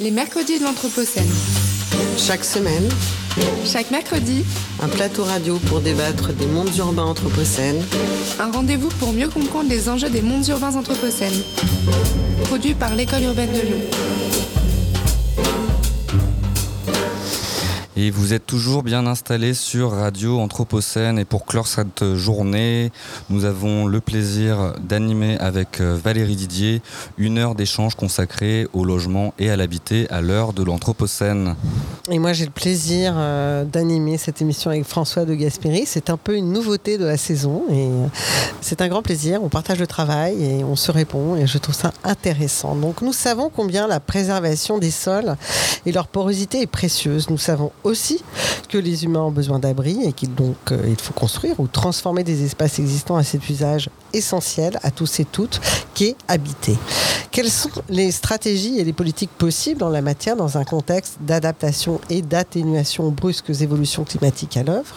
Les 0.00 0.10
mercredis 0.10 0.58
de 0.58 0.64
l'Anthropocène. 0.64 1.28
Chaque 2.16 2.42
semaine, 2.42 2.88
Chaque 3.66 3.90
mercredi, 3.90 4.44
un 4.80 4.88
plateau 4.88 5.24
radio 5.24 5.58
pour 5.66 5.80
débattre 5.80 6.32
des 6.32 6.46
mondes 6.46 6.74
urbains 6.78 7.04
anthropocènes, 7.04 7.84
un 8.38 8.50
rendez-vous 8.50 8.88
pour 8.98 9.12
mieux 9.12 9.28
comprendre 9.28 9.68
les 9.68 9.90
enjeux 9.90 10.08
des 10.08 10.22
mondes 10.22 10.48
urbains 10.48 10.74
anthropocènes. 10.74 11.42
Produit 12.44 12.72
par 12.72 12.94
l'École 12.94 13.24
urbaine 13.24 13.52
de 13.52 13.60
Lyon. 13.60 13.80
Et 18.02 18.10
vous 18.10 18.32
êtes 18.32 18.46
toujours 18.46 18.82
bien 18.82 19.06
installés 19.06 19.52
sur 19.52 19.90
Radio 19.90 20.40
Anthropocène. 20.40 21.18
Et 21.18 21.26
pour 21.26 21.44
clore 21.44 21.66
cette 21.66 22.14
journée, 22.14 22.92
nous 23.28 23.44
avons 23.44 23.86
le 23.86 24.00
plaisir 24.00 24.72
d'animer 24.80 25.36
avec 25.36 25.82
euh, 25.82 25.98
Valérie 26.02 26.34
Didier 26.34 26.80
une 27.18 27.36
heure 27.36 27.54
d'échange 27.54 27.96
consacrée 27.96 28.66
au 28.72 28.86
logement 28.86 29.34
et 29.38 29.50
à 29.50 29.56
l'habité 29.56 30.06
à 30.08 30.22
l'heure 30.22 30.54
de 30.54 30.62
l'Anthropocène. 30.62 31.56
Et 32.10 32.18
moi, 32.18 32.32
j'ai 32.32 32.46
le 32.46 32.50
plaisir 32.50 33.12
euh, 33.18 33.66
d'animer 33.66 34.16
cette 34.16 34.40
émission 34.40 34.70
avec 34.70 34.84
François 34.84 35.26
de 35.26 35.34
Gasperi. 35.34 35.82
C'est 35.84 36.08
un 36.08 36.16
peu 36.16 36.36
une 36.36 36.54
nouveauté 36.54 36.96
de 36.96 37.04
la 37.04 37.18
saison 37.18 37.64
et 37.68 37.84
euh, 37.84 38.06
c'est 38.62 38.80
un 38.80 38.88
grand 38.88 39.02
plaisir. 39.02 39.42
On 39.42 39.50
partage 39.50 39.78
le 39.78 39.86
travail 39.86 40.42
et 40.42 40.64
on 40.64 40.74
se 40.74 40.90
répond 40.90 41.36
et 41.36 41.46
je 41.46 41.58
trouve 41.58 41.74
ça 41.74 41.92
intéressant. 42.02 42.76
Donc, 42.76 43.02
nous 43.02 43.12
savons 43.12 43.50
combien 43.54 43.86
la 43.86 44.00
préservation 44.00 44.78
des 44.78 44.90
sols 44.90 45.36
et 45.84 45.92
leur 45.92 46.06
porosité 46.08 46.62
est 46.62 46.66
précieuse. 46.66 47.28
Nous 47.28 47.36
savons 47.36 47.72
que 48.68 48.78
les 48.78 49.04
humains 49.04 49.22
ont 49.22 49.30
besoin 49.30 49.58
d'abri 49.58 49.98
et 50.04 50.12
qu'il 50.12 50.34
donc 50.34 50.56
euh, 50.70 50.78
il 50.86 50.96
faut 50.96 51.12
construire 51.12 51.58
ou 51.58 51.66
transformer 51.66 52.24
des 52.24 52.44
espaces 52.44 52.78
existants 52.78 53.16
à 53.16 53.24
cet 53.24 53.48
usage 53.48 53.90
essentiel 54.12 54.78
à 54.82 54.90
tous 54.90 55.20
et 55.20 55.24
toutes 55.24 55.60
qui 55.94 56.06
est 56.06 56.16
habiter. 56.28 56.76
Quelles 57.30 57.50
sont 57.50 57.70
les 57.88 58.10
stratégies 58.10 58.78
et 58.78 58.84
les 58.84 58.92
politiques 58.92 59.30
possibles 59.30 59.82
en 59.84 59.88
la 59.88 60.02
matière 60.02 60.36
dans 60.36 60.58
un 60.58 60.64
contexte 60.64 61.18
d'adaptation 61.20 62.00
et 62.10 62.22
d'atténuation 62.22 63.04
aux 63.04 63.12
brusques 63.12 63.60
évolutions 63.60 64.04
climatiques 64.04 64.56
à 64.56 64.64
l'œuvre? 64.64 64.96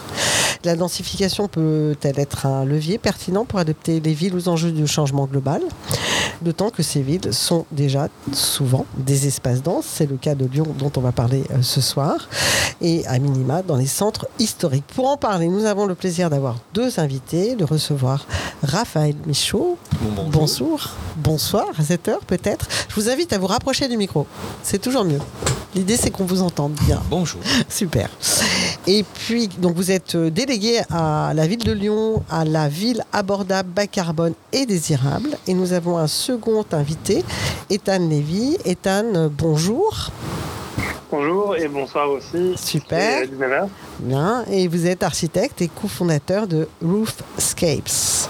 La 0.63 0.75
densification 0.75 1.47
peut-elle 1.47 2.19
être 2.19 2.45
un 2.45 2.63
levier 2.63 2.97
pertinent 2.97 3.43
pour 3.43 3.59
adapter 3.59 3.99
les 3.99 4.13
villes 4.13 4.35
aux 4.35 4.47
enjeux 4.47 4.71
du 4.71 4.87
changement 4.87 5.25
global? 5.25 5.61
D'autant 6.41 6.69
que 6.69 6.81
ces 6.83 7.01
villes 7.01 7.33
sont 7.33 7.65
déjà 7.71 8.07
souvent 8.31 8.85
des 8.97 9.27
espaces 9.27 9.61
denses. 9.61 9.85
C'est 9.87 10.09
le 10.09 10.17
cas 10.17 10.35
de 10.35 10.45
Lyon 10.45 10.67
dont 10.79 10.91
on 10.95 11.01
va 11.01 11.11
parler 11.11 11.43
euh, 11.51 11.61
ce 11.61 11.81
soir. 11.81 12.29
Et 12.83 13.05
à 13.07 13.17
minima 13.17 13.61
dans 13.63 13.77
les 13.77 13.87
centres 13.87 14.27
historiques. 14.39 14.83
Pour 14.93 15.07
en 15.07 15.15
parler, 15.15 15.47
nous 15.47 15.65
avons 15.65 15.85
le 15.85 15.95
plaisir 15.95 16.29
d'avoir 16.29 16.57
deux 16.73 16.99
invités, 16.99 17.55
de 17.55 17.63
recevoir 17.63 18.27
Raphaël 18.61 19.15
Michaud. 19.25 19.77
Bonjour. 20.31 20.89
Bonsoir, 21.15 21.67
à 21.79 21.83
cette 21.83 22.09
heure 22.09 22.25
peut-être. 22.25 22.67
Je 22.89 22.95
vous 22.95 23.09
invite 23.09 23.31
à 23.31 23.37
vous 23.37 23.47
rapprocher 23.47 23.87
du 23.87 23.95
micro. 23.95 24.27
C'est 24.63 24.81
toujours 24.81 25.05
mieux. 25.05 25.21
L'idée 25.75 25.95
c'est 25.95 26.11
qu'on 26.11 26.25
vous 26.25 26.41
entende 26.41 26.73
bien. 26.85 27.01
Bonjour. 27.09 27.39
Super. 27.69 28.09
Et 28.85 29.03
puis, 29.03 29.47
donc 29.47 29.75
vous 29.75 29.89
êtes 29.89 30.15
euh, 30.15 30.29
délégué 30.29 30.81
à 30.91 31.31
la 31.33 31.47
ville 31.47 31.63
de 31.63 31.71
Lyon, 31.71 32.21
à 32.29 32.43
la 32.43 32.67
ville 32.67 33.01
abordable, 33.13 33.69
bas 33.69 33.87
carbone 33.87 34.33
et 34.51 34.65
désirable. 34.65 35.37
Et 35.47 35.53
nous 35.53 35.71
avons 35.71 35.97
un 35.97 36.07
second 36.07 36.65
invité, 36.73 37.23
Ethan 37.69 38.09
Lévy. 38.09 38.57
Ethan, 38.65 39.05
euh, 39.15 39.29
bonjour. 39.31 40.11
Bonjour 41.15 41.55
et 41.55 41.67
bonsoir 41.67 42.09
aussi. 42.09 42.55
Super. 42.57 43.19
C'est 43.19 43.35
19h. 43.35 43.67
Bien. 43.99 44.43
Et 44.49 44.67
vous 44.67 44.87
êtes 44.87 45.03
architecte 45.03 45.61
et 45.61 45.67
cofondateur 45.67 46.47
de 46.47 46.67
Roofscapes. 46.83 48.27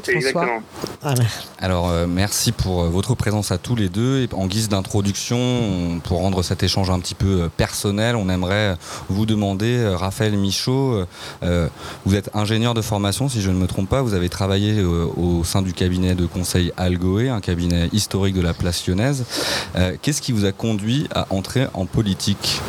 François. 0.00 0.60
Ah, 1.02 1.14
Alors 1.58 1.88
euh, 1.90 2.06
merci 2.08 2.52
pour 2.52 2.82
euh, 2.82 2.88
votre 2.88 3.14
présence 3.14 3.50
à 3.52 3.58
tous 3.58 3.76
les 3.76 3.88
deux. 3.88 4.20
Et 4.22 4.28
en 4.34 4.46
guise 4.46 4.68
d'introduction, 4.68 5.36
on- 5.38 6.00
pour 6.00 6.18
rendre 6.18 6.42
cet 6.42 6.62
échange 6.62 6.90
un 6.90 6.98
petit 7.00 7.14
peu 7.14 7.42
euh, 7.42 7.48
personnel, 7.56 8.16
on 8.16 8.28
aimerait 8.28 8.76
vous 9.08 9.26
demander, 9.26 9.86
Raphaël 9.94 10.36
Michaud, 10.36 11.04
euh, 11.42 11.68
vous 12.06 12.14
êtes 12.14 12.30
ingénieur 12.34 12.74
de 12.74 12.82
formation, 12.82 13.28
si 13.28 13.40
je 13.40 13.50
ne 13.50 13.56
me 13.56 13.66
trompe 13.66 13.88
pas. 13.88 14.02
Vous 14.02 14.14
avez 14.14 14.28
travaillé 14.28 14.78
euh, 14.78 15.06
au 15.16 15.44
sein 15.44 15.62
du 15.62 15.72
cabinet 15.72 16.14
de 16.14 16.26
conseil 16.26 16.72
Algoé, 16.76 17.28
un 17.28 17.40
cabinet 17.40 17.88
historique 17.92 18.34
de 18.34 18.40
la 18.42 18.54
place 18.54 18.86
lyonnaise. 18.86 19.24
Euh, 19.76 19.96
Qu'est-ce 20.02 20.20
qui 20.22 20.32
vous 20.32 20.44
a 20.44 20.52
conduit 20.52 21.08
à 21.14 21.26
entrer 21.30 21.66
en 21.74 21.86
politique? 21.86 22.60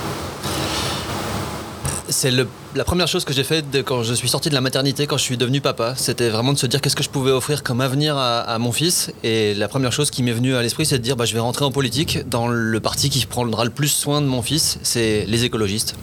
C'est 2.18 2.32
la 2.32 2.86
première 2.86 3.10
chose 3.10 3.26
que 3.26 3.34
j'ai 3.34 3.44
faite 3.44 3.66
quand 3.84 4.02
je 4.02 4.14
suis 4.14 4.30
sorti 4.30 4.48
de 4.48 4.54
la 4.54 4.62
maternité, 4.62 5.06
quand 5.06 5.18
je 5.18 5.24
suis 5.24 5.36
devenu 5.36 5.60
papa. 5.60 5.96
C'était 5.98 6.30
vraiment 6.30 6.54
de 6.54 6.58
se 6.58 6.66
dire 6.66 6.80
qu'est-ce 6.80 6.96
que 6.96 7.04
je 7.04 7.10
pouvais 7.10 7.32
offrir 7.32 7.62
comme 7.62 7.82
avenir 7.82 8.16
à, 8.16 8.40
à 8.40 8.58
mon 8.58 8.72
fils. 8.72 9.12
Et 9.26 9.54
la 9.54 9.68
première 9.68 9.92
chose 9.92 10.12
qui 10.12 10.24
m'est 10.24 10.32
venue 10.32 10.56
à 10.56 10.62
l'esprit, 10.62 10.86
c'est 10.86 10.98
de 10.98 11.04
dire 11.04 11.18
bah, 11.18 11.26
je 11.26 11.34
vais 11.34 11.42
rentrer 11.42 11.66
en 11.66 11.72
politique 11.72 12.20
dans 12.30 12.48
le 12.48 12.80
parti 12.80 13.10
qui 13.10 13.26
prendra 13.26 13.66
le 13.66 13.70
plus 13.70 13.90
soin 13.90 14.22
de 14.22 14.28
mon 14.28 14.42
fils, 14.42 14.80
c'est 14.82 15.26
les 15.28 15.44
écologistes. 15.44 15.96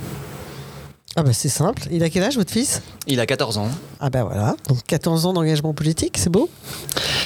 Ah 1.14 1.22
ben, 1.22 1.32
c'est 1.34 1.50
simple. 1.50 1.82
Il 1.90 2.02
a 2.02 2.08
quel 2.08 2.22
âge 2.22 2.38
votre 2.38 2.50
fils? 2.50 2.80
Il 3.06 3.20
a 3.20 3.26
14 3.26 3.58
ans. 3.58 3.68
Ah 4.00 4.08
ben 4.08 4.24
voilà. 4.24 4.56
Donc 4.68 4.78
14 4.86 5.26
ans 5.26 5.34
d'engagement 5.34 5.74
politique, 5.74 6.16
c'est 6.16 6.30
beau? 6.30 6.48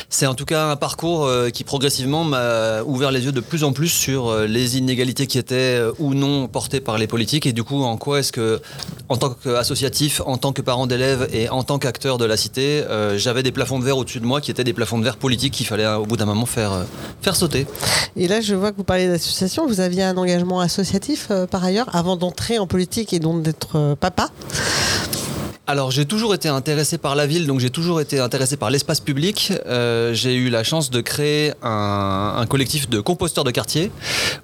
C'est 0.08 0.26
en 0.26 0.34
tout 0.34 0.44
cas 0.44 0.70
un 0.70 0.76
parcours 0.76 1.24
euh, 1.24 1.50
qui 1.50 1.62
progressivement 1.62 2.24
m'a 2.24 2.82
ouvert 2.82 3.12
les 3.12 3.24
yeux 3.24 3.32
de 3.32 3.40
plus 3.40 3.62
en 3.62 3.72
plus 3.72 3.88
sur 3.88 4.28
euh, 4.28 4.46
les 4.46 4.76
inégalités 4.76 5.26
qui 5.26 5.38
étaient 5.38 5.78
euh, 5.78 5.92
ou 5.98 6.14
non 6.14 6.48
portées 6.48 6.80
par 6.80 6.98
les 6.98 7.06
politiques 7.06 7.46
et 7.46 7.52
du 7.52 7.62
coup 7.62 7.82
en 7.82 7.96
quoi 7.96 8.20
est-ce 8.20 8.32
que 8.32 8.60
en 9.08 9.16
tant 9.16 9.30
qu'associatif, 9.30 10.20
en 10.26 10.36
tant 10.36 10.52
que 10.52 10.62
parent 10.62 10.86
d'élèves 10.88 11.28
et 11.32 11.48
en 11.48 11.62
tant 11.62 11.78
qu'acteur 11.78 12.18
de 12.18 12.24
la 12.24 12.36
cité, 12.36 12.82
j'avais 13.16 13.44
des 13.44 13.52
plafonds 13.52 13.78
de 13.78 13.84
verre 13.84 13.96
au-dessus 13.96 14.18
de 14.18 14.26
moi 14.26 14.40
qui 14.40 14.50
étaient 14.50 14.64
des 14.64 14.72
plafonds 14.72 14.98
de 14.98 15.04
verre 15.04 15.16
politiques 15.16 15.54
qu'il 15.54 15.66
fallait 15.66 15.86
au 15.86 16.06
bout 16.06 16.16
d'un 16.16 16.24
moment 16.24 16.46
faire, 16.46 16.84
faire 17.22 17.36
sauter. 17.36 17.68
Et 18.16 18.26
là, 18.26 18.40
je 18.40 18.56
vois 18.56 18.72
que 18.72 18.76
vous 18.76 18.84
parlez 18.84 19.06
d'association. 19.06 19.64
Vous 19.68 19.78
aviez 19.78 20.02
un 20.02 20.16
engagement 20.16 20.58
associatif 20.58 21.30
par 21.52 21.62
ailleurs 21.62 21.94
avant 21.94 22.16
d'entrer 22.16 22.58
en 22.58 22.66
politique 22.66 23.12
et 23.12 23.20
donc 23.20 23.42
d'être 23.42 23.75
euh, 23.76 23.96
papa. 23.96 24.30
Alors 25.68 25.90
j'ai 25.90 26.04
toujours 26.04 26.32
été 26.32 26.48
intéressé 26.48 26.96
par 26.96 27.16
la 27.16 27.26
ville, 27.26 27.48
donc 27.48 27.58
j'ai 27.58 27.70
toujours 27.70 28.00
été 28.00 28.20
intéressé 28.20 28.56
par 28.56 28.70
l'espace 28.70 29.00
public. 29.00 29.52
Euh, 29.66 30.14
j'ai 30.14 30.34
eu 30.34 30.48
la 30.48 30.62
chance 30.62 30.90
de 30.90 31.00
créer 31.00 31.52
un, 31.60 32.46
collectif 32.48 32.88
de 32.88 33.00
composteurs 33.00 33.42
de 33.42 33.50
quartier 33.50 33.90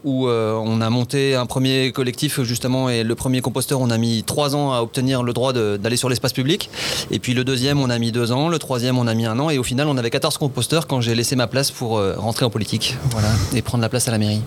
où 0.02 0.26
euh, 0.26 0.54
on 0.54 0.80
a 0.80 0.90
monté 0.90 1.36
un 1.36 1.46
premier 1.46 1.92
collectif 1.92 2.42
justement 2.42 2.88
et 2.88 3.04
le 3.04 3.14
premier 3.14 3.40
composteur 3.40 3.80
on 3.80 3.90
a 3.90 3.98
mis 3.98 4.24
trois 4.24 4.56
ans 4.56 4.72
à 4.72 4.80
obtenir 4.80 5.22
le 5.22 5.32
droit 5.32 5.52
d'aller 5.52 5.96
sur 5.96 6.08
l'espace 6.08 6.32
public 6.32 6.68
et 7.12 7.20
puis 7.20 7.34
le 7.34 7.44
deuxième 7.44 7.78
on 7.78 7.88
a 7.88 7.98
mis 8.00 8.10
deux 8.10 8.32
ans, 8.32 8.48
le 8.48 8.58
troisième 8.58 8.98
on 8.98 9.06
a 9.06 9.14
mis 9.14 9.26
un 9.26 9.38
an 9.38 9.48
et 9.48 9.58
au 9.58 9.62
final 9.62 9.86
on 9.86 9.96
avait 9.96 10.10
14 10.10 10.38
composteurs 10.38 10.88
quand 10.88 11.00
j'ai 11.00 11.14
laissé 11.14 11.36
ma 11.36 11.46
place 11.46 11.70
pour 11.70 12.02
rentrer 12.16 12.44
en 12.44 12.50
politique 12.50 12.96
et 13.54 13.62
prendre 13.62 13.82
la 13.82 13.88
place 13.88 14.08
à 14.08 14.10
la 14.10 14.18
mairie. 14.18 14.42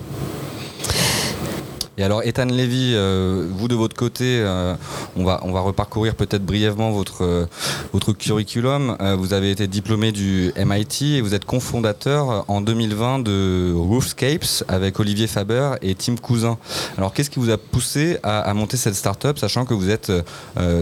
Et 1.98 2.02
alors, 2.04 2.22
Ethan 2.24 2.44
Lévy, 2.44 2.92
euh, 2.94 3.48
vous 3.50 3.68
de 3.68 3.74
votre 3.74 3.96
côté, 3.96 4.40
euh, 4.40 4.74
on, 5.16 5.24
va, 5.24 5.40
on 5.44 5.52
va 5.52 5.60
reparcourir 5.60 6.14
peut-être 6.14 6.44
brièvement 6.44 6.90
votre, 6.90 7.24
euh, 7.24 7.46
votre 7.94 8.12
curriculum. 8.12 8.96
Vous 9.18 9.32
avez 9.32 9.50
été 9.50 9.66
diplômé 9.66 10.12
du 10.12 10.52
MIT 10.56 11.16
et 11.16 11.20
vous 11.22 11.32
êtes 11.34 11.46
cofondateur 11.46 12.44
en 12.48 12.60
2020 12.60 13.20
de 13.20 13.72
Roofscapes 13.74 14.64
avec 14.68 15.00
Olivier 15.00 15.26
Faber 15.26 15.72
et 15.80 15.94
Tim 15.94 16.16
Cousin. 16.16 16.58
Alors, 16.98 17.14
qu'est-ce 17.14 17.30
qui 17.30 17.38
vous 17.38 17.50
a 17.50 17.56
poussé 17.56 18.18
à, 18.22 18.52
monter 18.52 18.76
cette 18.76 18.94
start-up, 18.94 19.38
sachant 19.38 19.64
que 19.64 19.74
vous 19.74 19.88
êtes 19.90 20.12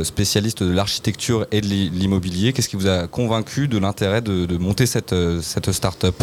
spécialiste 0.02 0.62
de 0.62 0.72
l'architecture 0.72 1.46
et 1.52 1.60
de 1.60 1.66
l'i- 1.66 1.91
l'immobilier? 1.91 2.52
Qu'est-ce 2.52 2.69
qui 2.69 2.76
vous 2.76 2.88
a 2.88 3.06
convaincu 3.06 3.69
de 3.69 3.78
l'intérêt 3.78 4.20
de, 4.20 4.56
monter 4.56 4.86
cette, 4.86 5.14
cette 5.42 5.70
start-up? 5.72 6.16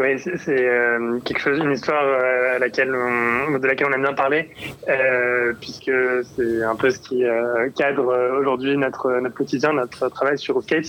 Oui, 0.00 0.16
c'est 0.20 0.68
euh, 0.68 1.18
quelque 1.24 1.40
chose, 1.40 1.58
une 1.58 1.72
histoire 1.72 2.04
euh, 2.04 2.54
à 2.54 2.58
laquelle 2.60 2.94
on- 2.94 3.58
de 3.58 3.66
laquelle 3.66 3.88
on 3.90 3.92
aime 3.94 4.02
bien 4.02 4.12
parler, 4.12 4.48
euh, 4.88 5.52
puisque 5.60 5.90
c'est 6.36 6.62
un 6.62 6.76
peu 6.76 6.90
ce 6.90 7.00
qui 7.00 7.24
euh, 7.24 7.68
cadre 7.76 8.08
euh, 8.10 8.38
aujourd'hui 8.38 8.76
notre 8.76 9.10
notre 9.18 9.34
quotidien, 9.34 9.72
notre 9.72 10.08
travail 10.08 10.38
sur 10.38 10.54
Roofscapes. 10.54 10.84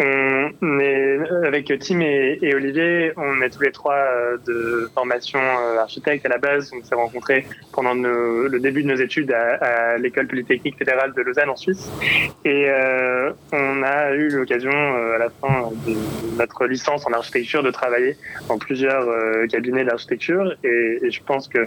On 0.00 0.80
est 0.80 1.18
avec 1.44 1.70
Tim 1.80 2.00
et, 2.00 2.54
Olivier, 2.54 3.12
on 3.18 3.42
est 3.42 3.50
tous 3.50 3.60
les 3.60 3.70
trois 3.72 4.02
de 4.46 4.88
formation 4.94 5.40
architecte 5.78 6.24
à 6.24 6.30
la 6.30 6.38
base. 6.38 6.70
On 6.74 6.82
s'est 6.82 6.94
rencontrés 6.94 7.46
pendant 7.74 7.94
nos- 7.94 8.48
le 8.48 8.60
début 8.60 8.82
de 8.82 8.88
nos 8.88 8.96
études 8.96 9.30
à, 9.32 9.56
à 9.94 9.98
l'école 9.98 10.26
polytechnique 10.26 10.78
fédérale 10.78 11.12
de 11.12 11.20
Lausanne 11.20 11.50
en 11.50 11.56
Suisse, 11.56 11.90
et 12.46 12.66
on 13.52 13.82
a 13.82 14.12
eu 14.12 14.28
l'occasion 14.30 14.70
à 14.70 15.18
la 15.18 15.28
fin 15.28 15.68
de 15.86 15.94
notre 16.38 16.64
licence 16.66 17.06
en 17.06 17.12
architecture 17.12 17.62
de 17.62 17.70
travailler 17.70 18.16
dans 18.48 18.58
plusieurs 18.58 19.08
euh, 19.08 19.46
cabinets 19.46 19.84
d'architecture 19.84 20.54
et, 20.64 21.10
je 21.10 21.20
pense 21.22 21.48
que 21.48 21.58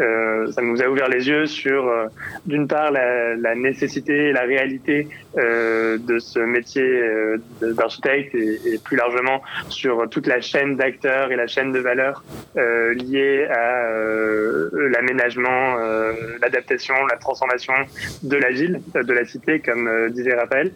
euh, 0.00 0.50
ça 0.52 0.62
nous 0.62 0.82
a 0.82 0.86
ouvert 0.86 1.08
les 1.08 1.28
yeux 1.28 1.46
sur 1.46 1.86
euh, 1.86 2.06
d'une 2.46 2.66
part 2.66 2.90
la, 2.90 3.54
nécessité 3.54 4.28
et 4.28 4.32
la 4.32 4.42
réalité 4.42 5.08
de 5.36 6.18
ce 6.18 6.38
métier 6.38 7.02
d'architecte 7.60 8.34
et, 8.34 8.78
plus 8.84 8.96
largement 8.96 9.40
sur 9.68 10.08
toute 10.08 10.26
la 10.26 10.40
chaîne 10.40 10.76
d'acteurs 10.76 11.32
et 11.32 11.36
la 11.36 11.46
chaîne 11.46 11.72
de 11.72 11.78
valeur 11.78 12.22
liée 12.56 13.46
à 13.50 13.88
l'aménagement, 14.72 15.76
l'adaptation, 16.40 16.94
la 17.10 17.16
transformation 17.16 17.74
de 18.22 18.36
la 18.36 18.50
ville, 18.50 18.80
de 18.94 19.12
la 19.12 19.24
cité, 19.24 19.60
comme 19.60 20.10
disait 20.10 20.34
Raphaël. 20.34 20.72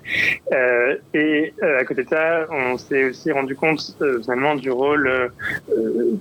Et 1.14 1.52
à 1.62 1.84
côté 1.84 2.04
de 2.04 2.08
ça, 2.08 2.46
on 2.50 2.78
s'est 2.78 3.04
aussi 3.04 3.30
rendu 3.30 3.54
compte 3.54 3.96
finalement 4.22 4.54
du 4.54 4.70
rôle 4.70 5.30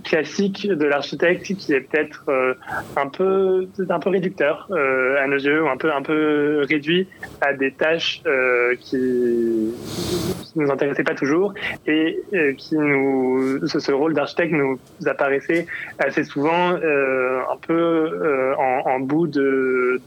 classique 0.03 0.68
de 0.68 0.85
l'architecte 0.85 1.44
qui 1.44 1.73
est 1.73 1.81
peut-être 1.81 2.25
un 2.95 3.07
peu 3.07 3.68
un 3.89 4.00
peu 4.00 4.09
réducteur 4.09 4.68
à 4.71 5.27
nos 5.27 5.38
yeux, 5.38 5.68
un 5.68 5.77
peu 5.77 5.91
un 5.91 6.01
peu 6.01 6.63
réduit 6.68 7.07
à 7.41 7.53
des 7.53 7.71
tâches 7.71 8.21
qui, 8.79 9.73
qui 10.44 10.59
nous 10.59 10.71
intéressaient 10.71 11.03
pas 11.03 11.15
toujours 11.15 11.53
et 11.88 12.23
qui 12.57 12.75
nous 12.75 13.68
ce, 13.68 13.91
rôle 13.91 14.13
d'architecte 14.13 14.53
nous 14.53 14.79
apparaissait 15.06 15.67
assez 16.00 16.24
souvent 16.24 16.75
un 16.75 17.57
peu 17.62 18.53
en, 18.57 19.00
bout 19.00 19.27
de, 19.27 20.01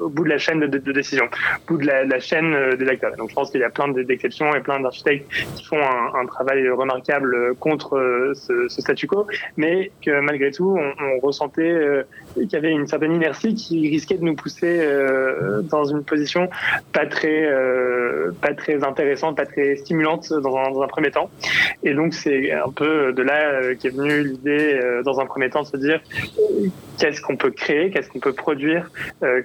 au 0.00 0.08
bout 0.08 0.24
de 0.24 0.28
la 0.28 0.38
chaîne 0.38 0.60
de, 0.60 0.92
décision, 0.92 1.24
au 1.24 1.72
bout 1.72 1.78
de 1.78 1.86
la, 1.86 2.20
chaîne 2.20 2.76
des 2.76 2.88
acteurs. 2.88 3.16
Donc 3.16 3.30
je 3.30 3.34
pense 3.34 3.50
qu'il 3.50 3.60
y 3.60 3.64
a 3.64 3.70
plein 3.70 3.88
d'exceptions 3.88 4.54
et 4.54 4.60
plein 4.60 4.80
d'architectes 4.80 5.30
qui 5.56 5.64
font 5.64 5.80
un, 5.80 6.26
travail 6.26 6.68
remarquable 6.70 7.54
contre 7.60 8.32
ce, 8.36 8.68
statu 8.68 9.06
quo, 9.06 9.26
mais 9.56 9.90
que 10.04 10.20
malgré 10.20 10.50
tout, 10.50 10.76
on, 10.78 11.18
ressentait 11.20 11.62
euh, 11.62 12.02
qu'il 12.34 12.52
y 12.52 12.56
avait 12.56 12.70
une 12.70 12.86
certaine 12.86 13.14
inertie 13.14 13.54
qui 13.54 13.88
risquait 13.88 14.18
de 14.18 14.24
nous 14.24 14.36
pousser 14.36 14.78
euh, 14.80 15.62
dans 15.62 15.84
une 15.84 16.04
position 16.04 16.48
pas 16.92 17.06
très, 17.06 17.44
euh, 17.44 18.32
pas 18.40 18.54
très 18.54 18.84
intéressante, 18.84 19.36
pas 19.36 19.46
très 19.46 19.76
stimulante 19.76 20.32
dans 20.32 20.82
un, 20.82 20.86
premier 20.86 21.10
temps. 21.10 21.30
Et 21.82 21.94
donc 21.94 22.14
c'est 22.14 22.52
un 22.52 22.70
peu 22.70 23.12
de 23.12 23.22
là 23.22 23.74
qu'est 23.74 23.90
venue 23.90 24.22
l'idée, 24.22 24.80
dans 25.04 25.20
un 25.20 25.26
premier 25.26 25.50
temps, 25.50 25.62
de 25.62 25.66
se 25.66 25.76
dire 25.76 26.00
qu'est-ce 26.98 27.20
qu'on 27.20 27.36
peut 27.36 27.50
créer, 27.50 27.90
qu'est-ce 27.90 28.08
qu'on 28.08 28.20
peut 28.20 28.32
produire 28.32 28.90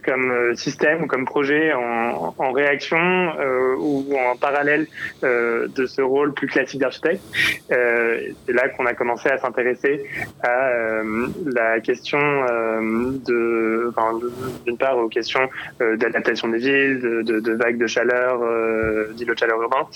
comme 0.05 0.55
système 0.55 1.03
ou 1.03 1.07
comme 1.07 1.25
projet 1.25 1.73
en, 1.73 2.35
en 2.37 2.51
réaction 2.51 3.31
ou 3.79 4.00
en 4.29 4.35
parallèle 4.35 4.87
euh, 5.23 5.67
de 5.67 5.85
ce 5.85 6.01
rôle 6.01 6.33
plus 6.33 6.47
classique 6.47 6.79
d'architecte. 6.79 7.21
c'est 7.69 8.53
là 8.53 8.69
qu'on 8.69 8.85
a 8.85 8.93
commencé 8.93 9.29
à 9.29 9.37
s'intéresser 9.37 10.05
à 10.43 10.71
la 11.45 11.79
question 11.79 12.19
d'une 13.25 14.77
part 14.77 14.97
aux 14.97 15.07
questions 15.07 15.49
d'adaptation 15.79 16.47
des 16.49 16.57
villes, 16.57 16.99
de, 16.99 17.51
vagues 17.53 17.77
de 17.77 17.87
chaleur, 17.87 18.39
d'îlots 19.13 19.33
de 19.33 19.39
chaleur 19.39 19.61
urbains, 19.61 19.87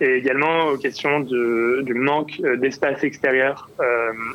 et 0.00 0.14
également 0.16 0.66
aux 0.68 0.76
questions 0.76 1.20
du 1.20 1.94
manque 1.94 2.40
d'espace 2.58 3.02
extérieur 3.04 3.68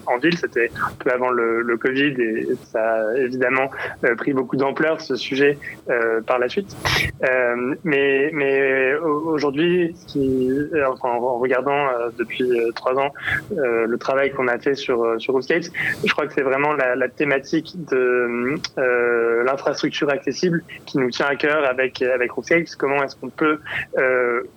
en 0.06 0.18
ville. 0.18 0.38
C'était 0.38 0.72
un 0.76 0.96
peu 1.04 1.12
avant 1.12 1.30
le, 1.30 1.78
Covid 1.80 2.16
et 2.22 2.48
ça 2.72 2.96
a 2.96 3.18
évidemment 3.18 3.70
euh, 4.04 4.16
pris 4.16 4.34
beaucoup 4.34 4.58
d'ampleur 4.58 5.00
ce 5.02 5.16
sujet 5.16 5.58
euh, 5.90 6.22
par 6.22 6.40
la 6.40 6.50
suite. 6.50 6.76
Euh, 7.24 7.76
mais 7.84 8.32
mais 8.34 8.94
aujourd'hui, 9.26 9.96
enfin, 10.88 11.10
en 11.10 11.38
regardant 11.38 11.88
depuis 12.18 12.50
trois 12.76 12.96
ans 12.96 13.12
le 13.52 13.96
travail 13.98 14.32
qu'on 14.32 14.48
a 14.48 14.58
fait 14.60 14.76
sur 14.76 15.20
sur 15.20 15.34
Roofscapes, 15.34 15.66
je 16.06 16.12
crois 16.12 16.28
que 16.28 16.34
c'est 16.34 16.42
vraiment 16.42 16.74
la, 16.74 17.10
thématique 17.10 17.76
de 17.90 18.56
l'infrastructure 19.46 20.10
accessible 20.10 20.64
qui 20.86 20.98
nous 20.98 21.10
tient 21.10 21.28
à 21.28 21.36
cœur 21.36 21.66
avec 21.66 22.02
avec 22.02 22.32
Roofscapes. 22.32 22.76
Comment 22.78 23.04
est-ce 23.04 23.16
qu'on 23.16 23.30
peut 23.30 23.60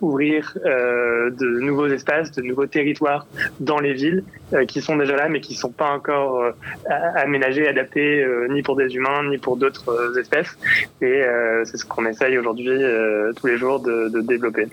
ouvrir 0.01 0.57
de 0.65 1.61
nouveaux 1.61 1.89
espaces, 1.89 2.33
de 2.33 2.43
nouveaux 2.43 2.67
territoires 2.67 3.27
dans 3.61 3.81
les 3.81 3.95
villes 3.95 4.25
qui 4.69 4.81
sont 4.81 4.97
déjà 4.97 5.17
là, 5.17 5.29
mais 5.29 5.41
qui 5.41 5.55
sont 5.55 5.73
pas 5.73 5.91
encore 5.91 6.53
aménagés, 7.15 7.67
adaptés 7.69 8.23
euh, 8.23 8.49
ni 8.49 8.63
pour 8.63 8.77
des 8.77 8.95
humains 8.95 9.29
ni 9.29 9.39
pour 9.39 9.57
d'autres 9.57 9.89
euh, 9.91 10.21
espèces. 10.21 10.57
Et 11.01 11.23
euh, 11.23 11.65
c'est 11.65 11.77
ce 11.77 11.85
qu'on 11.85 12.07
essaye 12.07 12.39
aujourd'hui 12.39 12.71
tous 13.37 13.47
les 13.47 13.57
jours 13.57 13.81
de 13.81 14.21
développer. 14.21 14.52
Good. 14.53 14.71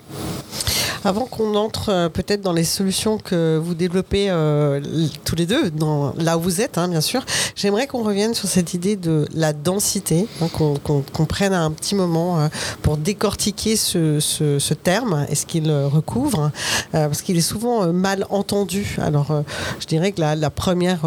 Avant 1.04 1.24
qu'on 1.24 1.54
entre 1.54 2.08
peut-être 2.08 2.42
dans 2.42 2.52
les 2.52 2.64
solutions 2.64 3.16
que 3.16 3.56
vous 3.56 3.74
développez 3.74 4.26
euh, 4.28 4.80
tous 5.24 5.34
les 5.34 5.46
deux, 5.46 5.70
dans, 5.70 6.12
là 6.18 6.36
où 6.36 6.42
vous 6.42 6.60
êtes, 6.60 6.76
hein, 6.76 6.88
bien 6.88 7.00
sûr, 7.00 7.24
j'aimerais 7.56 7.86
qu'on 7.86 8.02
revienne 8.02 8.34
sur 8.34 8.48
cette 8.48 8.74
idée 8.74 8.96
de 8.96 9.26
la 9.34 9.54
densité, 9.54 10.26
hein, 10.42 10.48
qu'on 10.52 10.74
qu 10.74 10.92
qu 11.12 11.24
prenne 11.24 11.54
un 11.54 11.70
petit 11.70 11.94
moment 11.94 12.38
euh, 12.40 12.48
pour 12.82 12.98
décortiquer 12.98 13.76
ce, 13.76 14.20
ce, 14.20 14.58
ce 14.58 14.74
terme 14.74 15.26
et 15.30 15.34
ce 15.34 15.46
qu'il 15.46 15.70
recouvre, 15.70 16.50
euh, 16.94 17.06
parce 17.06 17.22
qu'il 17.22 17.38
est 17.38 17.40
souvent 17.40 17.90
mal 17.92 18.26
entendu. 18.28 18.96
Alors, 19.00 19.42
je 19.80 19.86
dirais 19.86 20.12
que 20.12 20.20
la, 20.20 20.36
la 20.36 20.50
première 20.50 21.06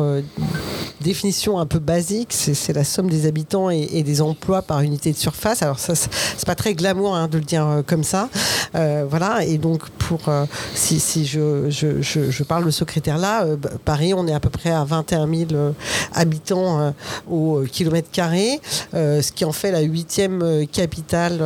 définition 1.04 1.60
un 1.60 1.68
peu 1.68 1.80
basique, 1.80 2.34
c'est 2.34 2.74
la 2.74 2.84
somme 2.84 3.10
des 3.10 3.28
habitants 3.28 3.70
et, 3.70 3.88
et, 3.92 4.04
des 4.04 4.22
emplois 4.22 4.64
par 4.64 4.82
unité 4.82 5.12
de 5.12 5.18
surface. 5.18 5.62
Alors 5.62 5.78
ça, 5.78 5.94
c'est 5.96 6.46
pas 6.46 6.56
très 6.56 6.74
glamour 6.74 7.16
hein, 7.16 7.28
de 7.28 7.38
le 7.38 7.44
dire 7.44 7.68
euh, 7.68 7.82
comme 7.86 8.04
ça. 8.04 8.30
Euh, 8.76 9.06
voilà. 9.08 9.46
Et 9.46 9.58
donc 9.58 9.83
pour 9.92 10.30
euh, 10.30 10.46
si, 10.74 11.26
je, 11.26 12.44
parle 12.44 12.66
de 12.66 12.72
ce 12.72 12.84
critère-là, 12.84 13.46
euh, 13.46 13.58
Paris, 13.86 14.14
on 14.14 14.28
est 14.28 14.34
à 14.34 14.40
peu 14.40 14.50
près 14.50 14.72
à 14.72 14.84
21 14.84 15.28
000 15.28 15.74
habitants 16.14 16.94
au 17.30 17.62
kilomètre 17.72 18.10
carré, 18.12 18.60
ce 18.94 19.32
qui 19.32 19.46
en 19.46 19.52
fait 19.52 19.72
la 19.72 19.82
huitième 19.82 20.66
capitale 20.72 21.42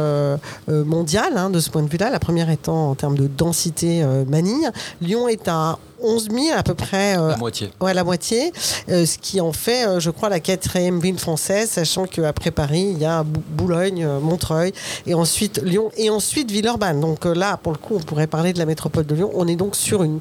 mondiale 0.67 1.33
hein, 1.35 1.49
de 1.49 1.59
ce 1.59 1.69
point 1.69 1.83
de 1.83 1.89
vue-là. 1.89 2.09
La 2.09 2.19
première 2.19 2.49
étant 2.49 2.91
en 2.91 2.95
termes 2.95 3.17
de 3.17 3.27
densité 3.27 4.03
Manille. 4.27 4.69
Lyon 5.01 5.27
est 5.27 5.47
à 5.47 5.77
11 6.01 6.29
000 6.31 6.57
à 6.57 6.63
peu 6.63 6.73
près. 6.73 7.17
Euh, 7.17 7.29
la 7.29 7.38
moitié. 7.38 7.71
Ouais, 7.79 7.94
la 7.94 8.03
moitié. 8.03 8.51
Euh, 8.89 9.05
ce 9.05 9.17
qui 9.17 9.41
en 9.41 9.53
fait, 9.53 9.88
euh, 9.88 9.99
je 9.99 10.09
crois, 10.09 10.29
la 10.29 10.39
quatrième 10.39 10.99
ville 10.99 11.19
française, 11.19 11.69
sachant 11.69 12.05
qu'après 12.05 12.51
Paris, 12.51 12.89
il 12.91 12.99
y 12.99 13.05
a 13.05 13.23
Boulogne, 13.23 14.07
Montreuil, 14.21 14.73
et 15.05 15.13
ensuite 15.13 15.61
Lyon, 15.63 15.91
et 15.97 16.09
ensuite 16.09 16.51
Villeurbanne. 16.51 16.99
Donc 16.99 17.25
là, 17.25 17.57
pour 17.57 17.71
le 17.71 17.77
coup, 17.77 17.95
on 17.95 17.99
pourrait 17.99 18.27
parler 18.27 18.53
de 18.53 18.59
la 18.59 18.65
métropole 18.65 19.05
de 19.05 19.15
Lyon. 19.15 19.31
On 19.33 19.47
est 19.47 19.55
donc 19.55 19.75
sur 19.75 20.03
une 20.03 20.19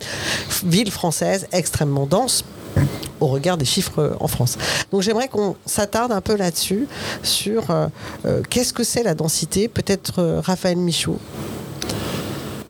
ville 0.65 0.91
française 0.91 1.47
extrêmement 1.53 2.07
dense 2.07 2.45
au 3.21 3.27
regard 3.27 3.57
des 3.57 3.65
chiffres 3.65 4.17
en 4.21 4.29
France. 4.29 4.59
Donc 4.93 5.03
j'aimerais 5.03 5.29
qu'on 5.29 5.57
s'attarde 5.65 6.13
un 6.13 6.21
peu 6.21 6.37
là-dessus, 6.37 6.87
sur 7.23 7.71
euh, 7.71 7.89
qu'est-ce 8.51 8.73
que 8.73 8.85
c'est 8.85 9.03
la 9.03 9.15
densité? 9.15 9.69
Peut-être 9.69 10.41
Raphaël 10.45 10.77
Michaud. 10.77 11.19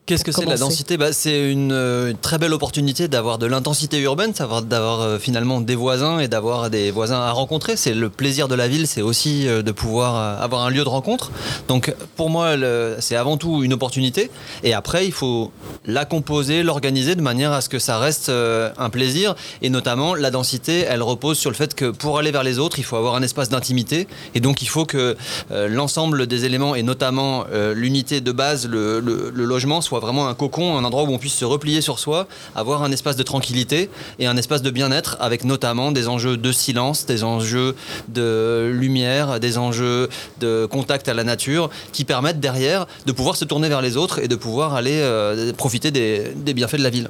Qu'est-ce 0.06 0.22
que 0.22 0.30
c'est 0.30 0.44
la 0.44 0.56
densité 0.56 0.96
bah, 0.96 1.12
C'est 1.12 1.50
une, 1.50 1.72
euh, 1.72 2.12
une, 2.12 2.16
très 2.16 2.38
belle 2.38 2.52
opportunité 2.52 3.08
d'avoir 3.08 3.38
de 3.38 3.46
l'intensité 3.46 3.98
urbaine, 3.98 4.30
d'avoir 4.30 5.00
euh, 5.00 5.18
finalement 5.18 5.60
des 5.60 5.74
voisins 5.74 6.20
et 6.20 6.28
d'avoir 6.28 6.70
des 6.70 6.92
voisins 6.92 7.18
à 7.18 7.32
rencontrer. 7.32 7.76
C'est 7.76 7.92
le 7.92 8.08
plaisir 8.08 8.46
de 8.46 8.54
la 8.54 8.68
ville, 8.68 8.86
c'est 8.86 9.02
aussi 9.02 9.48
euh, 9.48 9.62
de 9.62 9.72
pouvoir 9.72 10.40
avoir 10.40 10.64
un 10.64 10.70
lieu 10.70 10.84
de 10.84 10.88
rencontre. 10.88 11.32
Donc 11.66 11.92
pour 12.14 12.30
moi, 12.30 12.54
c'est 13.00 13.16
avant 13.16 13.36
tout 13.36 13.64
une 13.64 13.72
opportunité. 13.72 14.30
Et 14.62 14.74
après, 14.74 15.06
il 15.06 15.12
faut 15.12 15.50
la 15.86 16.04
composer, 16.04 16.62
l'organiser 16.62 17.16
de 17.16 17.22
manière 17.22 17.50
à 17.50 17.60
ce 17.60 17.68
que 17.68 17.80
ça 17.80 17.98
reste 17.98 18.30
un 18.30 18.90
plaisir. 18.90 19.34
Et 19.60 19.70
notamment, 19.70 20.14
la 20.14 20.30
densité, 20.30 20.82
elle 20.88 21.02
repose 21.02 21.36
sur 21.36 21.50
le 21.50 21.56
fait 21.56 21.74
que 21.74 21.90
pour 21.90 22.18
aller 22.18 22.30
vers 22.30 22.44
les 22.44 22.60
autres, 22.60 22.78
il 22.78 22.84
faut 22.84 22.96
avoir 22.96 23.16
un 23.16 23.22
espace 23.22 23.48
d'intimité. 23.48 24.06
Et 24.36 24.40
donc 24.40 24.62
il 24.62 24.68
faut 24.68 24.84
que 24.84 25.16
l'ensemble 25.50 26.28
des 26.28 26.44
éléments, 26.44 26.76
et 26.76 26.84
notamment 26.84 27.44
l'unité 27.74 28.20
de 28.20 28.30
base, 28.30 28.68
le, 28.68 29.00
le, 29.00 29.32
le 29.34 29.44
logement, 29.44 29.80
soit 29.80 29.95
vraiment 30.00 30.28
un 30.28 30.34
cocon, 30.34 30.76
un 30.76 30.84
endroit 30.84 31.04
où 31.04 31.12
on 31.12 31.18
puisse 31.18 31.34
se 31.34 31.44
replier 31.44 31.80
sur 31.80 31.98
soi, 31.98 32.26
avoir 32.54 32.82
un 32.82 32.92
espace 32.92 33.16
de 33.16 33.22
tranquillité 33.22 33.90
et 34.18 34.26
un 34.26 34.36
espace 34.36 34.62
de 34.62 34.70
bien-être 34.70 35.16
avec 35.20 35.44
notamment 35.44 35.92
des 35.92 36.08
enjeux 36.08 36.36
de 36.36 36.52
silence, 36.52 37.06
des 37.06 37.24
enjeux 37.24 37.74
de 38.08 38.70
lumière, 38.72 39.40
des 39.40 39.58
enjeux 39.58 40.08
de 40.40 40.66
contact 40.66 41.08
à 41.08 41.14
la 41.14 41.24
nature 41.24 41.70
qui 41.92 42.04
permettent 42.04 42.40
derrière 42.40 42.86
de 43.06 43.12
pouvoir 43.12 43.36
se 43.36 43.44
tourner 43.44 43.68
vers 43.68 43.82
les 43.82 43.96
autres 43.96 44.18
et 44.18 44.28
de 44.28 44.36
pouvoir 44.36 44.74
aller 44.74 45.00
euh, 45.00 45.52
profiter 45.52 45.90
des, 45.90 46.54
bienfaits 46.54 46.76
de 46.76 46.82
la 46.82 46.90
ville. 46.90 47.08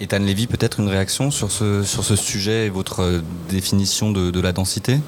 Ethan 0.00 0.18
Lévy, 0.18 0.46
peut-être 0.46 0.80
une 0.80 0.88
réaction 0.88 1.30
sur 1.30 1.50
ce, 1.50 1.82
sur 1.82 2.04
ce 2.04 2.16
sujet 2.16 2.66
et 2.66 2.70
votre 2.70 3.00
euh, 3.00 3.20
définition 3.50 4.10
de 4.10 4.40
la 4.40 4.52
densité? 4.52 4.98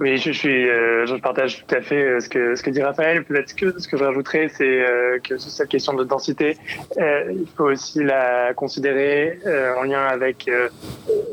Oui, 0.00 0.16
je, 0.16 0.32
suis, 0.32 0.66
euh, 0.66 1.04
je 1.04 1.14
partage 1.16 1.62
tout 1.66 1.74
à 1.74 1.82
fait 1.82 2.02
euh, 2.02 2.20
ce 2.20 2.30
que 2.30 2.54
ce 2.54 2.62
que 2.62 2.70
dit 2.70 2.82
Raphaël. 2.82 3.22
Peut-être 3.22 3.54
que 3.54 3.78
ce 3.78 3.86
que 3.86 3.98
je 3.98 4.04
rajouterais, 4.04 4.48
c'est 4.48 4.64
euh, 4.82 5.18
que 5.18 5.36
cette 5.36 5.68
question 5.68 5.92
de 5.92 6.04
densité, 6.04 6.56
euh, 6.96 7.24
il 7.30 7.46
faut 7.54 7.64
aussi 7.64 8.02
la 8.02 8.54
considérer 8.54 9.38
euh, 9.46 9.74
en 9.76 9.82
lien 9.82 10.02
avec 10.02 10.48
euh, 10.48 10.70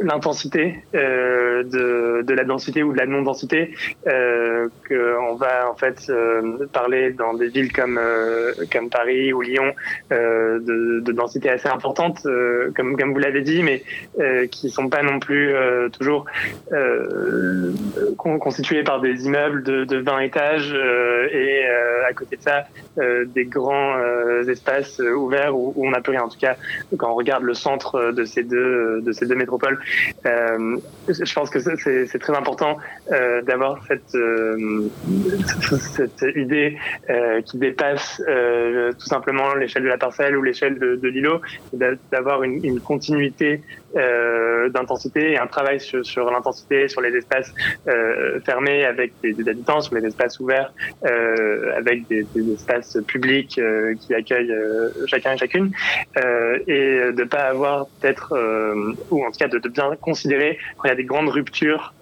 l'intensité 0.02 0.84
de, 0.94 2.22
de 2.24 2.34
la 2.34 2.44
densité 2.44 2.84
ou 2.84 2.92
de 2.92 2.98
la 2.98 3.06
non-densité. 3.06 3.74
que 4.04 5.18
on 5.32 5.36
va 5.36 5.72
en 5.72 5.76
fait 5.76 6.12
parler 6.74 7.12
dans 7.12 7.34
des 7.34 7.48
villes 7.48 7.72
comme 7.72 8.00
comme 8.72 8.90
Paris 8.90 9.32
ou 9.32 9.42
Lyon 9.42 9.74
de, 10.12 11.00
de, 11.00 11.12
densité 11.12 11.50
assez 11.50 11.70
importante, 11.70 12.28
comme 12.76 12.98
comme 12.98 13.14
vous 13.14 13.20
l'avez 13.20 13.42
dit, 13.42 13.64
mais 13.64 13.84
qui 14.50 14.70
sont 14.70 14.90
pas 14.90 15.04
non 15.04 15.20
plus 15.20 15.54
toujours 15.98 16.26
constitués 18.58 18.84
par 18.84 19.02
des 19.02 19.26
immeubles 19.26 19.62
de, 19.62 19.86
de 19.86 19.98
20 19.98 20.20
étages 20.20 20.74
euh, 20.74 21.28
et 21.32 21.64
euh, 21.64 22.10
à 22.10 22.14
côté 22.14 22.38
de 22.38 22.42
ça 22.42 22.66
euh, 22.98 23.26
des 23.26 23.46
grands 23.46 23.98
espaces 24.48 25.00
ouverts 25.00 25.56
où, 25.56 25.74
on 25.78 25.92
n'a 25.92 26.02
plus 26.02 26.12
rien. 26.12 26.24
En 26.24 26.30
tout 26.30 26.40
cas, 26.40 26.56
quand 26.98 27.12
on 27.12 27.16
regarde 27.16 27.44
le 27.44 27.54
centre 27.54 28.12
de 28.12 28.26
ces 28.26 28.44
deux 28.44 29.02
de 29.02 29.12
ces 29.12 29.28
deux 29.28 29.36
métropoles, 29.36 29.80
je 30.26 31.34
pense 31.34 31.50
que 31.50 31.60
c'est 31.60 32.20
très 32.20 32.36
important 32.36 32.78
d'avoir 33.46 33.84
cette, 33.88 34.18
cette 35.96 36.36
idée 36.36 36.78
qui 37.46 37.58
dépasse 37.58 38.22
tout 39.00 39.06
simplement 39.06 39.54
l'échelle 39.56 39.84
de 39.84 39.90
la 39.90 39.98
parcelle 39.98 40.36
ou 40.38 40.42
l'échelle 40.42 40.80
de, 40.80 41.08
l'îlot, 41.08 41.42
d'avoir 42.12 42.44
une, 42.44 42.80
continuité 42.80 43.62
euh, 43.98 44.70
d'intensité 44.70 45.32
et 45.34 45.38
un 45.38 45.48
travail 45.48 45.80
sur, 45.80 46.06
sur 46.06 46.30
l'intensité, 46.32 46.88
sur 46.88 47.02
les 47.02 47.16
espaces 47.16 47.54
euh, 47.88 48.40
fermés 48.42 48.86
avec 48.86 49.14
des, 49.22 49.36
habitants, 49.48 49.82
sur 49.82 49.96
les 49.96 50.06
espaces 50.06 50.40
ouverts 50.40 50.72
euh, 51.06 51.76
avec 51.76 52.08
des, 52.08 52.24
des, 52.36 52.54
espaces 52.54 52.98
publics 53.08 53.58
euh, 53.58 53.96
qui 54.00 54.14
accueillent 54.14 54.52
euh, 54.52 54.90
chacun 55.08 55.34
et 55.34 55.38
chacune, 55.38 55.72
euh, 56.18 56.60
et 56.68 57.12
de 57.12 57.24
pas 57.24 57.44
avoir 57.44 57.88
peut-être, 58.00 58.34
ou 59.12 59.26
en 59.26 59.32
tout 59.32 59.40
cas 59.40 59.48
de, 59.48 59.60
de, 59.60 59.70
bien 59.70 59.96
considérer 60.02 60.58
quand 60.78 60.86
il 60.86 60.90
y 60.90 60.92
a 60.92 60.96
des 60.96 61.04
grandes 61.04 61.30
ruptures 61.30 61.94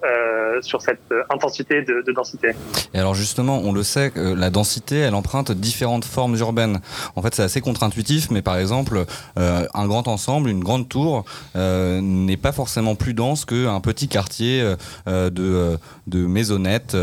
sur 0.60 0.82
cette 0.82 1.12
intensité 1.30 1.82
de, 1.82 2.02
de, 2.06 2.12
densité. 2.12 2.52
Et 2.94 2.98
alors 2.98 3.14
justement, 3.14 3.60
on 3.62 3.72
le 3.72 3.82
sait, 3.82 4.12
la 4.16 4.50
densité, 4.50 4.98
elle 4.98 5.14
emprunte 5.14 5.52
différentes 5.52 6.04
formes 6.04 6.36
urbaines. 6.36 6.80
En 7.14 7.22
fait, 7.22 7.34
c'est 7.34 7.42
assez 7.42 7.60
contre-intuitif, 7.60 8.30
mais 8.30 8.42
par 8.42 8.56
exemple, 8.56 9.04
un 9.36 9.86
grand 9.86 10.08
ensemble, 10.08 10.50
une 10.50 10.62
grande 10.62 10.88
tour, 10.88 11.24
euh, 11.56 12.00
n'est 12.00 12.36
pas 12.36 12.52
forcément 12.52 12.94
plus 12.94 13.14
dense 13.14 13.44
qu'un 13.44 13.80
petit 13.80 14.08
quartier 14.08 14.62
euh, 15.06 15.30
de, 15.30 15.42
euh, 15.42 15.76
de 16.06 16.26
maisonnettes. 16.26 16.96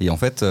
et 0.00 0.10
en 0.10 0.16
fait, 0.16 0.44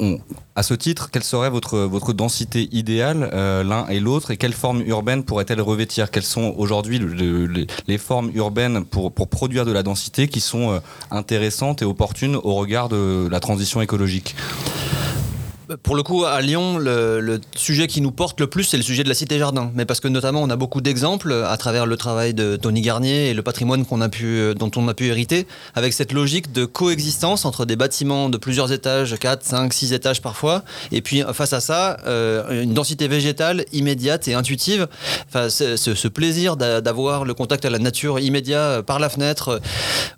on, 0.00 0.18
à 0.58 0.64
ce 0.64 0.74
titre, 0.74 1.12
quelle 1.12 1.22
serait 1.22 1.50
votre, 1.50 1.78
votre 1.78 2.12
densité 2.12 2.68
idéale 2.72 3.30
l'un 3.32 3.86
et 3.86 4.00
l'autre 4.00 4.32
et 4.32 4.36
quelle 4.36 4.52
forme 4.52 4.82
urbaine 4.82 5.22
pourrait-elle 5.22 5.60
revêtir? 5.60 6.10
Quelles 6.10 6.24
sont 6.24 6.52
aujourd'hui 6.58 7.00
les 7.86 7.98
formes 7.98 8.32
urbaines 8.34 8.84
pour, 8.84 9.12
pour 9.12 9.28
produire 9.28 9.64
de 9.64 9.70
la 9.70 9.84
densité 9.84 10.26
qui 10.26 10.40
sont 10.40 10.80
intéressantes 11.12 11.82
et 11.82 11.84
opportunes 11.84 12.34
au 12.34 12.54
regard 12.54 12.88
de 12.88 13.28
la 13.30 13.38
transition 13.38 13.80
écologique? 13.80 14.34
Pour 15.82 15.96
le 15.96 16.02
coup, 16.02 16.24
à 16.24 16.40
Lyon, 16.40 16.78
le, 16.78 17.40
sujet 17.54 17.86
qui 17.86 18.00
nous 18.00 18.10
porte 18.10 18.40
le 18.40 18.46
plus, 18.46 18.64
c'est 18.64 18.76
le 18.76 18.82
sujet 18.82 19.04
de 19.04 19.08
la 19.08 19.14
cité-jardin. 19.14 19.70
Mais 19.74 19.84
parce 19.84 20.00
que 20.00 20.08
notamment, 20.08 20.42
on 20.42 20.50
a 20.50 20.56
beaucoup 20.56 20.80
d'exemples 20.80 21.32
à 21.46 21.56
travers 21.56 21.86
le 21.86 21.96
travail 21.96 22.32
de 22.32 22.56
Tony 22.56 22.80
Garnier 22.80 23.28
et 23.28 23.34
le 23.34 23.42
patrimoine 23.42 23.84
pu, 24.10 24.54
dont 24.56 24.70
on 24.76 24.88
a 24.88 24.94
pu 24.94 25.08
hériter, 25.08 25.46
avec 25.74 25.92
cette 25.92 26.12
logique 26.12 26.52
de 26.52 26.64
coexistence 26.64 27.44
entre 27.44 27.66
des 27.66 27.76
bâtiments 27.76 28.28
de 28.28 28.38
plusieurs 28.38 28.72
étages, 28.72 29.16
4, 29.18 29.44
5, 29.44 29.72
6 29.72 29.92
étages 29.92 30.22
parfois, 30.22 30.62
et 30.92 31.02
puis 31.02 31.22
face 31.32 31.52
à 31.52 31.60
ça, 31.60 31.98
euh, 32.06 32.62
une 32.62 32.74
densité 32.74 33.08
végétale 33.08 33.64
immédiate 33.72 34.28
et 34.28 34.34
intuitive. 34.34 34.88
Enfin, 35.28 35.50
ce, 35.50 35.76
ce 35.76 36.08
plaisir 36.08 36.56
d'avoir 36.56 37.24
le 37.24 37.34
contact 37.34 37.64
à 37.64 37.70
la 37.70 37.78
nature 37.78 38.18
immédiat 38.18 38.82
par 38.86 38.98
la 38.98 39.08
fenêtre, 39.08 39.60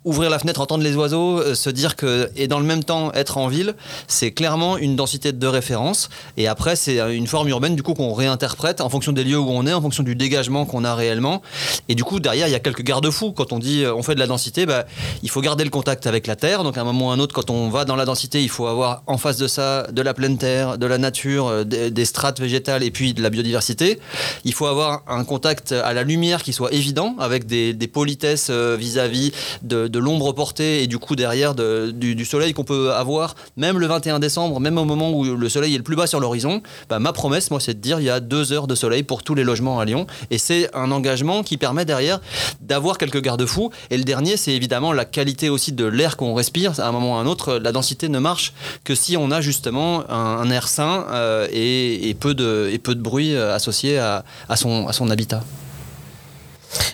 ouvrir 0.05 0.29
la 0.29 0.39
fenêtre, 0.39 0.61
entendre 0.61 0.83
les 0.83 0.95
oiseaux, 0.95 1.39
euh, 1.39 1.55
se 1.55 1.69
dire 1.69 1.95
que, 1.95 2.29
et 2.35 2.47
dans 2.47 2.59
le 2.59 2.65
même 2.65 2.83
temps 2.83 3.11
être 3.13 3.37
en 3.37 3.47
ville, 3.47 3.75
c'est 4.07 4.31
clairement 4.31 4.77
une 4.77 4.95
densité 4.95 5.31
de 5.31 5.40
de 5.41 5.47
référence. 5.47 6.09
Et 6.37 6.47
après, 6.47 6.77
c'est 6.77 6.99
une 7.13 7.27
forme 7.27 7.49
urbaine 7.49 7.75
du 7.75 7.83
coup 7.83 7.93
qu'on 7.93 8.13
réinterprète 8.13 8.79
en 8.79 8.87
fonction 8.87 9.11
des 9.11 9.25
lieux 9.25 9.39
où 9.39 9.49
on 9.49 9.67
est, 9.67 9.73
en 9.73 9.81
fonction 9.81 10.03
du 10.03 10.15
dégagement 10.15 10.65
qu'on 10.65 10.85
a 10.85 10.95
réellement. 10.95 11.41
Et 11.89 11.95
du 11.95 12.05
coup, 12.05 12.21
derrière, 12.21 12.47
il 12.47 12.51
y 12.51 12.55
a 12.55 12.59
quelques 12.59 12.83
garde-fous. 12.83 13.33
Quand 13.33 13.51
on 13.51 13.59
dit 13.59 13.83
euh, 13.83 13.93
on 13.93 14.03
fait 14.03 14.15
de 14.15 14.19
la 14.19 14.27
densité, 14.27 14.65
bah, 14.65 14.85
il 15.23 15.29
faut 15.29 15.41
garder 15.41 15.63
le 15.65 15.69
contact 15.69 16.07
avec 16.07 16.27
la 16.27 16.37
terre. 16.37 16.63
Donc 16.63 16.77
à 16.77 16.81
un 16.81 16.83
moment 16.85 17.07
ou 17.07 17.11
à 17.11 17.13
un 17.13 17.19
autre, 17.19 17.35
quand 17.35 17.49
on 17.49 17.69
va 17.69 17.83
dans 17.83 17.95
la 17.95 18.05
densité, 18.05 18.41
il 18.41 18.49
faut 18.49 18.67
avoir 18.67 19.03
en 19.07 19.17
face 19.17 19.37
de 19.37 19.47
ça 19.47 19.87
de 19.91 20.01
la 20.01 20.13
pleine 20.13 20.37
terre, 20.37 20.77
de 20.77 20.85
la 20.85 20.97
nature, 20.97 21.47
euh, 21.47 21.63
des, 21.63 22.05
strates 22.05 22.39
végétales 22.39 22.83
et 22.83 22.91
puis 22.91 23.13
de 23.13 23.21
la 23.21 23.29
biodiversité. 23.29 23.99
Il 24.45 24.53
faut 24.53 24.67
avoir 24.67 25.03
un 25.07 25.23
contact 25.23 25.71
à 25.71 25.93
la 25.93 26.03
lumière 26.03 26.43
qui 26.43 26.53
soit 26.53 26.71
évident, 26.73 27.15
avec 27.19 27.45
des, 27.45 27.73
politesses 27.91 28.47
euh, 28.49 28.77
vis-à-vis 28.79 29.31
de, 29.63 29.99
l'ombre 29.99 30.31
portée 30.33 30.83
et 30.83 30.87
du 30.87 30.97
coup 30.97 31.15
derrière 31.15 31.53
du, 31.55 32.15
du 32.15 32.25
soleil 32.25 32.53
qu'on 32.53 32.63
peut 32.63 32.93
avoir, 32.93 33.35
même 33.57 33.77
le 33.79 33.87
21 33.87 34.19
décembre, 34.19 34.59
même 34.59 34.77
au 34.77 34.85
moment 34.85 35.11
où 35.11 35.30
le 35.35 35.49
soleil 35.49 35.73
est 35.73 35.77
le 35.77 35.83
plus 35.83 35.95
bas 35.95 36.07
sur 36.07 36.19
l'horizon, 36.19 36.61
bah, 36.89 36.99
ma 36.99 37.13
promesse, 37.13 37.51
moi, 37.51 37.59
c'est 37.59 37.73
de 37.73 37.79
dire 37.79 37.99
il 37.99 38.05
y 38.05 38.09
a 38.09 38.19
deux 38.19 38.53
heures 38.53 38.67
de 38.67 38.75
soleil 38.75 39.03
pour 39.03 39.23
tous 39.23 39.35
les 39.35 39.43
logements 39.43 39.79
à 39.79 39.85
Lyon. 39.85 40.07
Et 40.29 40.37
c'est 40.37 40.73
un 40.75 40.91
engagement 40.91 41.43
qui 41.43 41.57
permet 41.57 41.85
derrière 41.85 42.19
d'avoir 42.61 42.97
quelques 42.97 43.21
garde-fous. 43.21 43.71
Et 43.89 43.97
le 43.97 44.03
dernier, 44.03 44.37
c'est 44.37 44.53
évidemment 44.53 44.93
la 44.93 45.05
qualité 45.05 45.49
aussi 45.49 45.71
de 45.71 45.85
l'air 45.85 46.17
qu'on 46.17 46.33
respire. 46.33 46.79
À 46.79 46.87
un 46.87 46.91
moment 46.91 47.13
ou 47.13 47.15
à 47.15 47.21
un 47.21 47.25
autre, 47.25 47.55
la 47.57 47.71
densité 47.71 48.09
ne 48.09 48.19
marche 48.19 48.53
que 48.83 48.95
si 48.95 49.17
on 49.17 49.31
a 49.31 49.41
justement 49.41 50.09
un, 50.09 50.49
air 50.49 50.67
sain 50.67 51.05
euh, 51.11 51.47
et, 51.51 52.15
peu 52.19 52.33
de, 52.33 52.93
bruit 52.95 53.35
euh, 53.35 53.55
associé 53.55 53.97
à 53.97 54.23
son 54.55 55.09
habitat. 55.09 55.43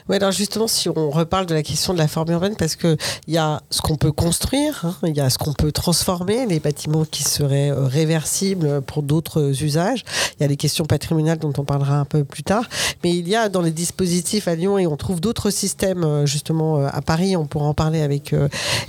Oui, 0.10 0.16
alors 0.16 0.32
justement, 0.32 0.68
si 0.68 0.90
on 0.90 1.10
reparle 1.10 1.46
de 1.46 1.54
la 1.54 1.64
question 1.64 1.94
de 1.94 1.98
la 1.98 2.08
forme 2.08 2.32
urbaine, 2.32 2.56
parce 2.56 2.76
qu'il 2.76 2.98
y 3.28 3.38
a 3.38 3.62
ce 3.70 3.82
qu'on 3.82 3.96
peut 3.96 4.12
construire, 4.12 4.86
hein, 4.86 4.96
il 5.04 5.16
y 5.16 5.22
a 5.22 5.30
ce 5.30 5.38
qu'on 5.38 5.54
peut 5.54 5.72
transformer, 5.72 6.46
les 6.46 6.60
bâtiments 6.60 7.06
qui 7.06 7.24
seraient 7.24 7.72
euh, 7.72 7.86
réversibles 7.86 8.82
pour 8.82 9.04
d'autres 9.04 9.64
usages. 9.64 10.04
Il 10.40 10.44
y 10.44 10.46
a 10.46 10.48
les 10.48 10.56
questions 10.56 10.86
patrimoniales 10.86 11.40
dont 11.40 11.54
on 11.58 11.64
parlera 11.64 12.00
un 12.00 12.06
peu 12.06 12.24
plus 12.24 12.44
tard. 12.44 12.64
Mais 13.04 13.16
il 13.16 13.28
y 13.28 13.36
a 13.36 13.50
dans 13.50 13.62
les 13.62 13.72
dispositifs 13.72 14.48
à 14.48 14.56
Lyon, 14.56 14.78
et 14.78 14.88
on 14.88 14.98
trouve 14.98 15.20
d'autres 15.20 15.50
systèmes 15.50 16.04
euh, 16.04 16.26
justement 16.26 16.78
euh, 16.78 16.88
à 16.92 17.02
Paris, 17.02 17.36
on 17.36 17.46
pourra 17.46 17.66
en 17.66 17.74
parler 17.74 18.02
avec 18.02 18.34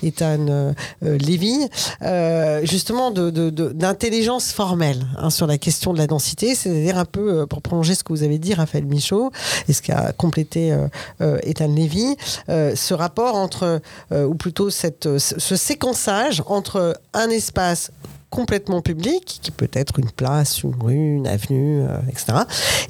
Ethan 0.02 0.74
Lévy, 1.02 1.68
justement 2.62 3.10
d'intelligence 3.10 4.48
de, 4.48 4.52
formelle 4.52 5.06
hein, 5.16 5.30
sur 5.30 5.46
la 5.46 5.58
question 5.58 5.92
de 5.92 5.98
la 5.98 6.06
densité, 6.06 6.54
c'est-à-dire 6.54 6.98
un 6.98 7.04
peu, 7.04 7.46
pour 7.46 7.62
prolonger 7.62 7.94
ce 7.94 8.04
que 8.04 8.12
vous 8.12 8.22
avez 8.22 8.38
dit, 8.38 8.54
Raphaël 8.54 8.86
Michaud, 8.86 9.30
et 9.68 9.72
ce 9.72 9.82
qu'a 9.82 10.12
complété 10.12 10.72
euh, 10.72 10.77
Ethan 11.42 11.74
Levy, 11.74 12.16
euh, 12.48 12.74
ce 12.74 12.94
rapport 12.94 13.34
entre, 13.34 13.80
euh, 14.12 14.24
ou 14.24 14.34
plutôt 14.34 14.70
ce 14.70 15.56
séquençage 15.56 16.42
entre 16.46 17.00
un 17.14 17.30
espace 17.30 17.90
complètement 18.30 18.82
public, 18.82 19.38
qui 19.42 19.50
peut 19.50 19.70
être 19.72 19.98
une 19.98 20.10
place, 20.10 20.62
une 20.62 20.74
rue, 20.80 21.16
une 21.16 21.26
avenue, 21.26 21.82
euh, 21.82 21.98
etc. 22.08 22.40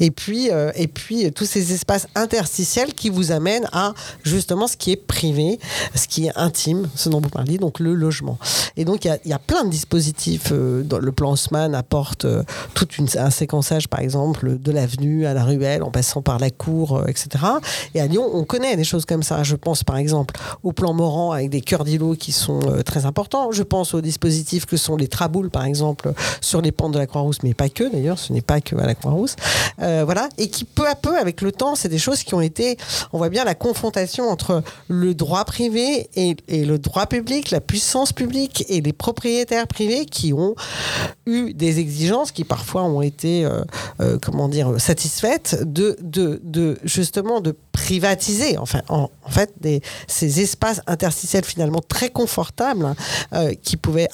Et 0.01 0.11
puis, 0.11 0.51
euh, 0.51 0.73
et 0.75 0.89
puis 0.89 1.31
tous 1.33 1.45
ces 1.45 1.73
espaces 1.73 2.09
interstitiels 2.17 2.93
qui 2.93 3.09
vous 3.09 3.31
amènent 3.31 3.69
à 3.73 3.95
justement 4.25 4.67
ce 4.67 4.77
qui 4.77 4.93
est 4.93 4.97
privé, 4.97 5.61
ce 5.95 6.09
qui 6.09 6.27
est 6.27 6.33
intime, 6.37 6.89
ce 6.97 7.09
dont 7.09 7.21
vous 7.21 7.29
parliez, 7.29 7.59
donc 7.59 7.79
le 7.79 7.95
logement. 7.95 8.39
Et 8.77 8.85
donc 8.85 9.05
il 9.05 9.19
y, 9.25 9.33
a 9.33 9.39
plein 9.39 9.65
de 9.65 9.71
dispositifs. 9.71 10.49
Euh, 10.51 10.83
le 11.01 11.13
plan 11.13 11.33
Haussmann 11.33 11.75
apporte 11.75 12.27
tout 12.75 12.89
un 13.17 13.31
séquençage, 13.31 13.89
par 13.89 14.01
exemple, 14.01 14.59
de 14.59 14.73
l'avenue 14.73 15.25
à 15.27 15.35
la 15.35 15.45
ruelle, 15.45 15.85
en 15.85 15.91
passant 15.91 16.21
par 16.21 16.39
la 16.39 16.51
cour, 16.51 17.05
etc. 17.09 17.29
Et 17.95 18.01
à 18.01 18.07
Lyon, 18.07 18.29
on 18.33 18.45
connaît 18.45 18.77
des 18.77 18.85
choses 18.85 19.05
comme 19.05 19.23
ça. 19.23 19.45
Je 19.45 19.55
pense 19.55 19.85
par 19.85 19.97
exemple 19.99 20.35
au 20.65 20.73
plan 20.73 20.93
Morand 20.95 21.31
avec 21.31 21.51
des 21.51 21.61
cœurs 21.61 21.85
d'îlots 21.85 22.17
qui 22.17 22.33
sont 22.33 22.61
très 22.85 23.07
importants. 23.07 23.53
Je 23.53 23.63
pense 23.63 23.95
aux 23.95 24.01
dispositifs 24.01 24.67
que 24.67 24.77
sont 24.77 24.97
les 24.97 25.07
travaux 25.07 25.28
boule, 25.29 25.51
par 25.51 25.65
exemple, 25.65 26.13
sur 26.41 26.61
les 26.61 26.73
pentes 26.73 26.93
de 26.93 26.99
la 26.99 27.07
Croix-Rousse, 27.07 27.39
mais 27.43 27.55
pas 27.55 27.69
que 27.69 27.85
d'ailleurs, 27.91 28.19
ce 28.19 28.33
n'est 28.33 28.41
pas 28.41 28.61
que 28.61 28.77
à 28.77 28.87
la 28.87 28.95
Croix-Rousse. 28.95 29.37
Euh, 29.81 30.03
voilà, 30.05 30.29
et 30.39 30.49
qui 30.49 30.65
peu 30.65 30.87
à 30.89 30.95
peu, 30.95 31.17
avec 31.17 31.41
le 31.41 31.53
temps, 31.53 31.75
c'est 31.75 31.89
des 31.89 31.99
choses 31.99 32.23
qui 32.23 32.35
ont 32.35 32.41
été, 32.41 32.77
on 33.13 33.19
voit 33.19 33.29
bien 33.29 33.45
la 33.45 33.55
confrontation 33.55 34.29
entre 34.29 34.63
le 34.89 35.15
droit 35.15 35.45
privé 35.45 36.11
et, 36.15 36.37
le 36.49 36.79
droit 36.79 37.07
public, 37.07 37.51
la 37.51 37.61
puissance 37.61 38.13
publique 38.13 38.65
et 38.69 38.81
les 38.81 38.93
propriétaires 38.93 39.67
privés 39.67 40.05
qui 40.07 40.33
ont 40.33 40.55
eu 41.27 41.53
des 41.55 41.79
exigences 41.79 42.33
qui 42.33 42.45
parfois 42.45 42.83
ont 42.83 43.03
été, 43.03 43.45
euh, 43.45 43.63
euh, 44.01 44.19
comment 44.21 44.49
dire, 44.49 44.81
satisfaites 44.81 45.61
de, 45.65 45.97
de, 46.01 46.41
de 46.43 46.79
justement 46.85 47.41
de 47.41 47.55
privatiser, 47.73 48.59
enfin, 48.59 48.83
en, 48.89 49.09
fait, 49.29 49.55
ces 50.09 50.41
espaces 50.41 50.81
interstitiels 50.87 51.45
finalement 51.45 51.81
très 51.87 52.11
confortables 52.11 52.95
hein, 53.33 53.55
qui 53.63 53.77
pouvaient 53.77 54.09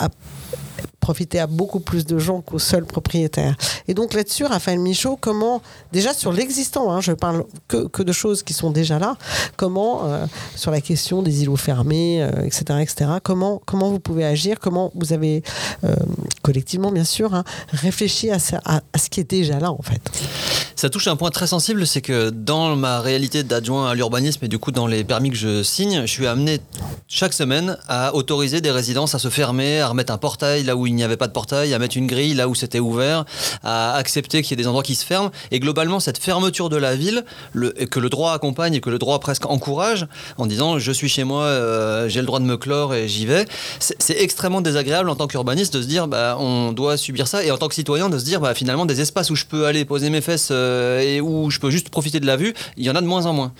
profiter 1.00 1.38
à 1.38 1.46
beaucoup 1.46 1.80
plus 1.80 2.06
de 2.06 2.18
gens 2.18 2.40
qu'aux 2.40 2.58
seuls 2.58 2.86
propriétaires. 2.86 3.56
Et 3.88 3.94
donc 3.94 4.14
là-dessus, 4.14 4.44
Raphaël 4.44 4.78
Michaud, 4.78 5.18
comment, 5.20 5.60
déjà 5.92 6.14
sur 6.14 6.32
l'existant, 6.32 6.90
hein, 6.90 7.00
je 7.02 7.12
parle 7.12 7.44
que, 7.68 7.86
que, 7.88 8.02
de 8.02 8.12
choses 8.12 8.42
qui 8.42 8.54
sont 8.54 8.70
déjà 8.70 8.98
là, 8.98 9.16
comment, 9.56 10.06
euh, 10.06 10.26
sur 10.56 10.70
la 10.70 10.80
question 10.80 11.22
des 11.22 11.42
îlots 11.42 11.56
fermés, 11.56 12.26
etc., 12.44 12.64
euh, 12.70 12.78
etc., 12.78 13.10
comment, 13.22 13.60
comment 13.66 13.90
vous 13.90 14.00
pouvez 14.00 14.24
agir, 14.24 14.58
comment 14.60 14.92
vous 14.94 15.12
avez, 15.12 15.42
euh, 15.84 15.94
collectivement 16.42 16.90
bien 16.90 17.04
sûr, 17.04 17.34
hein, 17.34 17.44
réfléchi 17.68 18.30
à, 18.30 18.38
à, 18.64 18.80
à 18.92 18.98
ce 18.98 19.10
qui 19.10 19.20
est 19.20 19.30
déjà 19.30 19.58
là 19.60 19.70
en 19.70 19.82
fait 19.82 20.00
ça 20.76 20.90
touche 20.90 21.06
un 21.06 21.16
point 21.16 21.30
très 21.30 21.46
sensible, 21.46 21.86
c'est 21.86 22.00
que 22.02 22.30
dans 22.30 22.76
ma 22.76 23.00
réalité 23.00 23.42
d'adjoint 23.42 23.90
à 23.90 23.94
l'urbanisme 23.94 24.44
et 24.44 24.48
du 24.48 24.58
coup 24.58 24.70
dans 24.70 24.86
les 24.86 25.04
permis 25.04 25.30
que 25.30 25.36
je 25.36 25.62
signe, 25.62 26.02
je 26.02 26.10
suis 26.10 26.26
amené 26.26 26.60
chaque 27.08 27.32
semaine 27.32 27.78
à 27.88 28.14
autoriser 28.14 28.60
des 28.60 28.70
résidences 28.70 29.14
à 29.14 29.18
se 29.18 29.28
fermer, 29.28 29.80
à 29.80 29.88
remettre 29.88 30.12
un 30.12 30.18
portail 30.18 30.63
là 30.64 30.76
où 30.76 30.86
il 30.86 30.94
n'y 30.94 31.04
avait 31.04 31.16
pas 31.16 31.26
de 31.26 31.32
portail, 31.32 31.72
à 31.74 31.78
mettre 31.78 31.96
une 31.96 32.06
grille 32.06 32.34
là 32.34 32.48
où 32.48 32.54
c'était 32.54 32.80
ouvert, 32.80 33.24
à 33.62 33.94
accepter 33.94 34.42
qu'il 34.42 34.52
y 34.52 34.54
ait 34.54 34.62
des 34.62 34.66
endroits 34.66 34.82
qui 34.82 34.94
se 34.94 35.04
ferment. 35.04 35.30
Et 35.50 35.60
globalement, 35.60 36.00
cette 36.00 36.18
fermeture 36.18 36.68
de 36.68 36.76
la 36.76 36.96
ville, 36.96 37.24
le, 37.52 37.70
que 37.70 38.00
le 38.00 38.08
droit 38.08 38.32
accompagne 38.32 38.74
et 38.74 38.80
que 38.80 38.90
le 38.90 38.98
droit 38.98 39.18
presque 39.20 39.46
encourage, 39.46 40.06
en 40.38 40.46
disant 40.46 40.78
je 40.78 40.92
suis 40.92 41.08
chez 41.08 41.24
moi, 41.24 41.44
euh, 41.44 42.08
j'ai 42.08 42.20
le 42.20 42.26
droit 42.26 42.40
de 42.40 42.44
me 42.44 42.56
clore 42.56 42.94
et 42.94 43.08
j'y 43.08 43.26
vais, 43.26 43.46
c'est 43.78 44.20
extrêmement 44.20 44.60
désagréable 44.60 45.08
en 45.10 45.16
tant 45.16 45.26
qu'urbaniste 45.26 45.74
de 45.74 45.82
se 45.82 45.86
dire 45.86 46.08
bah, 46.08 46.36
on 46.38 46.72
doit 46.72 46.96
subir 46.96 47.28
ça 47.28 47.44
et 47.44 47.50
en 47.50 47.58
tant 47.58 47.68
que 47.68 47.74
citoyen 47.74 48.08
de 48.08 48.18
se 48.18 48.24
dire 48.24 48.40
bah, 48.40 48.54
finalement 48.54 48.86
des 48.86 49.00
espaces 49.00 49.30
où 49.30 49.36
je 49.36 49.44
peux 49.44 49.66
aller 49.66 49.84
poser 49.84 50.10
mes 50.10 50.20
fesses 50.20 50.48
euh, 50.50 51.00
et 51.00 51.20
où 51.20 51.50
je 51.50 51.58
peux 51.58 51.70
juste 51.70 51.88
profiter 51.88 52.20
de 52.20 52.26
la 52.26 52.36
vue, 52.36 52.54
il 52.76 52.84
y 52.84 52.90
en 52.90 52.94
a 52.94 53.00
de 53.00 53.06
moins 53.06 53.26
en 53.26 53.32
moins. 53.32 53.52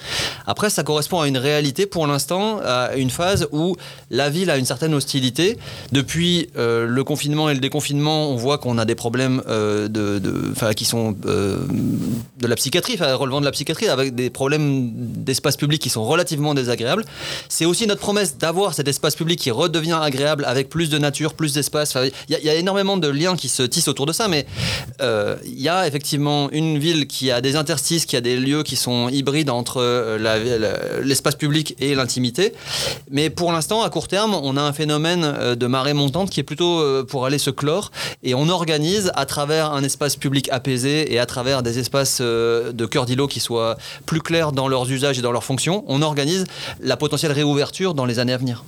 Après, 0.46 0.70
ça 0.70 0.82
correspond 0.82 1.20
à 1.20 1.28
une 1.28 1.38
réalité 1.38 1.86
pour 1.86 2.06
l'instant, 2.06 2.60
à 2.64 2.94
une 2.96 3.10
phase 3.10 3.48
où 3.52 3.76
la 4.10 4.30
ville 4.30 4.50
a 4.50 4.56
une 4.56 4.64
certaine 4.64 4.94
hostilité. 4.94 5.58
Depuis 5.92 6.48
euh, 6.56 6.86
le 6.94 7.04
confinement 7.04 7.50
et 7.50 7.54
le 7.54 7.60
déconfinement, 7.60 8.30
on 8.30 8.36
voit 8.36 8.58
qu'on 8.58 8.78
a 8.78 8.84
des 8.84 8.94
problèmes 8.94 9.42
euh, 9.48 9.88
de, 9.88 10.18
de 10.18 10.72
qui 10.74 10.84
sont 10.84 11.14
euh, 11.26 11.58
de 12.40 12.46
la 12.46 12.56
psychiatrie, 12.56 12.96
relevant 12.96 13.40
de 13.40 13.44
la 13.44 13.52
psychiatrie, 13.52 13.88
avec 13.88 14.14
des 14.14 14.30
problèmes 14.30 14.90
d'espace 14.94 15.56
public 15.56 15.80
qui 15.80 15.90
sont 15.90 16.04
relativement 16.04 16.54
désagréables. 16.54 17.04
C'est 17.48 17.66
aussi 17.66 17.86
notre 17.86 18.00
promesse 18.00 18.38
d'avoir 18.38 18.74
cet 18.74 18.88
espace 18.88 19.14
public 19.14 19.38
qui 19.38 19.50
redevient 19.50 19.98
agréable 20.00 20.44
avec 20.46 20.68
plus 20.68 20.88
de 20.88 20.98
nature, 20.98 21.34
plus 21.34 21.52
d'espace. 21.52 21.96
Il 22.28 22.38
y, 22.38 22.48
a 22.48 22.54
énormément 22.54 22.96
de 22.96 23.08
liens 23.08 23.36
qui 23.36 23.48
se 23.48 23.62
tissent 23.62 23.88
autour 23.88 24.06
de 24.06 24.12
ça, 24.12 24.28
mais 24.28 24.46
il 25.00 25.60
y 25.60 25.68
a 25.68 25.86
effectivement 25.86 26.50
une 26.50 26.78
ville 26.78 27.06
qui 27.06 27.30
a 27.30 27.40
des 27.40 27.56
interstices, 27.56 28.06
qui 28.06 28.16
a 28.16 28.20
des 28.20 28.36
lieux 28.36 28.62
qui 28.62 28.76
sont 28.76 29.08
hybrides 29.08 29.50
entre 29.50 29.82
l'espace 31.02 31.34
public 31.34 31.76
et 31.80 31.94
l'intimité. 31.94 32.54
Mais 33.10 33.30
pour 33.30 33.52
l'instant, 33.52 33.82
à 33.82 33.90
court 33.90 34.08
terme, 34.08 34.34
on 34.34 34.56
a 34.56 34.62
un 34.62 34.72
phénomène 34.72 35.24
euh, 35.24 35.54
de 35.54 35.66
marée 35.66 35.94
montante 35.94 36.30
qui 36.30 36.40
est 36.40 36.44
plutôt 36.44 36.80
euh, 36.80 36.83
pour 37.08 37.26
aller 37.26 37.38
se 37.38 37.50
clore 37.50 37.90
et 38.22 38.34
on 38.34 38.48
organise 38.48 39.12
à 39.14 39.26
travers 39.26 39.72
un 39.72 39.82
espace 39.82 40.16
public 40.16 40.48
apaisé 40.50 41.12
et 41.12 41.18
à 41.18 41.26
travers 41.26 41.62
des 41.62 41.78
espaces 41.78 42.18
euh, 42.20 42.72
de 42.72 42.86
cœur 42.86 43.06
d'îlot 43.06 43.26
qui 43.26 43.40
soient 43.40 43.76
plus 44.06 44.20
clairs 44.20 44.52
dans 44.52 44.68
leurs 44.68 44.90
usages 44.90 45.18
et 45.18 45.22
dans 45.22 45.32
leurs 45.32 45.44
fonctions, 45.44 45.84
on 45.88 46.02
organise 46.02 46.44
la 46.80 46.96
potentielle 46.96 47.32
réouverture 47.32 47.94
dans 47.94 48.06
les 48.06 48.18
années 48.18 48.32
à 48.32 48.38
venir. 48.38 48.64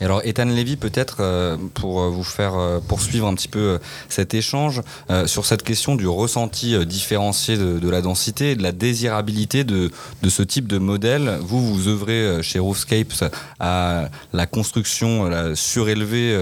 Et 0.00 0.04
alors, 0.04 0.20
Ethan 0.24 0.44
Levy, 0.44 0.76
peut-être 0.76 1.16
euh, 1.20 1.56
pour 1.74 2.00
euh, 2.00 2.08
vous 2.08 2.22
faire 2.22 2.54
euh, 2.54 2.78
poursuivre 2.78 3.26
un 3.26 3.34
petit 3.34 3.48
peu 3.48 3.78
cet 4.08 4.34
échange 4.34 4.82
sur 5.26 5.44
cette 5.44 5.62
question 5.62 5.96
du 5.96 6.06
ressenti 6.06 6.86
différencié 6.86 7.56
de, 7.56 7.88
la 7.88 8.00
densité 8.00 8.52
et 8.52 8.56
de 8.56 8.62
la 8.62 8.72
désirabilité 8.72 9.64
de, 9.64 9.90
de 10.22 10.28
ce 10.28 10.42
type 10.42 10.66
de 10.66 10.78
modèle. 10.78 11.38
Vous, 11.42 11.74
vous 11.74 11.88
œuvrez 11.88 12.42
chez 12.42 12.58
Roofscapes 12.58 13.32
à 13.58 14.08
la 14.32 14.46
construction 14.46 15.30
surélevée 15.54 16.36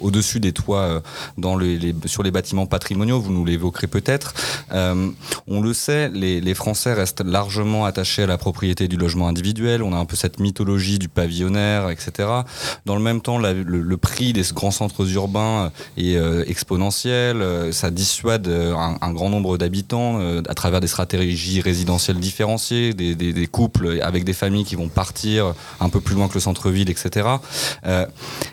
au-dessus 0.00 0.37
des 0.40 0.52
toits 0.52 1.02
les, 1.60 1.94
sur 2.06 2.22
les 2.22 2.30
bâtiments 2.30 2.66
patrimoniaux. 2.66 3.20
Vous 3.20 3.32
nous 3.32 3.44
l'évoquerez 3.44 3.86
peut-être. 3.86 4.34
on 4.72 5.60
le 5.60 5.72
sait, 5.74 6.08
les, 6.08 6.54
Français 6.54 6.92
restent 6.92 7.24
largement 7.24 7.84
attachés 7.84 8.24
à 8.24 8.26
la 8.26 8.38
propriété 8.38 8.88
du 8.88 8.96
logement 8.96 9.28
individuel. 9.28 9.82
On 9.82 9.92
a 9.92 9.96
un 9.96 10.04
peu 10.04 10.16
cette 10.16 10.40
mythologie 10.40 10.98
du 10.98 11.08
pavillonnaire, 11.08 11.90
etc. 11.90 12.28
Dans 12.84 12.96
le 12.96 13.02
même 13.02 13.20
temps, 13.20 13.38
le, 13.38 13.96
prix 13.96 14.32
des 14.32 14.42
grands 14.52 14.70
centres 14.70 15.08
urbains 15.12 15.72
est 15.96 16.16
euh, 16.16 16.44
exponentiel. 16.46 17.42
Euh, 17.42 17.72
ça 17.72 17.90
dissuade 17.90 18.48
euh, 18.48 18.74
un, 18.74 19.12
grand 19.12 19.30
nombre 19.30 19.58
d'habitants 19.58 20.20
à 20.48 20.54
travers 20.54 20.80
des 20.80 20.86
stratégies 20.86 21.60
résidentielles 21.60 22.18
différenciées, 22.18 22.94
des, 22.94 23.46
couples 23.50 24.00
avec 24.02 24.24
des 24.24 24.32
familles 24.32 24.64
qui 24.64 24.76
vont 24.76 24.88
partir 24.88 25.54
un 25.80 25.88
peu 25.88 26.00
plus 26.00 26.14
loin 26.14 26.28
que 26.28 26.34
le 26.34 26.40
centre-ville, 26.40 26.90
etc. 26.90 27.26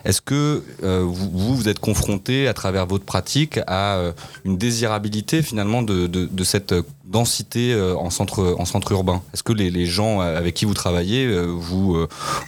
Est-ce 0.04 0.22
que 0.22 0.64
vous, 0.82 1.56
vous 1.56 1.70
êtes 1.70 1.75
confronté 1.80 2.48
à 2.48 2.54
travers 2.54 2.86
votre 2.86 3.06
pratique 3.06 3.60
à 3.68 4.00
une 4.44 4.58
désirabilité 4.58 5.42
finalement 5.42 5.82
de, 5.82 6.08
de 6.08 6.44
cette 6.44 6.74
densité 7.06 7.74
euh, 7.74 7.96
en 7.96 8.10
centre, 8.10 8.56
en 8.58 8.66
centre 8.66 8.92
urbain. 8.92 9.22
Est-ce 9.34 9.44
que 9.44 9.54
les, 9.54 9.86
gens 9.86 10.20
avec 10.20 10.56
qui 10.56 10.66
vous 10.66 10.74
travaillez 10.74 11.26
euh, 11.26 11.46
vous, 11.46 11.96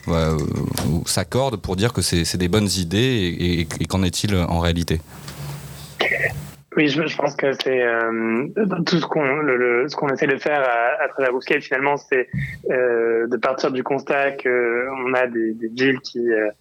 euh, 0.08 0.38
s'accordent 1.06 1.58
pour 1.58 1.76
dire 1.76 1.94
que 1.94 2.02
c'est 2.02 2.38
des 2.38 2.48
bonnes 2.48 2.70
idées 2.78 3.68
et 3.80 3.86
qu'en 3.86 4.04
est-il 4.04 4.36
en 4.36 4.60
réalité? 4.60 5.00
Oui, 6.78 6.90
je, 6.90 7.08
je 7.08 7.18
pense 7.18 7.36
que 7.36 7.54
c'est 7.54 7.82
euh, 7.82 8.48
tout 8.86 9.00
ce 9.00 9.06
qu'on 9.08 9.26
ce 9.88 9.96
qu'on 9.96 10.10
essaie 10.10 10.28
de 10.28 10.38
faire 10.38 10.62
à, 10.62 11.04
à 11.04 11.08
travers 11.08 11.32
Bousquet, 11.32 11.60
finalement, 11.60 11.98
c'est 11.98 12.30
euh, 12.70 13.26
de 13.26 13.38
partir 13.38 13.72
du 13.72 13.82
constat 13.82 14.34
que 14.34 14.88
on 15.04 15.14
a 15.16 15.26
des, 15.26 15.54
des 15.54 15.70
villes 15.70 16.00
qui 16.02 16.32
euh, 16.32 16.52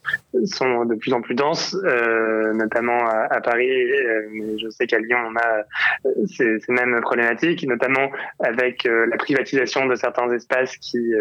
sont 0.47 0.87
de 0.87 0.95
plus 0.95 1.13
en 1.13 1.21
plus 1.21 1.35
denses, 1.35 1.77
euh, 1.85 2.55
notamment 2.55 3.07
à, 3.07 3.27
à 3.31 3.41
Paris. 3.43 3.69
Euh, 3.71 4.23
mais 4.33 4.59
je 4.59 4.71
sais 4.71 4.87
qu'à 4.87 4.99
Lyon, 4.99 5.19
on 5.29 5.37
a 5.37 6.15
ces, 6.29 6.61
ces, 6.61 6.73
mêmes 6.73 6.99
problématiques, 7.03 7.67
notamment 7.69 8.11
avec 8.41 8.85
la 8.85 9.17
privatisation 9.19 9.85
de 9.85 9.97
certains 9.97 10.33
espaces 10.33 10.79
qui, 10.79 11.13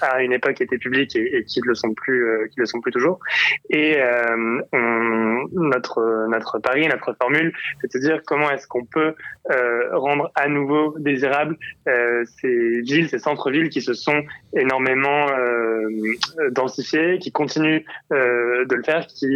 à 0.00 0.22
une 0.22 0.32
époque, 0.32 0.60
étaient 0.60 0.78
publics 0.78 1.16
et, 1.16 1.38
et 1.38 1.44
qui 1.44 1.60
ne 1.60 1.66
le 1.66 1.74
sont 1.74 1.92
plus, 1.94 2.48
qui 2.52 2.60
le 2.60 2.66
sont 2.66 2.80
plus 2.80 2.92
toujours. 2.92 3.18
Et 3.70 3.98
on, 4.72 5.48
notre 5.52 6.26
notre 6.28 6.58
pari, 6.60 6.86
notre 6.86 7.14
formule, 7.14 7.52
c'est 7.80 7.92
de 7.94 7.98
dire 7.98 8.22
comment 8.28 8.50
est-ce 8.50 8.68
qu'on 8.68 8.84
peut 8.84 9.14
euh, 9.50 9.96
rendre 9.96 10.30
à 10.34 10.48
nouveau 10.48 10.94
désirables 10.98 11.56
euh, 11.88 12.24
ces 12.40 12.82
villes, 12.82 13.08
ces 13.08 13.18
centres-villes 13.18 13.70
qui 13.70 13.80
se 13.80 13.94
sont 13.94 14.22
énormément 14.52 15.26
euh, 15.30 15.88
densifiés, 16.50 17.18
qui 17.18 17.32
continuent 17.32 17.82
de 18.10 18.74
le 18.74 18.82
faire, 18.82 19.06
qui 19.06 19.26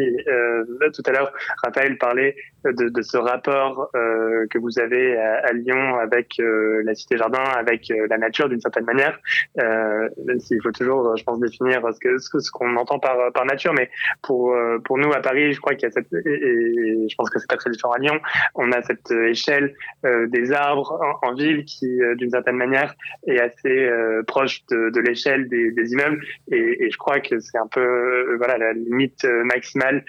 tout 0.94 1.02
à 1.06 1.10
l'heure 1.12 1.32
Raphaël 1.64 1.96
parlait 1.96 2.36
de, 2.64 2.88
de 2.88 3.02
ce 3.02 3.16
rapport 3.16 3.90
que 3.92 4.58
vous 4.58 4.78
avez 4.78 5.16
à, 5.16 5.52
Lyon 5.52 5.96
avec 5.98 6.34
la 6.38 6.94
cité 6.94 7.16
jardin, 7.16 7.42
avec 7.56 7.92
la 8.08 8.18
nature 8.18 8.48
d'une 8.48 8.60
certaine 8.60 8.84
manière, 8.84 9.18
même 9.56 10.40
s'il 10.40 10.60
faut 10.62 10.72
toujours, 10.72 11.16
je 11.16 11.24
pense, 11.24 11.40
définir 11.40 11.82
ce 11.92 11.98
que 12.00 12.18
ce 12.18 12.50
qu'on 12.50 12.76
entend 12.76 12.98
par 12.98 13.32
par 13.32 13.44
nature, 13.44 13.72
mais 13.74 13.90
pour 14.22 14.56
pour 14.84 14.98
nous 14.98 15.12
à 15.12 15.20
Paris, 15.20 15.52
je 15.52 15.60
crois 15.60 15.74
qu'il 15.74 15.88
y 15.88 15.90
a 15.90 15.92
cette 15.92 16.12
et, 16.12 17.06
je 17.08 17.14
pense 17.16 17.30
que 17.30 17.38
c'est 17.38 17.48
pas 17.48 17.56
très 17.56 17.70
différent 17.70 17.92
à 17.92 17.98
Lyon, 17.98 18.20
on 18.54 18.72
a 18.72 18.82
cette 18.82 19.10
échelle 19.10 19.74
euh, 20.04 20.26
des 20.26 20.52
arbres 20.52 20.98
en, 21.22 21.34
ville 21.34 21.64
qui, 21.64 22.00
euh, 22.02 22.14
d'une 22.16 22.30
certaine 22.30 22.56
manière, 22.56 22.94
est 23.26 23.38
assez 23.38 23.68
euh, 23.68 24.22
proche 24.24 24.64
de, 24.66 24.90
de 24.90 25.00
l'échelle 25.00 25.48
des, 25.48 25.70
des, 25.70 25.92
immeubles. 25.92 26.24
Et, 26.50 26.84
et, 26.84 26.90
je 26.90 26.96
crois 26.96 27.20
que 27.20 27.38
c'est 27.40 27.58
un 27.58 27.66
peu 27.66 28.36
voilà 28.36 28.58
la 28.58 28.72
limite 28.72 29.24
maximale 29.44 30.04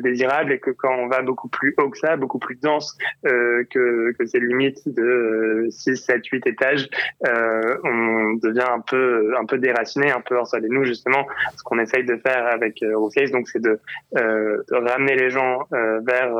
désirable 0.00 0.52
et 0.52 0.58
que 0.58 0.70
quand 0.70 0.94
on 0.94 1.06
va 1.06 1.22
beaucoup 1.22 1.48
plus 1.48 1.74
haut 1.78 1.90
ça, 1.96 2.16
beaucoup 2.16 2.38
plus 2.38 2.56
dense 2.56 2.96
que, 3.24 4.12
que 4.12 4.26
ces 4.26 4.40
limites 4.40 4.82
de 4.86 5.66
6, 5.70 5.96
7, 5.96 6.26
8 6.26 6.46
étages, 6.46 6.88
on 7.22 8.34
devient 8.42 8.68
un 8.70 8.80
peu 8.80 9.34
un 9.38 9.44
peu 9.44 9.58
déraciné, 9.58 10.10
un 10.10 10.20
peu 10.20 10.36
hors 10.36 10.46
sol. 10.46 10.64
Et 10.64 10.68
nous, 10.68 10.84
justement, 10.84 11.26
ce 11.56 11.62
qu'on 11.62 11.78
essaye 11.78 12.04
de 12.04 12.16
faire 12.16 12.46
avec 12.46 12.84
Roofcase, 12.94 13.30
donc 13.30 13.48
c'est 13.48 13.62
de, 13.62 13.78
de, 14.14 14.74
ramener 14.74 15.16
les 15.16 15.30
gens 15.30 15.60
vers 15.70 16.32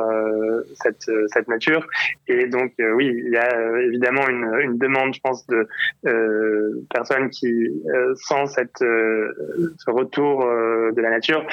cette, 0.75 1.09
cette 1.33 1.47
nature 1.47 1.87
et 2.27 2.47
donc, 2.47 2.73
euh, 2.79 2.91
oui, 2.93 3.11
il 3.25 3.31
y 3.31 3.37
a 3.37 3.55
euh, 3.55 3.87
évidemment 3.87 4.27
une, 4.27 4.45
une, 4.61 4.77
demande, 4.77 5.13
je 5.13 5.19
pense, 5.19 5.45
de 5.47 5.67
euh, 6.05 6.83
personnes 6.93 7.29
qui, 7.29 7.71
sans 8.15 8.47
cette, 8.47 8.79
ce 8.79 9.89
retour 9.89 10.45
de 10.45 11.01
la 11.01 11.09
nature, 11.09 11.45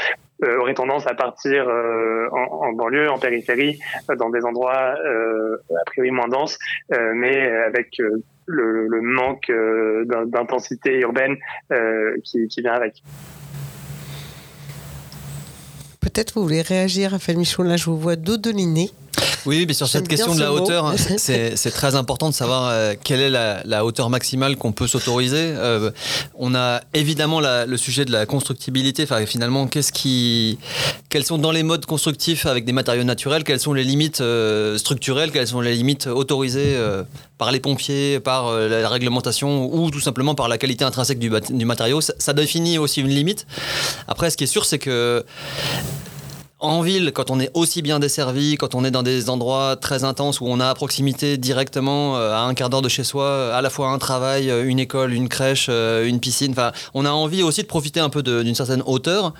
auraient 0.44 0.74
tendance 0.74 1.06
à 1.06 1.14
partir 1.14 1.66
en, 1.66 2.66
en, 2.66 2.72
banlieue, 2.72 3.10
en 3.10 3.18
périphérie, 3.18 3.78
dans 4.18 4.30
des 4.30 4.44
endroits 4.44 4.94
a 4.94 5.84
priori 5.86 6.10
moins 6.10 6.28
denses, 6.28 6.58
mais 6.90 7.50
avec 7.66 8.00
le, 8.46 9.00
manque 9.00 9.50
d'intensité 10.26 11.00
urbaine 11.00 11.36
qui, 12.24 12.48
vient 12.58 12.72
avec. 12.72 13.02
Peut-être 16.00 16.34
vous 16.34 16.42
voulez 16.42 16.62
réagir, 16.62 17.12
Raphaël 17.12 17.38
Michon, 17.38 17.62
là 17.62 17.76
je 17.76 17.86
vous 17.86 17.96
vois 17.96 18.16
dodoliner. 18.16 18.90
Oui, 19.46 19.64
mais 19.66 19.74
sur 19.74 19.88
cette 19.88 20.08
question 20.08 20.34
de 20.34 20.40
la 20.40 20.52
hauteur, 20.52 20.94
c'est 21.16 21.70
très 21.70 21.94
important 21.94 22.28
de 22.28 22.34
savoir 22.34 22.68
euh, 22.68 22.94
quelle 23.02 23.20
est 23.20 23.30
la, 23.30 23.84
hauteur 23.84 24.08
maximale 24.08 24.56
qu'on 24.56 24.72
peut 24.72 24.86
s'autoriser. 24.86 25.36
Euh, 25.38 25.90
on 26.34 26.54
a 26.54 26.80
évidemment 26.94 27.40
le 27.40 27.76
sujet 27.76 28.04
de 28.04 28.12
la 28.12 28.26
constructibilité. 28.26 29.02
Enfin, 29.02 29.24
finalement, 29.26 29.66
qu'est-ce 29.66 29.92
qui, 29.92 30.58
quels 31.10 31.24
sont 31.24 31.38
dans 31.38 31.50
les 31.50 31.62
modes 31.62 31.84
constructifs 31.84 32.46
avec 32.46 32.64
des 32.64 32.72
matériaux 32.72 33.04
naturels, 33.04 33.44
quelles 33.44 33.60
sont 33.60 33.74
les 33.74 33.84
limites 33.84 34.20
euh, 34.20 34.78
structurelles, 34.78 35.30
quelles 35.30 35.48
sont 35.48 35.60
les 35.60 35.74
limites 35.74 36.06
autorisées 36.06 36.76
par 37.38 37.52
les 37.52 37.60
pompiers, 37.60 38.20
par 38.20 38.52
la 38.52 38.88
réglementation 38.88 39.74
ou 39.74 39.90
tout 39.90 40.00
simplement 40.00 40.34
par 40.34 40.48
la 40.48 40.58
qualité 40.58 40.84
intrinsèque 40.84 41.18
du, 41.18 41.30
du 41.50 41.64
matériau. 41.64 42.00
Ça, 42.00 42.14
ça 42.18 42.32
définit 42.32 42.78
aussi 42.78 43.00
une 43.00 43.08
limite. 43.08 43.46
Après, 44.08 44.30
ce 44.30 44.36
qui 44.36 44.44
est 44.44 44.48
sûr, 44.48 44.64
c'est 44.64 44.78
que 44.78 45.24
en 46.64 46.80
ville, 46.80 47.12
quand 47.12 47.30
on 47.30 47.38
est 47.40 47.50
aussi 47.54 47.82
bien 47.82 47.98
desservi, 47.98 48.56
quand 48.56 48.74
on 48.74 48.84
est 48.84 48.90
dans 48.90 49.02
des 49.02 49.28
endroits 49.28 49.76
très 49.76 50.04
intenses 50.04 50.40
où 50.40 50.46
on 50.46 50.60
a 50.60 50.68
à 50.68 50.74
proximité 50.74 51.36
directement, 51.36 52.16
euh, 52.16 52.32
à 52.32 52.40
un 52.40 52.54
quart 52.54 52.70
d'heure 52.70 52.82
de 52.82 52.88
chez 52.88 53.04
soi, 53.04 53.54
à 53.54 53.60
la 53.60 53.70
fois 53.70 53.88
un 53.88 53.98
travail, 53.98 54.50
euh, 54.50 54.66
une 54.66 54.78
école, 54.78 55.12
une 55.12 55.28
crèche, 55.28 55.66
euh, 55.68 56.06
une 56.06 56.20
piscine, 56.20 56.52
enfin, 56.52 56.72
on 56.94 57.04
a 57.04 57.10
envie 57.10 57.42
aussi 57.42 57.62
de 57.62 57.66
profiter 57.66 58.00
un 58.00 58.08
peu 58.08 58.22
d'une 58.22 58.54
certaine 58.54 58.82
hauteur. 58.86 59.34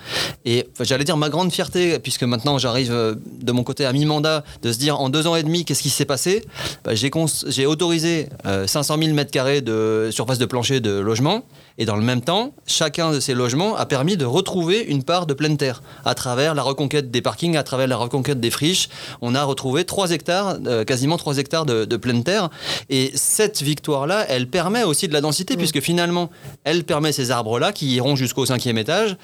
Et 0.45 0.67
j'allais 0.81 1.03
dire 1.03 1.17
ma 1.17 1.29
grande 1.29 1.51
fierté, 1.51 1.97
puisque 1.99 2.23
maintenant 2.23 2.57
j'arrive 2.57 2.91
de 2.91 3.51
mon 3.51 3.63
côté 3.63 3.85
à 3.85 3.93
mi-mandat, 3.93 4.43
de 4.61 4.71
se 4.71 4.77
dire 4.77 4.99
en 4.99 5.09
deux 5.09 5.27
ans 5.27 5.35
et 5.35 5.43
demi, 5.43 5.65
qu'est-ce 5.65 5.81
qui 5.81 5.89
s'est 5.89 6.05
passé? 6.05 6.45
Bah, 6.83 6.91
J'ai 6.93 7.65
autorisé 7.65 8.29
500 8.67 8.97
000 8.99 9.13
mètres 9.13 9.31
carrés 9.31 9.61
de 9.61 10.09
surface 10.11 10.37
de 10.37 10.45
plancher 10.45 10.79
de 10.79 10.91
logement 10.91 11.43
Et 11.77 11.85
dans 11.85 11.95
le 11.95 12.01
même 12.01 12.21
temps, 12.21 12.53
chacun 12.65 13.11
de 13.11 13.19
ces 13.19 13.33
logements 13.33 13.75
a 13.75 13.85
permis 13.85 14.15
de 14.15 14.25
retrouver 14.25 14.81
une 14.81 15.03
part 15.03 15.25
de 15.25 15.33
pleine 15.33 15.57
terre 15.57 15.83
à 16.05 16.15
travers 16.15 16.55
la 16.55 16.61
reconquête 16.61 17.11
des 17.11 17.21
parkings, 17.21 17.57
à 17.57 17.63
travers 17.63 17.87
la 17.87 17.97
reconquête 17.97 18.39
des 18.39 18.49
friches. 18.49 18.87
On 19.21 19.35
a 19.35 19.43
retrouvé 19.43 19.83
3 19.83 20.11
hectares, 20.11 20.57
euh, 20.65 20.85
quasiment 20.85 21.17
3 21.17 21.37
hectares 21.37 21.65
de, 21.65 21.85
de, 21.85 21.97
pleine 21.97 22.23
terre. 22.23 22.49
Et 22.89 23.11
cette 23.15 23.61
victoire-là, 23.61 24.25
elle 24.29 24.47
permet 24.47 24.83
aussi 24.83 25.07
de 25.07 25.13
la 25.13 25.21
densité, 25.21 25.57
puisque 25.57 25.81
finalement, 25.81 26.29
elle 26.63 26.83
permet 26.85 27.11
ces 27.11 27.31
arbres-là 27.31 27.73
qui 27.73 27.93
iront 27.95 28.15
jusqu'au 28.15 28.45
cinquième 28.45 28.77
étage. 28.77 29.17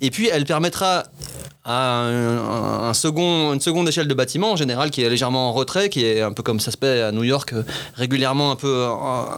Et 0.00 0.10
puis, 0.10 0.28
elle 0.28 0.44
permettra 0.44 1.04
à 1.66 2.02
un, 2.02 2.92
second, 2.92 3.54
une 3.54 3.60
seconde 3.60 3.88
échelle 3.88 4.06
de 4.06 4.12
bâtiment 4.12 4.52
en 4.52 4.56
général 4.56 4.90
qui 4.90 5.00
est 5.00 5.08
légèrement 5.08 5.48
en 5.48 5.52
retrait, 5.52 5.88
qui 5.88 6.04
est 6.04 6.20
un 6.20 6.32
peu 6.32 6.42
comme 6.42 6.60
ça 6.60 6.70
se 6.70 6.76
fait 6.76 7.00
à 7.00 7.10
New 7.10 7.24
York, 7.24 7.54
euh, 7.54 7.62
régulièrement 7.96 8.50
un 8.50 8.56
peu 8.56 8.68
euh, 8.68 8.90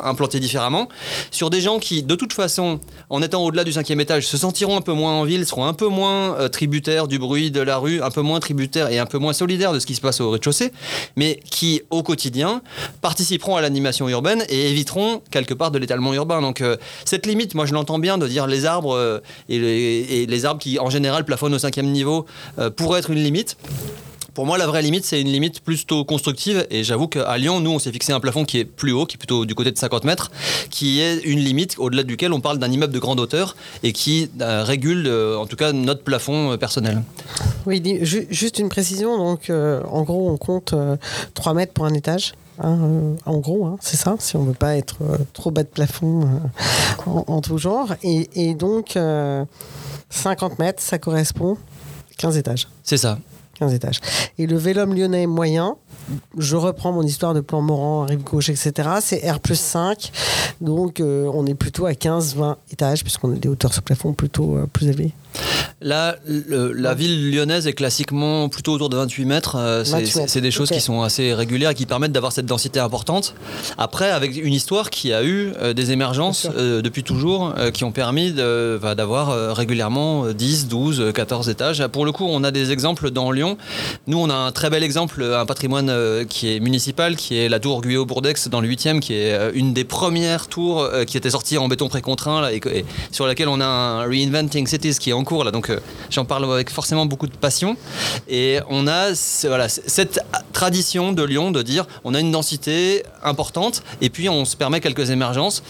implanté 0.02 0.40
différemment, 0.40 0.88
sur 1.30 1.50
des 1.50 1.60
gens 1.60 1.78
qui, 1.78 2.02
de 2.02 2.14
toute 2.16 2.32
façon, 2.32 2.80
en 3.10 3.22
étant 3.22 3.44
au-delà 3.44 3.62
du 3.62 3.72
cinquième 3.72 4.00
étage, 4.00 4.26
se 4.26 4.36
sentiront 4.36 4.76
un 4.76 4.80
peu 4.80 4.92
moins 4.92 5.12
en 5.12 5.22
ville, 5.22 5.46
seront 5.46 5.66
un 5.66 5.72
peu 5.72 5.86
moins 5.86 6.34
euh, 6.34 6.48
tributaires 6.48 7.06
du 7.06 7.20
bruit 7.20 7.52
de 7.52 7.60
la 7.60 7.76
rue, 7.76 8.02
un 8.02 8.10
peu 8.10 8.22
moins 8.22 8.40
tributaires 8.40 8.90
et 8.90 8.98
un 8.98 9.06
peu 9.06 9.18
moins 9.18 9.32
solidaires 9.32 9.72
de 9.72 9.78
ce 9.78 9.86
qui 9.86 9.94
se 9.94 10.00
passe 10.00 10.20
au 10.20 10.30
rez-de-chaussée, 10.30 10.72
mais 11.14 11.38
qui, 11.48 11.82
au 11.90 12.02
quotidien, 12.02 12.60
participeront 13.02 13.54
à 13.54 13.60
l'animation 13.60 14.08
urbaine 14.08 14.42
et 14.48 14.70
éviteront 14.70 15.22
quelque 15.30 15.54
part 15.54 15.70
de 15.70 15.78
l'étalement 15.78 16.12
urbain. 16.12 16.42
Donc 16.42 16.62
cette 17.04 17.26
limite, 17.26 17.54
moi 17.54 17.66
je 17.66 17.74
l'entends 17.74 17.98
bien 17.98 18.18
de 18.18 18.26
dire 18.26 18.46
les 18.46 18.64
arbres 18.64 19.22
et 19.48 19.58
les, 19.58 20.06
et 20.10 20.26
les 20.26 20.44
arbres 20.44 20.60
qui 20.60 20.78
en 20.78 20.90
général 20.90 21.24
plafonnent 21.24 21.54
au 21.54 21.58
cinquième 21.58 21.90
niveau 21.90 22.15
euh, 22.58 22.70
pourrait 22.70 23.00
être 23.00 23.10
une 23.10 23.22
limite. 23.22 23.56
Pour 24.36 24.44
moi, 24.44 24.58
la 24.58 24.66
vraie 24.66 24.82
limite, 24.82 25.06
c'est 25.06 25.18
une 25.18 25.32
limite 25.32 25.60
plutôt 25.60 26.04
constructive. 26.04 26.66
Et 26.68 26.84
j'avoue 26.84 27.08
qu'à 27.08 27.38
Lyon, 27.38 27.60
nous, 27.60 27.70
on 27.70 27.78
s'est 27.78 27.90
fixé 27.90 28.12
un 28.12 28.20
plafond 28.20 28.44
qui 28.44 28.58
est 28.58 28.66
plus 28.66 28.92
haut, 28.92 29.06
qui 29.06 29.14
est 29.14 29.16
plutôt 29.16 29.46
du 29.46 29.54
côté 29.54 29.72
de 29.72 29.78
50 29.78 30.04
mètres, 30.04 30.30
qui 30.68 31.00
est 31.00 31.20
une 31.24 31.38
limite 31.38 31.76
au-delà 31.78 32.02
duquel 32.02 32.34
on 32.34 32.40
parle 32.40 32.58
d'un 32.58 32.70
immeuble 32.70 32.92
de 32.92 32.98
grande 32.98 33.18
hauteur 33.18 33.56
et 33.82 33.94
qui 33.94 34.28
euh, 34.42 34.62
régule, 34.62 35.06
euh, 35.06 35.38
en 35.38 35.46
tout 35.46 35.56
cas, 35.56 35.72
notre 35.72 36.02
plafond 36.02 36.54
personnel. 36.58 37.02
Oui, 37.64 37.82
juste 38.02 38.58
une 38.58 38.68
précision. 38.68 39.16
Donc, 39.16 39.48
en 39.50 40.02
gros, 40.02 40.28
on 40.28 40.36
compte 40.36 40.74
3 41.32 41.54
mètres 41.54 41.72
pour 41.72 41.86
un 41.86 41.94
étage. 41.94 42.34
Hein, 42.62 43.14
en 43.24 43.38
gros, 43.38 43.64
hein, 43.64 43.78
c'est 43.80 43.96
ça, 43.96 44.16
si 44.18 44.36
on 44.36 44.42
ne 44.42 44.48
veut 44.48 44.54
pas 44.54 44.76
être 44.76 44.98
trop 45.32 45.50
bas 45.50 45.62
de 45.62 45.68
plafond 45.68 46.28
en, 47.06 47.40
tout 47.40 47.56
genre. 47.56 47.94
Et 48.02 48.54
donc, 48.54 48.98
50 50.10 50.58
mètres, 50.58 50.82
ça 50.82 50.98
correspond 50.98 51.56
15 52.18 52.36
étages. 52.36 52.68
C'est 52.82 52.96
ça. 52.96 53.18
15 53.58 53.72
étages. 53.74 54.00
Et 54.38 54.46
le 54.46 54.56
Vélum 54.56 54.94
lyonnais 54.94 55.26
moyen, 55.26 55.76
je 56.36 56.56
reprends 56.56 56.92
mon 56.92 57.02
histoire 57.02 57.34
de 57.34 57.40
plan 57.40 57.62
Moran, 57.62 58.02
rive 58.04 58.22
gauche, 58.22 58.50
etc. 58.50 58.72
C'est 59.00 59.30
R 59.30 59.40
plus 59.40 59.58
5. 59.58 60.12
Donc, 60.60 61.00
euh, 61.00 61.30
on 61.32 61.46
est 61.46 61.54
plutôt 61.54 61.86
à 61.86 61.92
15-20 61.92 62.56
étages, 62.72 63.02
puisqu'on 63.02 63.32
a 63.32 63.36
des 63.36 63.48
hauteurs 63.48 63.72
sous 63.72 63.82
plafond 63.82 64.12
plutôt 64.12 64.56
euh, 64.56 64.66
plus 64.70 64.88
élevées. 64.88 65.12
Là, 65.82 66.16
la 66.26 66.94
ville 66.94 67.30
lyonnaise 67.30 67.66
est 67.66 67.74
classiquement 67.74 68.48
plutôt 68.48 68.72
autour 68.72 68.88
de 68.88 68.96
28 68.96 69.24
mètres. 69.26 69.56
Euh, 69.56 69.84
c'est 69.84 70.40
des 70.40 70.50
choses 70.50 70.70
qui 70.70 70.80
sont 70.80 71.02
assez 71.02 71.34
régulières 71.34 71.70
et 71.70 71.74
qui 71.74 71.84
permettent 71.84 72.12
d'avoir 72.12 72.32
cette 72.32 72.46
densité 72.46 72.80
importante. 72.80 73.34
Après, 73.76 74.10
avec 74.10 74.34
une 74.36 74.54
histoire 74.54 74.88
qui 74.88 75.12
a 75.12 75.22
eu 75.22 75.52
euh, 75.60 75.74
des 75.74 75.92
émergences 75.92 76.48
euh, 76.56 76.80
depuis 76.80 77.02
toujours, 77.02 77.54
qui 77.74 77.84
ont 77.84 77.92
permis 77.92 78.32
d'avoir 78.32 79.54
régulièrement 79.54 80.26
10, 80.32 80.68
12, 80.68 81.12
14 81.14 81.48
étages. 81.50 81.86
Pour 81.88 82.06
le 82.06 82.12
coup, 82.12 82.26
on 82.26 82.42
a 82.42 82.50
des 82.50 82.72
exemples 82.72 83.10
dans 83.10 83.30
Lyon. 83.30 83.58
Nous, 84.06 84.18
on 84.18 84.30
a 84.30 84.34
un 84.34 84.52
très 84.52 84.70
bel 84.70 84.82
exemple, 84.82 85.22
un 85.22 85.44
patrimoine 85.44 85.92
qui 86.28 86.54
est 86.54 86.60
municipal, 86.60 87.16
qui 87.16 87.38
est 87.38 87.48
la 87.48 87.60
tour 87.60 87.82
Guyot-Bourdex 87.82 88.48
dans 88.48 88.60
le 88.60 88.68
8e, 88.68 89.00
qui 89.00 89.14
est 89.14 89.50
une 89.54 89.74
des 89.74 89.84
premières 89.84 90.46
tours 90.48 90.88
qui 91.06 91.16
était 91.16 91.30
sortie 91.30 91.58
en 91.58 91.68
béton 91.68 91.88
précontraint 91.88 92.48
et, 92.50 92.56
et, 92.56 92.84
sur 93.12 93.26
laquelle 93.26 93.48
on 93.48 93.60
a 93.60 93.66
un 93.66 94.02
Reinventing 94.04 94.66
Cities 94.66 94.98
qui 94.98 95.10
est 95.10 95.14
en 95.14 95.24
cours 95.26 95.44
là, 95.44 95.50
donc 95.50 95.68
euh, 95.68 95.80
j'en 96.08 96.24
parle 96.24 96.50
avec 96.50 96.70
forcément 96.70 97.04
beaucoup 97.04 97.26
de 97.26 97.36
passion. 97.36 97.76
Et 98.28 98.60
on 98.70 98.86
a 98.86 99.08
voilà, 99.44 99.68
cette 99.68 100.20
tradition 100.54 101.12
de 101.12 101.22
Lyon 101.22 101.50
de 101.50 101.60
dire 101.60 101.86
on 102.04 102.14
a 102.14 102.20
une 102.20 102.32
densité 102.32 103.02
importante 103.22 103.82
et 104.00 104.08
puis 104.08 104.30
on 104.30 104.46
se 104.46 104.56
permet 104.56 104.80
quelques 104.80 105.10
émergences 105.10 105.62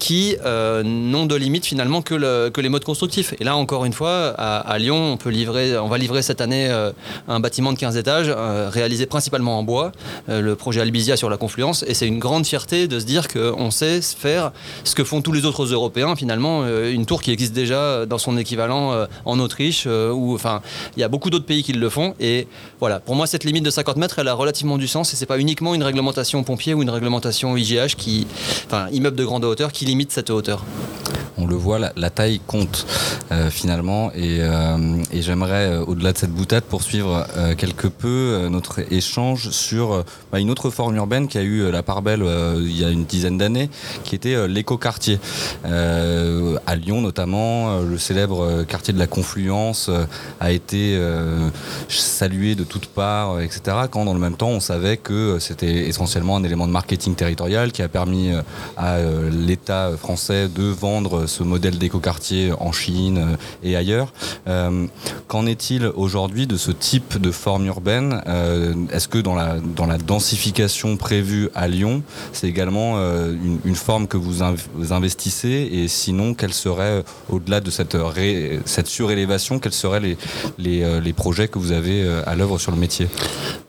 qui 0.00 0.36
euh, 0.44 0.82
n'ont 0.82 1.26
de 1.26 1.36
limite 1.36 1.66
finalement 1.66 2.02
que, 2.02 2.14
le, 2.14 2.50
que, 2.52 2.60
les 2.60 2.68
modes 2.68 2.84
constructifs. 2.84 3.34
Et 3.38 3.44
là 3.44 3.56
encore 3.56 3.84
une 3.84 3.92
fois, 3.92 4.28
à, 4.38 4.78
Lyon, 4.78 5.12
on, 5.12 5.16
peut 5.16 5.30
livrer, 5.30 5.76
on 5.78 5.88
va 5.88 5.98
livrer 5.98 6.22
cette 6.22 6.40
année 6.40 6.68
euh, 6.70 6.90
un 7.28 7.40
bâtiment 7.40 7.72
de 7.72 7.78
15 7.78 7.96
étages 7.96 8.30
réalisé 8.70 9.06
principalement 9.06 9.58
en 9.58 9.62
bois, 9.62 9.92
le 10.28 10.54
projet 10.54 10.80
Albizia 10.80 11.16
sur 11.16 11.28
la 11.28 11.36
Confluence. 11.36 11.84
Et 11.86 11.94
c'est 11.94 12.06
une 12.06 12.18
grande 12.18 12.46
fierté 12.46 12.88
de 12.88 12.98
se 12.98 13.04
dire 13.04 13.28
qu'on 13.28 13.70
sait 13.70 14.00
faire 14.00 14.52
ce 14.84 14.94
que 14.94 15.04
font 15.04 15.20
tous 15.20 15.32
les 15.32 15.44
autres 15.44 15.66
Européens 15.66 16.16
finalement, 16.16 16.66
une 16.66 17.04
tour 17.04 17.20
qui 17.20 17.30
existe 17.30 17.52
déjà 17.52 18.06
dans 18.06 18.18
son 18.18 18.38
équivalent 18.38 18.67
euh, 18.70 19.06
en 19.24 19.38
Autriche, 19.38 19.84
euh, 19.86 20.12
ou 20.12 20.34
enfin, 20.34 20.60
il 20.96 21.00
y 21.00 21.02
a 21.02 21.08
beaucoup 21.08 21.30
d'autres 21.30 21.46
pays 21.46 21.62
qui 21.62 21.72
le 21.72 21.88
font. 21.88 22.14
Et 22.20 22.46
voilà, 22.80 23.00
pour 23.00 23.14
moi, 23.14 23.26
cette 23.26 23.44
limite 23.44 23.64
de 23.64 23.70
50 23.70 23.96
mètres, 23.96 24.18
elle 24.18 24.28
a 24.28 24.34
relativement 24.34 24.78
du 24.78 24.86
sens 24.86 25.12
et 25.12 25.16
c'est 25.16 25.26
pas 25.26 25.38
uniquement 25.38 25.74
une 25.74 25.82
réglementation 25.82 26.42
pompier 26.44 26.74
ou 26.74 26.82
une 26.82 26.90
réglementation 26.90 27.56
IGH 27.56 27.96
qui, 27.96 28.26
enfin, 28.66 28.88
immeuble 28.92 29.16
de 29.16 29.24
grande 29.24 29.44
hauteur 29.44 29.72
qui 29.72 29.84
limite 29.84 30.12
cette 30.12 30.30
hauteur 30.30 30.64
on 31.40 31.46
le 31.46 31.54
voit, 31.54 31.78
la, 31.78 32.10
taille 32.10 32.40
compte 32.46 32.84
euh, 33.30 33.48
finalement. 33.48 34.10
Et, 34.12 34.40
j'aimerais, 35.20 35.78
au-delà 35.78 36.12
de 36.12 36.18
cette 36.18 36.32
boutade, 36.32 36.64
poursuivre 36.64 37.26
quelque 37.56 37.86
peu 37.86 38.48
notre 38.50 38.80
échange 38.92 39.50
sur 39.50 40.04
bah, 40.32 40.40
une 40.40 40.50
autre 40.50 40.70
forme 40.70 40.96
urbaine 40.96 41.28
qui 41.28 41.38
a 41.38 41.42
eu 41.42 41.70
la 41.70 41.82
part 41.82 42.02
belle 42.02 42.24
il 42.58 42.76
y 42.76 42.84
a 42.84 42.90
une 42.90 43.04
dizaine 43.04 43.38
d'années, 43.38 43.70
qui 44.04 44.14
était 44.14 44.48
l'écoquartier. 44.48 45.20
à 45.64 46.76
Lyon 46.76 47.00
notamment, 47.00 47.80
le 47.80 47.98
célèbre 47.98 48.57
quartier 48.64 48.94
de 48.94 48.98
la 48.98 49.06
Confluence 49.06 49.88
euh, 49.88 50.04
a 50.40 50.52
été 50.52 50.96
euh, 50.96 51.48
salué 51.88 52.54
de 52.54 52.64
toutes 52.64 52.86
parts, 52.86 53.32
euh, 53.32 53.40
etc. 53.40 53.76
Quand 53.90 54.04
dans 54.04 54.14
le 54.14 54.20
même 54.20 54.36
temps, 54.36 54.48
on 54.48 54.60
savait 54.60 54.96
que 54.96 55.38
c'était 55.40 55.88
essentiellement 55.88 56.36
un 56.36 56.44
élément 56.44 56.66
de 56.66 56.72
marketing 56.72 57.14
territorial 57.14 57.72
qui 57.72 57.82
a 57.82 57.88
permis 57.88 58.30
à 58.76 58.98
l'État 59.30 59.90
français 59.96 60.48
de 60.48 60.64
vendre 60.64 61.26
ce 61.26 61.42
modèle 61.42 61.78
d'écoquartier 61.78 62.52
en 62.58 62.72
Chine 62.72 63.36
et 63.62 63.76
ailleurs. 63.76 64.12
Qu'en 64.46 65.46
est-il 65.46 65.86
aujourd'hui 65.86 66.46
de 66.46 66.56
ce 66.56 66.70
type 66.70 67.20
de 67.20 67.30
forme 67.30 67.66
urbaine? 67.66 68.22
Est-ce 68.92 69.08
que 69.08 69.18
dans 69.18 69.34
la, 69.34 69.56
dans 69.58 69.86
la 69.86 69.98
densification 69.98 70.96
prévue 70.96 71.48
à 71.54 71.68
Lyon, 71.68 72.02
c'est 72.32 72.48
également 72.48 72.98
une, 73.64 73.74
forme 73.74 74.06
que 74.06 74.16
vous, 74.16 74.42
investissez? 74.90 75.68
Et 75.72 75.88
sinon, 75.88 76.34
quelle 76.34 76.54
serait, 76.54 77.04
au-delà 77.28 77.60
de 77.60 77.70
cette 77.70 77.96
ré 77.98 78.47
cette 78.64 78.86
surélévation, 78.86 79.58
quels 79.58 79.72
seraient 79.72 80.00
les, 80.00 80.16
les, 80.58 80.82
euh, 80.82 81.12
projets 81.16 81.48
que 81.48 81.58
vous 81.58 81.72
avez 81.72 82.02
euh, 82.02 82.22
à 82.26 82.36
l'œuvre 82.36 82.58
sur 82.58 82.70
le 82.70 82.76
métier 82.76 83.08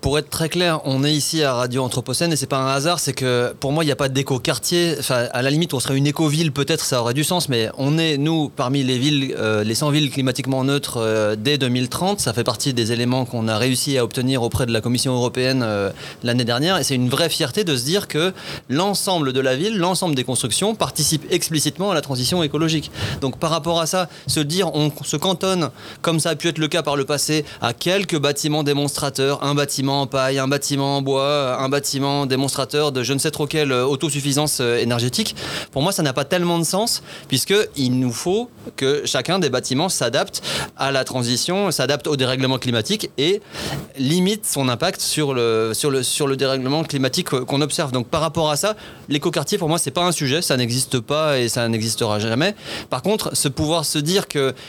Pour 0.02 0.20
être 0.20 0.30
très 0.30 0.50
clair, 0.50 0.82
on 0.86 1.04
est 1.04 1.14
ici 1.14 1.42
à 1.42 1.54
Radio 1.54 1.84
Anthropocène 1.84 2.32
et 2.32 2.36
c'est 2.36 2.48
pas 2.48 2.60
un 2.60 2.68
hasard, 2.68 3.00
c'est 3.00 3.14
que 3.14 3.54
pour 3.60 3.72
moi, 3.72 3.84
il 3.84 3.88
n'y 3.88 3.92
a 3.92 3.96
pas 3.96 4.10
d'éco-quartier. 4.10 4.96
Enfin, 5.00 5.28
à 5.32 5.42
la 5.42 5.50
limite, 5.50 5.74
on 5.74 5.80
serait 5.80 5.98
une 5.98 6.06
éco-ville, 6.06 6.52
peut-être 6.52 6.86
ça 6.86 7.02
aurait 7.02 7.14
du 7.14 7.24
sens, 7.24 7.50
mais 7.50 7.70
on 7.78 7.98
est, 7.98 8.18
nous, 8.18 8.50
parmi 8.50 8.84
les 8.84 8.98
villes, 8.98 9.34
euh, 9.38 9.64
les 9.64 9.76
100 9.76 9.90
villes 9.90 10.12
climatiquement 10.12 10.64
neutres 10.64 11.36
dès 11.38 11.58
2030. 11.58 12.20
Ça 12.20 12.34
fait 12.34 12.44
partie 12.44 12.74
des 12.74 12.92
éléments 12.92 13.26
qu'on 13.26 13.48
a 13.48 13.58
réussi 13.58 13.98
à 13.98 14.04
obtenir 14.04 14.44
auprès 14.44 14.66
de 14.66 14.72
la 14.72 14.82
Commission 14.82 15.14
européenne 15.16 15.66
l'année 16.24 16.46
dernière. 16.46 16.78
Et 16.78 16.84
c'est 16.84 16.96
une 16.96 17.10
vraie 17.10 17.30
fierté 17.30 17.64
de 17.64 17.76
se 17.76 17.86
dire 17.86 18.08
que 18.08 18.34
l'ensemble 18.70 19.34
de 19.34 19.40
la 19.40 19.56
ville, 19.56 19.78
l'ensemble 19.78 20.16
des 20.16 20.24
constructions 20.24 20.76
participent 20.76 21.26
explicitement 21.32 21.92
à 21.92 21.94
la 21.94 22.02
transition 22.02 22.44
écologique. 22.44 22.92
Donc 23.22 23.38
par 23.38 23.50
rapport 23.50 23.80
à 23.80 23.86
ça, 23.86 24.10
se 24.28 24.40
dire 24.40 24.69
on 24.76 24.92
se 25.04 25.18
cantonne, 25.18 25.70
comme 26.02 26.20
ça 26.20 26.32
a 26.32 26.36
pu 26.36 26.48
être 26.48 26.58
le 26.58 26.68
cas 26.68 26.84
par 26.84 26.96
le 26.96 27.06
passé, 27.06 27.46
à 27.62 27.74
quelques 27.74 28.18
bâtiments 28.18 28.64
démonstrateurs, 28.64 29.44
un 29.44 29.56
bâtiment 29.56 30.02
en 30.02 30.08
paille, 30.08 30.40
un 30.40 30.48
bâtiment 30.48 30.98
en 30.98 31.02
bois, 31.02 31.58
un 31.60 31.70
bâtiment 31.70 32.26
démonstrateur 32.26 32.92
de 32.92 33.04
je 33.04 33.14
ne 33.14 33.20
sais 33.20 33.32
trop 33.32 33.48
quelle 33.48 33.72
euh, 33.72 33.86
autosuffisance 33.86 34.60
euh, 34.62 34.78
énergétique. 34.78 35.36
Pour 35.72 35.82
moi, 35.82 35.92
ça 35.92 36.04
n'a 36.04 36.14
pas 36.14 36.26
tellement 36.26 36.60
de 36.60 36.64
sens, 36.64 37.02
puisqu'il 37.28 38.00
nous 38.00 38.12
faut 38.12 38.50
que 38.76 39.04
chacun 39.06 39.40
des 39.40 39.50
bâtiments 39.50 39.90
s'adapte 39.90 40.42
à 40.78 40.92
la 40.92 41.04
transition, 41.04 41.72
s'adapte 41.72 42.08
au 42.08 42.16
dérèglement 42.16 42.58
climatique 42.58 43.10
et 43.18 43.42
limite 43.98 44.46
son 44.46 44.70
impact 44.70 45.02
sur 45.02 45.34
le, 45.34 45.72
sur 45.74 45.92
le, 45.92 46.04
sur 46.04 46.28
le 46.28 46.38
dérèglement 46.38 46.84
climatique 46.84 47.30
qu'on 47.30 47.62
observe. 47.62 47.92
Donc 47.92 48.08
par 48.08 48.22
rapport 48.22 48.50
à 48.50 48.56
ça, 48.56 48.76
l'écoquartier, 49.08 49.58
pour 49.58 49.70
moi, 49.70 49.78
c'est 49.78 49.92
pas 49.92 50.04
un 50.04 50.12
sujet, 50.12 50.42
ça 50.42 50.58
n'existe 50.58 51.00
pas 51.00 51.40
et 51.40 51.50
ça 51.50 51.68
n'existera 51.68 52.20
jamais. 52.20 52.56
Par 52.90 53.02
contre, 53.02 53.36
ce 53.36 53.48
pouvoir 53.48 53.86
se 53.86 54.00
dire 54.00 54.28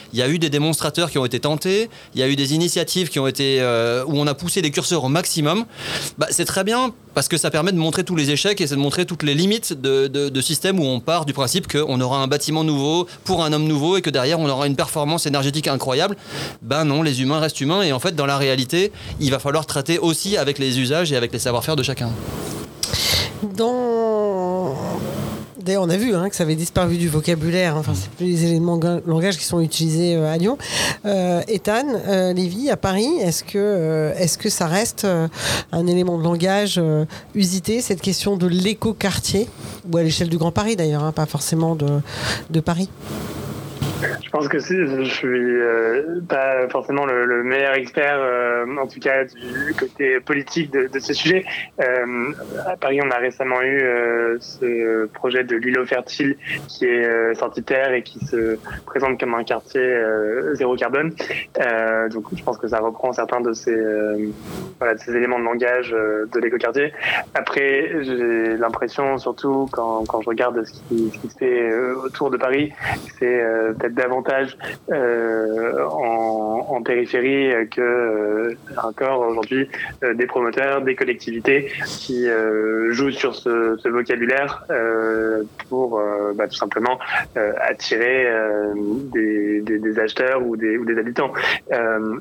qu'il 0.09 0.19
y 0.19 0.21
a 0.21 0.29
eu 0.29 0.39
des 0.39 0.49
démonstrateurs 0.49 1.09
qui 1.09 1.17
ont 1.17 1.25
été 1.25 1.39
tentés, 1.39 1.89
il 2.13 2.19
y 2.19 2.23
a 2.23 2.27
eu 2.27 2.35
des 2.35 2.53
initiatives 2.53 3.09
qui 3.09 3.19
ont 3.19 3.27
été 3.27 3.57
euh, 3.61 4.03
où 4.05 4.17
on 4.17 4.27
a 4.27 4.33
poussé 4.33 4.61
les 4.61 4.71
curseurs 4.71 5.03
au 5.03 5.09
maximum. 5.09 5.65
Bah, 6.17 6.27
c'est 6.29 6.45
très 6.45 6.63
bien 6.63 6.93
parce 7.13 7.27
que 7.27 7.37
ça 7.37 7.49
permet 7.51 7.71
de 7.71 7.77
montrer 7.77 8.03
tous 8.03 8.15
les 8.15 8.31
échecs 8.31 8.61
et 8.61 8.67
c'est 8.67 8.75
de 8.75 8.79
montrer 8.79 9.05
toutes 9.05 9.23
les 9.23 9.33
limites 9.33 9.73
de, 9.73 10.07
de, 10.07 10.41
systèmes 10.41 10.79
où 10.79 10.85
on 10.85 10.99
part 10.99 11.25
du 11.25 11.33
principe 11.33 11.67
qu'on 11.71 11.99
aura 12.01 12.17
un 12.19 12.27
bâtiment 12.27 12.63
nouveau 12.63 13.07
pour 13.23 13.43
un 13.43 13.53
homme 13.53 13.65
nouveau 13.65 13.97
et 13.97 14.01
que 14.01 14.09
derrière 14.09 14.39
on 14.39 14.49
aura 14.49 14.67
une 14.67 14.75
performance 14.75 15.25
énergétique 15.25 15.67
incroyable. 15.67 16.15
Ben 16.61 16.85
non, 16.85 17.03
les 17.03 17.21
humains 17.21 17.39
restent 17.39 17.61
humains 17.61 17.81
et 17.83 17.91
en 17.91 17.99
fait 17.99 18.15
dans 18.15 18.25
la 18.25 18.37
réalité, 18.37 18.91
il 19.19 19.31
va 19.31 19.39
falloir 19.39 19.65
traiter 19.65 19.99
aussi 19.99 20.37
avec 20.37 20.57
les 20.57 20.79
usages 20.79 21.11
et 21.11 21.15
avec 21.15 21.31
les 21.33 21.39
savoir-faire 21.39 21.75
de 21.75 21.83
chacun. 21.83 22.09
D'ailleurs, 25.63 25.83
on 25.83 25.89
a 25.89 25.97
vu 25.97 26.15
hein, 26.15 26.29
que 26.29 26.35
ça 26.35 26.43
avait 26.43 26.55
disparu 26.55 26.97
du 26.97 27.07
vocabulaire. 27.07 27.77
Enfin, 27.77 27.93
c'est 27.95 28.09
plus 28.09 28.25
les 28.25 28.45
éléments 28.45 28.77
de 28.77 29.01
langage 29.05 29.37
qui 29.37 29.43
sont 29.43 29.61
utilisés 29.61 30.15
euh, 30.15 30.31
à 30.31 30.37
Lyon. 30.37 30.57
Euh, 31.05 31.41
Ethan, 31.47 31.85
euh, 32.07 32.33
Lévy, 32.33 32.69
à 32.69 32.77
Paris, 32.77 33.09
est-ce 33.21 33.43
que, 33.43 33.57
euh, 33.57 34.27
ça 34.49 34.67
reste 34.67 35.07
un 35.71 35.87
élément 35.87 36.17
de 36.17 36.23
langage 36.23 36.81
usité, 37.35 37.81
cette 37.81 38.01
question 38.01 38.37
de 38.37 38.47
l'éco-quartier? 38.47 39.47
Ou 39.91 39.97
à 39.97 40.03
l'échelle 40.03 40.29
du 40.29 40.37
Grand 40.37 40.51
Paris 40.51 40.75
d'ailleurs, 40.75 41.03
hein, 41.03 41.11
pas 41.11 41.25
forcément 41.25 41.75
de 41.75 42.59
Paris 42.59 42.89
Je 44.23 44.29
pense 44.29 44.47
que 44.47 44.59
c'est- 44.59 44.85
je 44.85 45.03
suis 45.03 45.27
euh, 45.27 46.19
pas 46.27 46.67
forcément 46.69 47.05
le, 47.05 47.25
le 47.25 47.43
meilleur 47.43 47.73
expert, 47.75 48.17
euh, 48.17 48.65
en 48.77 48.87
tout 48.87 48.99
cas 48.99 49.25
du 49.25 49.73
côté 49.77 50.19
politique 50.19 50.71
de, 50.71 50.87
de 50.87 50.99
ce 50.99 51.13
sujet. 51.13 51.43
Euh, 51.79 52.31
à 52.65 52.75
Paris, 52.77 52.99
on 53.03 53.09
a 53.11 53.17
récemment 53.17 53.61
eu 53.61 53.81
ce 54.39 55.05
projet 55.07 55.43
de 55.43 55.55
l'îlot 55.55 55.85
fertile 55.85 56.35
qui 56.67 56.85
est 56.85 57.33
sorti 57.35 57.63
terre 57.63 57.93
et 57.93 58.01
qui 58.03 58.19
se 58.25 58.57
présente 58.85 59.19
comme 59.19 59.33
un 59.35 59.43
quartier 59.43 60.01
zéro 60.53 60.75
carbone. 60.75 61.11
Donc, 62.11 62.25
je 62.35 62.43
pense 62.43 62.57
que 62.57 62.67
ça 62.67 62.79
reprend 62.79 63.13
certains 63.13 63.41
de 63.41 63.53
ces, 63.53 63.71
éléments 65.09 65.39
de 65.39 65.43
langage 65.45 65.91
de 65.91 66.39
l'écoquartier. 66.39 66.93
Après, 67.33 67.91
j'ai 68.01 68.57
l'impression, 68.57 69.17
surtout 69.17 69.67
quand, 69.71 70.05
je 70.21 70.27
regarde 70.29 70.63
ce 70.63 70.71
qui, 70.71 71.11
ce 71.13 71.17
qui 71.19 71.29
se 71.29 71.37
fait 71.37 71.73
autour 72.05 72.29
de 72.31 72.37
Paris, 72.37 72.71
c'est 73.19 73.43
peut-être 73.77 73.90
davantage 73.91 74.57
euh, 74.91 75.85
en, 75.85 76.65
en 76.69 76.81
périphérie 76.83 77.67
que 77.69 77.81
euh, 77.81 78.55
encore 78.83 79.21
aujourd'hui 79.27 79.69
euh, 80.03 80.13
des 80.13 80.25
promoteurs, 80.25 80.81
des 80.81 80.95
collectivités 80.95 81.71
qui 81.85 82.27
jouent 82.89 83.11
sur 83.11 83.35
ce, 83.35 83.77
ce 83.77 83.89
vocabulaire 83.89 84.65
pour 85.69 86.01
bah, 86.35 86.47
tout 86.47 86.55
simplement 86.55 86.99
attirer 87.35 88.27
des, 89.13 89.61
des, 89.61 89.79
des 89.79 89.99
acheteurs 89.99 90.45
ou 90.45 90.55
des, 90.55 90.77
ou 90.77 90.85
des 90.85 90.97
habitants. 90.97 91.31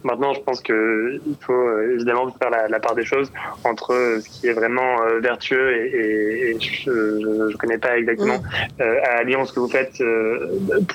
Maintenant, 0.02 0.34
je 0.34 0.40
pense 0.40 0.60
que 0.60 1.20
il 1.26 1.36
faut 1.40 1.80
évidemment 1.80 2.30
faire 2.40 2.50
la, 2.50 2.68
la 2.68 2.80
part 2.80 2.94
des 2.94 3.04
choses 3.04 3.30
entre 3.64 4.18
ce 4.20 4.28
qui 4.28 4.48
est 4.48 4.52
vraiment 4.52 4.96
vertueux 5.20 5.76
et, 5.76 5.86
et, 5.86 6.50
et 6.50 6.60
je, 6.60 7.48
je 7.50 7.56
connais 7.56 7.78
pas 7.78 7.96
exactement 7.96 8.42
euh, 8.80 8.96
à 9.04 9.22
Lyon 9.22 9.44
ce 9.44 9.52
que 9.52 9.60
vous 9.60 9.68
faites 9.68 10.02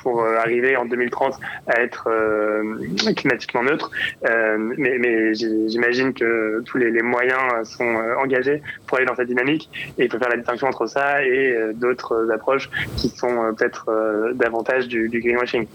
pour 0.01 0.23
euh, 0.23 0.37
en 0.75 0.85
2030 0.85 1.35
à 1.67 1.81
être 1.81 2.07
euh, 2.09 3.13
climatiquement 3.15 3.63
neutre. 3.63 3.91
Euh, 4.25 4.57
mais 4.77 5.33
j'imagine 5.33 6.13
que 6.13 6.61
tous 6.65 6.77
les, 6.77 7.01
moyens 7.01 7.69
sont 7.69 7.83
euh, 7.83 8.15
engagés 8.17 8.61
pour 8.87 8.97
aller 8.97 9.05
dans 9.05 9.15
cette 9.15 9.27
dynamique 9.27 9.69
et 9.97 10.05
il 10.05 10.11
faut 10.11 10.17
faire 10.17 10.29
la 10.29 10.37
distinction 10.37 10.67
entre 10.67 10.87
ça 10.87 11.23
et 11.23 11.55
d'autres 11.75 12.29
approches 12.33 12.69
qui 12.97 13.09
sont 13.09 13.53
peut-être 13.55 14.33
davantage 14.35 14.87
du, 14.87 15.09
du 15.09 15.19
greenwashing. 15.19 15.67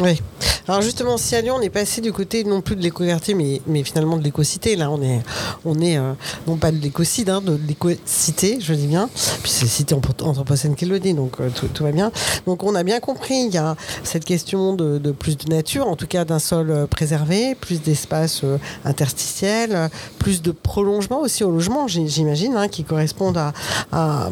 Oui. 0.00 0.20
Alors 0.68 0.82
justement, 0.82 1.16
si 1.16 1.36
à 1.36 1.40
Lyon, 1.40 1.54
on 1.58 1.60
est 1.62 1.70
passé 1.70 2.00
du 2.00 2.12
côté 2.12 2.42
non 2.42 2.60
plus 2.60 2.74
de 2.74 2.82
l'éco-quartier, 2.82 3.34
mais, 3.34 3.62
mais 3.68 3.84
finalement 3.84 4.16
de 4.16 4.24
l'éco-cité, 4.24 4.74
là, 4.74 4.90
on 4.90 5.00
est, 5.00 5.96
euh, 5.96 6.12
non 6.48 6.56
pas 6.56 6.72
de 6.72 6.78
l'écocide, 6.78 7.30
hein, 7.30 7.40
de 7.40 7.56
l'éco-cité, 7.68 8.58
je 8.60 8.74
dis 8.74 8.88
bien. 8.88 9.08
Puis 9.44 9.52
c'est 9.52 9.66
cité 9.68 9.94
anthropocène 9.94 10.74
qui 10.74 10.84
le 10.86 10.98
dit, 10.98 11.14
donc 11.14 11.34
euh, 11.40 11.50
tout, 11.72 11.84
va 11.84 11.92
bien. 11.92 12.10
Donc 12.48 12.64
on 12.64 12.74
a 12.74 12.82
bien 12.82 12.98
compris, 12.98 13.44
il 13.46 13.54
y 13.54 13.58
a 13.58 13.76
cette 14.02 14.24
question 14.24 14.72
de, 14.74 14.98
plus 15.12 15.36
de 15.36 15.48
nature, 15.54 15.86
en 15.86 15.94
tout 15.94 16.08
cas 16.08 16.24
d'un 16.24 16.40
sol 16.40 16.70
euh, 16.72 16.86
préservé, 16.88 17.54
plus 17.54 17.80
d'espace 17.80 18.42
interstitiel, 18.84 19.88
plus 20.18 20.42
de 20.42 20.50
prolongement 20.50 21.20
aussi 21.20 21.44
au 21.44 21.52
logement, 21.52 21.86
j'imagine, 21.86 22.56
hein, 22.56 22.66
qui 22.66 22.82
correspondent 22.82 23.38
à, 23.38 23.52
à, 23.92 24.30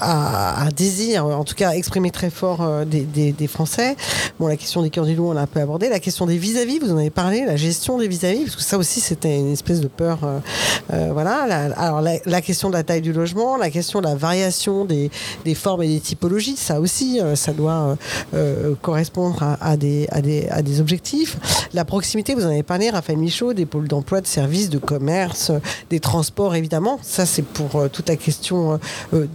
à- 0.00 0.64
à 0.66 0.70
désir, 0.72 1.24
en 1.24 1.44
tout 1.44 1.54
cas 1.54 1.70
exprimé 1.70 2.10
très 2.10 2.30
fort 2.30 2.84
des 2.84 3.46
Français. 3.46 3.96
Bon, 4.40 4.48
la 4.48 4.56
question 4.56 4.82
des 4.82 4.90
cœurs 4.90 5.06
du 5.06 5.14
loup, 5.14 5.28
on 5.28 5.32
l'a 5.32 5.42
un 5.42 5.46
peu 5.46 5.60
abordé. 5.68 5.90
La 5.90 6.00
question 6.00 6.24
des 6.24 6.38
vis-à-vis, 6.38 6.78
vous 6.78 6.90
en 6.92 6.96
avez 6.96 7.10
parlé, 7.10 7.44
la 7.44 7.56
gestion 7.56 7.98
des 7.98 8.08
vis-à-vis, 8.08 8.44
parce 8.44 8.56
que 8.56 8.62
ça 8.62 8.78
aussi, 8.78 9.00
c'était 9.00 9.38
une 9.38 9.52
espèce 9.52 9.82
de 9.82 9.88
peur. 9.88 10.20
euh, 10.24 10.38
euh, 10.94 11.10
voilà. 11.12 11.46
La- 11.46 11.78
alors, 11.78 12.00
la, 12.00 12.40
question 12.40 12.70
de 12.70 12.74
la 12.74 12.82
taille 12.84 13.02
du 13.02 13.12
logement, 13.12 13.58
la 13.58 13.68
question 13.68 14.00
de 14.00 14.06
la 14.06 14.14
variation 14.14 14.86
des, 14.86 15.10
des 15.44 15.54
formes 15.54 15.82
et 15.82 15.88
des 15.88 16.00
typologies, 16.00 16.56
ça 16.56 16.80
aussi, 16.80 17.20
euh, 17.20 17.36
ça 17.36 17.52
doit 17.52 17.98
correspondre 18.80 19.42
à, 19.42 19.58
à 19.72 19.76
des, 19.76 20.08
à, 20.10 20.22
des, 20.22 20.48
à 20.48 20.62
des 20.62 20.80
objectifs. 20.80 21.36
La 21.74 21.84
proximité, 21.84 22.34
vous 22.34 22.44
en 22.46 22.50
avez 22.50 22.62
parlé, 22.62 22.88
Raphaël 22.88 23.18
Michaud, 23.18 23.52
des 23.52 23.66
pôles 23.66 23.88
d'emploi, 23.88 24.22
de 24.22 24.26
services, 24.26 24.70
de 24.70 24.78
commerce, 24.78 25.52
des 25.90 26.00
transports, 26.00 26.54
évidemment. 26.54 26.98
Ça, 27.02 27.26
c'est 27.26 27.42
pour 27.44 27.90
toute 27.92 28.08
la 28.08 28.16
question 28.16 28.80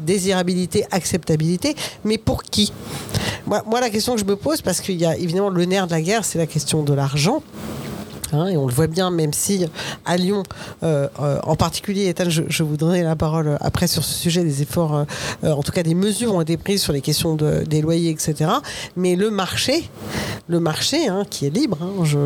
désirabilité, 0.03 0.85
acceptabilité. 0.89 1.75
Mais 2.03 2.17
pour 2.17 2.41
qui? 2.41 2.73
Moi, 3.45 3.61
moi, 3.67 3.81
la 3.81 3.89
question 3.89 4.13
que 4.15 4.19
je 4.19 4.25
me 4.25 4.35
pose, 4.35 4.61
parce 4.61 4.79
qu'il 4.81 4.95
y 4.95 5.05
a 5.05 5.15
évidemment 5.17 5.49
le 5.49 5.65
nerf 5.65 5.85
de 5.87 5.91
la 5.91 6.01
guerre, 6.01 6.22
c'est 6.23 6.37
la 6.39 6.47
question 6.47 6.83
de 6.83 6.93
l'argent. 6.93 7.43
Hein, 8.33 8.47
et 8.47 8.57
on 8.57 8.67
le 8.67 8.73
voit 8.73 8.87
bien, 8.87 9.11
même 9.11 9.33
si 9.33 9.65
à 10.05 10.17
Lyon, 10.17 10.43
euh, 10.83 11.07
euh, 11.21 11.39
en 11.43 11.55
particulier, 11.55 12.07
Ethan, 12.07 12.29
je, 12.29 12.43
je 12.47 12.63
vous 12.63 12.77
donnerai 12.77 13.03
la 13.03 13.15
parole 13.15 13.57
après 13.61 13.87
sur 13.87 14.03
ce 14.03 14.13
sujet, 14.13 14.43
des 14.43 14.61
efforts, 14.61 15.05
euh, 15.43 15.51
en 15.51 15.61
tout 15.63 15.71
cas 15.71 15.83
des 15.83 15.93
mesures 15.95 16.33
ont 16.35 16.41
été 16.41 16.57
prises 16.57 16.81
sur 16.81 16.93
les 16.93 17.01
questions 17.01 17.35
de, 17.35 17.63
des 17.67 17.81
loyers, 17.81 18.09
etc. 18.09 18.49
Mais 18.95 19.15
le 19.15 19.29
marché, 19.31 19.89
le 20.47 20.59
marché 20.59 21.07
hein, 21.07 21.23
qui 21.29 21.45
est 21.45 21.49
libre, 21.49 21.77
hein, 21.81 22.03
je, 22.03 22.17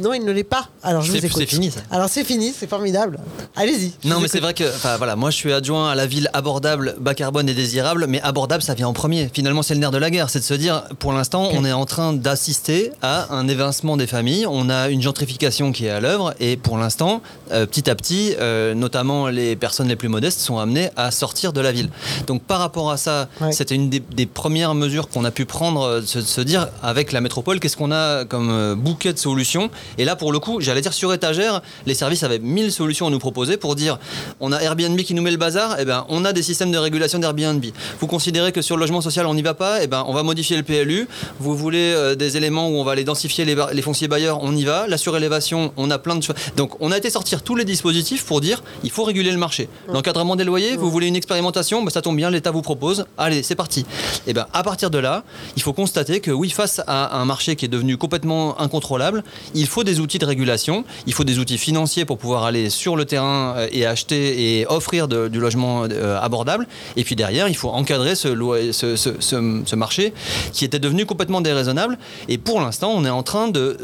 non, 0.00 0.12
il 0.14 0.24
ne 0.24 0.32
l'est 0.32 0.44
pas. 0.44 0.68
Alors 0.82 1.02
je 1.02 1.12
C'est- 1.12 1.18
vous 1.20 1.26
écoute. 1.26 1.38
c'est 1.40 1.46
fini, 1.46 1.70
ça. 1.70 1.80
Alors 1.90 2.08
c'est 2.08 2.24
fini, 2.24 2.52
c'est 2.56 2.68
formidable. 2.68 3.18
Allez-y. 3.56 3.92
Non, 4.08 4.20
mais 4.20 4.28
c'est 4.28 4.40
vrai 4.40 4.54
que, 4.54 4.64
voilà, 4.98 5.16
moi 5.16 5.30
je 5.30 5.36
suis 5.36 5.52
adjoint 5.52 5.90
à 5.90 5.94
la 5.94 6.06
ville 6.06 6.28
abordable, 6.32 6.94
bas 7.00 7.14
carbone 7.14 7.48
et 7.48 7.54
désirable, 7.54 8.06
mais 8.08 8.20
abordable 8.22 8.62
ça 8.62 8.74
vient 8.74 8.88
en 8.88 8.92
premier. 8.92 9.30
Finalement, 9.32 9.62
c'est 9.62 9.74
le 9.74 9.80
nerf 9.80 9.90
de 9.90 9.98
la 9.98 10.10
guerre, 10.10 10.30
c'est 10.30 10.40
de 10.40 10.44
se 10.44 10.54
dire, 10.54 10.84
pour 10.98 11.12
l'instant, 11.12 11.48
on 11.52 11.64
est 11.64 11.72
en 11.72 11.84
train 11.86 12.12
d'assister 12.12 12.92
à 13.02 13.34
un 13.34 13.48
évincement 13.48 13.96
des 13.96 14.06
familles. 14.06 14.46
On 14.48 14.68
a 14.70 14.88
une 14.88 15.02
gentrification 15.06 15.70
qui 15.72 15.86
est 15.86 15.90
à 15.90 16.00
l'œuvre, 16.00 16.34
et 16.40 16.56
pour 16.56 16.76
l'instant, 16.78 17.22
euh, 17.52 17.64
petit 17.64 17.88
à 17.88 17.94
petit, 17.94 18.34
euh, 18.40 18.74
notamment 18.74 19.28
les 19.28 19.54
personnes 19.56 19.88
les 19.88 19.94
plus 19.96 20.08
modestes 20.08 20.40
sont 20.40 20.58
amenées 20.58 20.90
à 20.96 21.10
sortir 21.10 21.52
de 21.52 21.60
la 21.60 21.70
ville. 21.72 21.90
Donc 22.26 22.42
par 22.42 22.58
rapport 22.58 22.90
à 22.90 22.96
ça, 22.96 23.28
Ouais. 23.40 23.52
c'était 23.52 23.74
une 23.76 23.88
des, 23.88 24.00
des 24.00 24.26
premières 24.26 24.74
mesures 24.74 25.08
qu'on 25.08 25.24
a 25.24 25.30
pu 25.30 25.44
prendre, 25.46 25.82
euh, 25.82 26.02
se, 26.02 26.20
se 26.20 26.40
dire 26.40 26.68
avec 26.82 27.12
la 27.12 27.20
métropole, 27.20 27.60
qu'est-ce 27.60 27.76
qu'on 27.76 27.92
a 27.92 28.24
comme 28.24 28.74
bouquet 28.74 29.12
de 29.12 29.18
solutions. 29.18 29.70
Et 29.98 30.04
là, 30.04 30.16
pour 30.16 30.32
le 30.32 30.38
coup, 30.40 30.60
j'allais 30.60 30.80
dire 30.80 30.92
sur 30.92 31.12
étagère, 31.12 31.62
les 31.86 31.94
services 31.94 32.22
avaient 32.24 32.38
mille 32.40 32.72
solutions 32.72 33.06
à 33.06 33.10
nous 33.10 33.18
proposer 33.20 33.56
pour 33.56 33.76
dire, 33.76 33.98
on 34.40 34.50
a 34.52 34.58
Airbnb 34.60 34.98
qui 35.02 35.14
nous 35.14 35.22
met 35.22 35.30
le 35.30 35.36
bazar, 35.36 35.78
et 35.80 35.84
ben 35.84 36.04
on 36.08 36.24
a 36.24 36.32
des 36.32 36.42
systèmes 36.42 36.72
de 36.72 36.78
régulation 36.78 37.18
d'Airbnb. 37.20 37.64
Vous 38.00 38.06
considérez 38.08 38.50
que 38.52 38.62
sur 38.62 38.76
le 38.76 38.80
logement 38.80 39.00
social 39.00 39.26
on 39.26 39.34
n'y 39.34 39.42
va 39.42 39.54
pas, 39.54 39.82
et 39.82 39.86
ben 39.86 40.04
on 40.08 40.12
va 40.14 40.22
modifier 40.24 40.56
le 40.56 40.62
PLU. 40.64 41.06
Vous 41.38 41.56
voulez 41.56 41.92
euh, 41.94 42.14
des 42.16 42.36
éléments 42.36 42.68
où 42.68 42.74
on 42.80 42.84
va 42.84 42.92
aller 42.92 43.04
densifier 43.04 43.44
les, 43.44 43.56
les 43.72 43.82
fonciers 43.82 44.08
bailleurs, 44.08 44.42
on 44.42 44.54
y 44.56 44.64
va. 44.64 44.86
La 44.88 44.95
surélévation, 44.96 45.72
on 45.76 45.90
a 45.90 45.98
plein 45.98 46.16
de 46.16 46.22
choses. 46.22 46.36
Donc 46.56 46.72
on 46.80 46.90
a 46.92 46.96
été 46.98 47.10
sortir 47.10 47.42
tous 47.42 47.56
les 47.56 47.64
dispositifs 47.64 48.24
pour 48.24 48.40
dire, 48.40 48.62
il 48.84 48.90
faut 48.90 49.04
réguler 49.04 49.30
le 49.32 49.38
marché. 49.38 49.68
L'encadrement 49.92 50.36
des 50.36 50.44
loyers, 50.44 50.76
vous 50.76 50.90
voulez 50.90 51.06
une 51.08 51.16
expérimentation, 51.16 51.82
ben, 51.82 51.90
ça 51.90 52.02
tombe 52.02 52.16
bien, 52.16 52.30
l'État 52.30 52.50
vous 52.50 52.62
propose. 52.62 53.06
Allez, 53.18 53.42
c'est 53.42 53.54
parti. 53.54 53.84
Et 54.26 54.32
ben 54.32 54.46
à 54.52 54.62
partir 54.62 54.90
de 54.90 54.98
là, 54.98 55.24
il 55.56 55.62
faut 55.62 55.72
constater 55.72 56.20
que 56.20 56.30
oui, 56.30 56.50
face 56.50 56.80
à 56.86 57.18
un 57.18 57.24
marché 57.24 57.56
qui 57.56 57.64
est 57.64 57.68
devenu 57.68 57.96
complètement 57.96 58.60
incontrôlable, 58.60 59.22
il 59.54 59.66
faut 59.66 59.84
des 59.84 60.00
outils 60.00 60.18
de 60.18 60.26
régulation, 60.26 60.84
il 61.06 61.12
faut 61.12 61.24
des 61.24 61.38
outils 61.38 61.58
financiers 61.58 62.04
pour 62.04 62.18
pouvoir 62.18 62.44
aller 62.44 62.70
sur 62.70 62.96
le 62.96 63.04
terrain 63.04 63.54
euh, 63.56 63.68
et 63.72 63.86
acheter 63.86 64.60
et 64.60 64.66
offrir 64.66 65.08
de- 65.08 65.28
du 65.28 65.38
logement 65.40 65.84
euh, 65.90 66.18
abordable. 66.20 66.66
Et 66.96 67.04
puis 67.04 67.16
derrière, 67.16 67.48
il 67.48 67.56
faut 67.56 67.68
encadrer 67.70 68.14
ce, 68.14 68.28
loi- 68.28 68.72
ce, 68.72 68.96
ce- 68.96 69.20
ce- 69.20 69.62
ce 69.64 69.76
marché 69.76 70.12
qui 70.52 70.64
était 70.64 70.78
devenu 70.78 71.06
complètement 71.06 71.40
déraisonnable. 71.40 71.98
Et 72.28 72.38
pour 72.38 72.60
l'instant, 72.60 72.92
on 72.94 73.04
est 73.04 73.10
en 73.10 73.22
train 73.22 73.48
de 73.48 73.76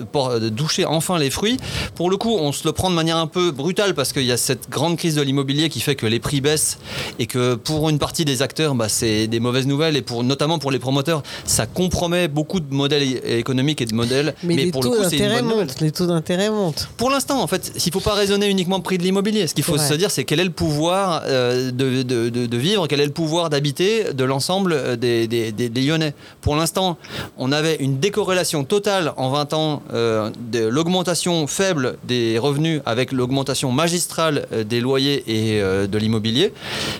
doucher 0.50 0.84
enfin 0.92 1.18
les 1.18 1.30
fruits. 1.30 1.56
Pour 1.94 2.10
le 2.10 2.16
coup, 2.16 2.36
on 2.38 2.52
se 2.52 2.66
le 2.66 2.72
prend 2.72 2.90
de 2.90 2.94
manière 2.94 3.16
un 3.16 3.26
peu 3.26 3.50
brutale 3.50 3.94
parce 3.94 4.12
qu'il 4.12 4.24
y 4.24 4.32
a 4.32 4.36
cette 4.36 4.70
grande 4.70 4.96
crise 4.96 5.14
de 5.14 5.22
l'immobilier 5.22 5.68
qui 5.68 5.80
fait 5.80 5.94
que 5.96 6.06
les 6.06 6.20
prix 6.20 6.40
baissent 6.40 6.78
et 7.18 7.26
que 7.26 7.54
pour 7.54 7.88
une 7.90 7.98
partie 7.98 8.24
des 8.24 8.42
acteurs, 8.42 8.74
bah, 8.74 8.88
c'est 8.88 9.26
des 9.26 9.40
mauvaises 9.40 9.66
nouvelles 9.66 9.96
et 9.96 10.02
pour, 10.02 10.22
notamment 10.24 10.58
pour 10.58 10.70
les 10.70 10.78
promoteurs, 10.78 11.22
ça 11.44 11.66
compromet 11.66 12.28
beaucoup 12.28 12.60
de 12.60 12.72
modèles 12.74 13.02
économiques 13.26 13.80
et 13.80 13.86
de 13.86 13.94
modèles. 13.94 14.34
Mais, 14.42 14.56
les 14.56 14.70
pour 14.70 14.82
le 14.82 14.90
taux 14.90 14.96
coup, 14.96 15.02
c'est 15.08 15.16
une 15.16 15.22
d'intérêt 15.22 15.40
bonne 15.42 15.50
nouvelle. 15.50 15.66
montent. 15.66 15.80
Les 15.80 15.90
taux 15.92 16.06
d'intérêt 16.06 16.50
montent. 16.50 16.88
Pour 16.96 17.10
l'instant, 17.10 17.42
en 17.42 17.46
fait, 17.46 17.72
il 17.74 17.82
ne 17.88 17.92
faut 17.92 18.00
pas 18.00 18.14
raisonner 18.14 18.48
uniquement 18.48 18.80
prix 18.80 18.98
de 18.98 19.02
l'immobilier. 19.02 19.46
Ce 19.46 19.54
qu'il 19.54 19.64
faut 19.64 19.78
se 19.78 19.94
dire, 19.94 20.10
c'est 20.10 20.24
quel 20.24 20.40
est 20.40 20.44
le 20.44 20.50
pouvoir 20.50 21.22
euh, 21.26 21.70
de, 21.70 22.02
de- 22.02 22.28
de- 22.28 22.46
de 22.46 22.56
vivre, 22.56 22.86
quel 22.86 23.00
est 23.00 23.06
le 23.06 23.12
pouvoir 23.12 23.50
d'habiter 23.50 24.12
de 24.12 24.24
l'ensemble 24.24 24.72
euh, 24.72 24.96
des, 24.96 25.26
des- 25.26 25.52
des- 25.52 25.68
des 25.68 25.80
Lyonnais. 25.80 26.14
Pour 26.40 26.56
l'instant, 26.56 26.96
on 27.38 27.52
avait 27.52 27.76
une 27.76 27.98
décorrélation 27.98 28.64
totale 28.64 29.12
en 29.16 29.30
20 29.30 29.52
ans 29.54 29.82
euh, 29.92 30.30
de 30.50 30.66
l'augmentation 30.82 31.46
faible 31.46 31.96
des 32.02 32.40
revenus 32.40 32.82
avec 32.86 33.12
l'augmentation 33.12 33.70
magistrale 33.70 34.48
euh, 34.52 34.64
des 34.64 34.80
loyers 34.80 35.22
et 35.28 35.62
euh, 35.62 35.86
de 35.86 35.96
l'immobilier, 35.96 36.52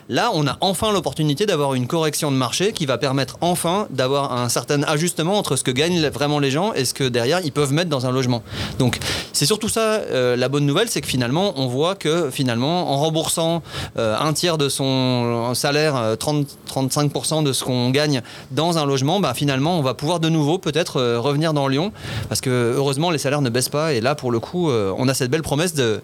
là, 0.08 0.30
on 0.34 0.46
a 0.46 0.56
enfin 0.60 0.92
l'opportunité 0.92 1.46
d'avoir 1.46 1.74
une 1.74 1.88
correction 1.88 2.30
de 2.30 2.36
marché 2.36 2.72
qui 2.72 2.86
va 2.86 2.96
permettre 2.96 3.38
enfin 3.40 3.88
d'avoir 3.90 4.34
un 4.34 4.48
certain 4.48 4.84
ajustement 4.84 5.36
entre 5.36 5.56
ce 5.56 5.64
que 5.64 5.72
gagnent 5.72 6.00
vraiment 6.10 6.38
les 6.38 6.52
gens 6.52 6.72
et 6.74 6.84
ce 6.84 6.94
que 6.94 7.02
derrière 7.02 7.40
ils 7.42 7.50
peuvent 7.50 7.72
mettre 7.72 7.90
dans 7.90 8.06
un 8.06 8.12
logement. 8.12 8.44
Donc, 8.78 9.00
c'est 9.32 9.46
surtout 9.46 9.68
ça 9.68 10.00
la 10.12 10.48
bonne 10.48 10.66
nouvelle, 10.66 10.88
c'est 10.88 11.00
que 11.00 11.08
finalement, 11.08 11.54
on 11.56 11.66
voit 11.66 11.96
que 11.96 12.30
finalement, 12.30 12.92
en 12.92 12.98
remboursant 12.98 13.62
un 13.96 14.32
tiers 14.32 14.58
de 14.58 14.68
son 14.68 15.54
salaire, 15.54 16.16
30-35% 16.18 17.42
de 17.42 17.52
ce 17.52 17.64
qu'on 17.64 17.90
gagne 17.90 18.22
dans 18.50 18.78
un 18.78 18.86
logement, 18.86 19.20
bah, 19.20 19.34
finalement, 19.34 19.78
on 19.78 19.82
va 19.82 19.94
pouvoir 19.94 20.20
de 20.20 20.28
nouveau 20.28 20.58
peut-être 20.58 21.00
revenir 21.16 21.54
dans 21.54 21.66
Lyon 21.66 21.92
parce 22.28 22.40
que 22.40 22.74
heureusement 22.76 23.10
les 23.10 23.18
salaires 23.18 23.40
ne 23.40 23.50
baissent 23.50 23.71
et 23.74 24.00
là 24.00 24.14
pour 24.14 24.30
le 24.30 24.40
coup 24.40 24.70
euh, 24.70 24.92
on 24.98 25.08
a 25.08 25.14
cette 25.14 25.30
belle 25.30 25.42
promesse 25.42 25.74
de 25.74 26.00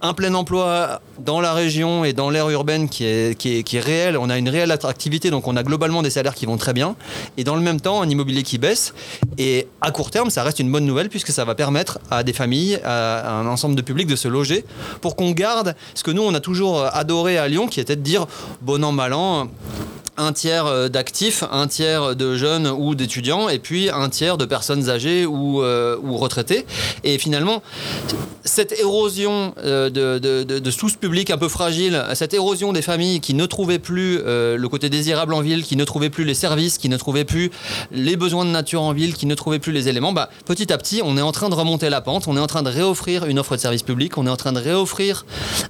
un 0.00 0.14
plein 0.14 0.34
emploi 0.34 1.00
dans 1.20 1.40
la 1.40 1.52
région 1.52 2.04
et 2.04 2.12
dans 2.12 2.28
l'aire 2.28 2.50
urbaine 2.50 2.88
qui 2.88 3.04
est, 3.04 3.38
qui, 3.38 3.58
est, 3.58 3.62
qui 3.62 3.76
est 3.76 3.80
réel, 3.80 4.16
on 4.16 4.30
a 4.30 4.38
une 4.38 4.48
réelle 4.48 4.70
attractivité 4.70 5.30
donc 5.30 5.46
on 5.46 5.56
a 5.56 5.62
globalement 5.62 6.02
des 6.02 6.10
salaires 6.10 6.34
qui 6.34 6.46
vont 6.46 6.56
très 6.56 6.72
bien. 6.72 6.96
Et 7.36 7.44
dans 7.44 7.54
le 7.54 7.60
même 7.60 7.80
temps 7.80 8.02
un 8.02 8.08
immobilier 8.08 8.42
qui 8.42 8.58
baisse. 8.58 8.94
Et 9.38 9.68
à 9.80 9.90
court 9.90 10.10
terme 10.10 10.30
ça 10.30 10.42
reste 10.42 10.58
une 10.58 10.70
bonne 10.70 10.84
nouvelle 10.84 11.08
puisque 11.08 11.30
ça 11.30 11.44
va 11.44 11.54
permettre 11.54 11.98
à 12.10 12.24
des 12.24 12.32
familles, 12.32 12.80
à 12.84 13.32
un 13.38 13.46
ensemble 13.46 13.74
de 13.74 13.82
publics 13.82 14.08
de 14.08 14.16
se 14.16 14.28
loger 14.28 14.64
pour 15.00 15.16
qu'on 15.16 15.30
garde 15.30 15.74
ce 15.94 16.02
que 16.02 16.10
nous 16.10 16.22
on 16.22 16.34
a 16.34 16.40
toujours 16.40 16.84
adoré 16.92 17.38
à 17.38 17.48
Lyon 17.48 17.68
qui 17.68 17.80
était 17.80 17.96
de 17.96 18.02
dire 18.02 18.26
bon 18.60 18.84
an 18.84 18.92
mal 18.92 19.12
an 19.12 19.48
un 20.16 20.32
tiers 20.32 20.66
euh, 20.66 20.88
d'actifs, 20.88 21.42
un 21.50 21.66
tiers 21.66 22.14
de 22.14 22.36
jeunes 22.36 22.66
ou 22.66 22.94
d'étudiants, 22.94 23.48
et 23.48 23.58
puis 23.58 23.90
un 23.90 24.08
tiers 24.08 24.36
de 24.36 24.44
personnes 24.44 24.90
âgées 24.90 25.26
ou, 25.26 25.62
euh, 25.62 25.96
retraitées. 26.02 26.66
Et 27.04 27.18
finalement, 27.18 27.62
cette 28.44 28.78
érosion 28.78 29.54
euh, 29.64 29.88
de, 29.88 30.18
de, 30.18 30.42
de, 30.44 30.58
de, 30.58 30.70
sous 30.70 30.88
public 30.88 31.30
un 31.30 31.38
peu 31.38 31.48
fragile, 31.48 32.04
cette 32.14 32.34
érosion 32.34 32.72
des 32.72 32.82
familles 32.82 33.20
qui 33.20 33.34
ne 33.34 33.46
trouvaient 33.46 33.78
plus 33.78 34.18
le 34.24 34.66
côté 34.68 34.90
désirable 34.90 35.32
en 35.32 35.40
ville, 35.40 35.64
qui 35.64 35.76
ne 35.76 35.84
trouvaient 35.84 36.10
plus 36.10 36.24
les 36.24 36.34
services, 36.34 36.76
qui 36.76 36.88
ne 36.88 36.96
trouvaient 36.96 37.24
plus 37.24 37.50
les 37.90 38.16
besoins 38.16 38.44
de 38.44 38.50
nature 38.50 38.82
en 38.82 38.92
ville, 38.92 39.14
qui 39.14 39.26
ne 39.26 39.34
trouvaient 39.34 39.58
plus 39.58 39.72
les 39.72 39.88
éléments, 39.88 40.12
bah, 40.12 40.28
petit 40.44 40.72
à 40.72 40.78
petit, 40.78 41.00
on 41.04 41.16
est 41.16 41.22
en 41.22 41.32
train 41.32 41.48
de 41.48 41.54
remonter 41.54 41.88
la 41.88 42.00
pente, 42.00 42.28
on 42.28 42.36
est 42.36 42.40
en 42.40 42.46
train 42.46 42.62
de 42.62 42.70
réoffrir 42.70 43.24
une 43.24 43.38
offre 43.38 43.56
de 43.56 43.60
service 43.60 43.82
public, 43.82 44.18
on 44.18 44.26
est 44.26 44.30
en 44.30 44.36
train 44.36 44.52
de 44.52 44.60
réoffrir 44.60 45.24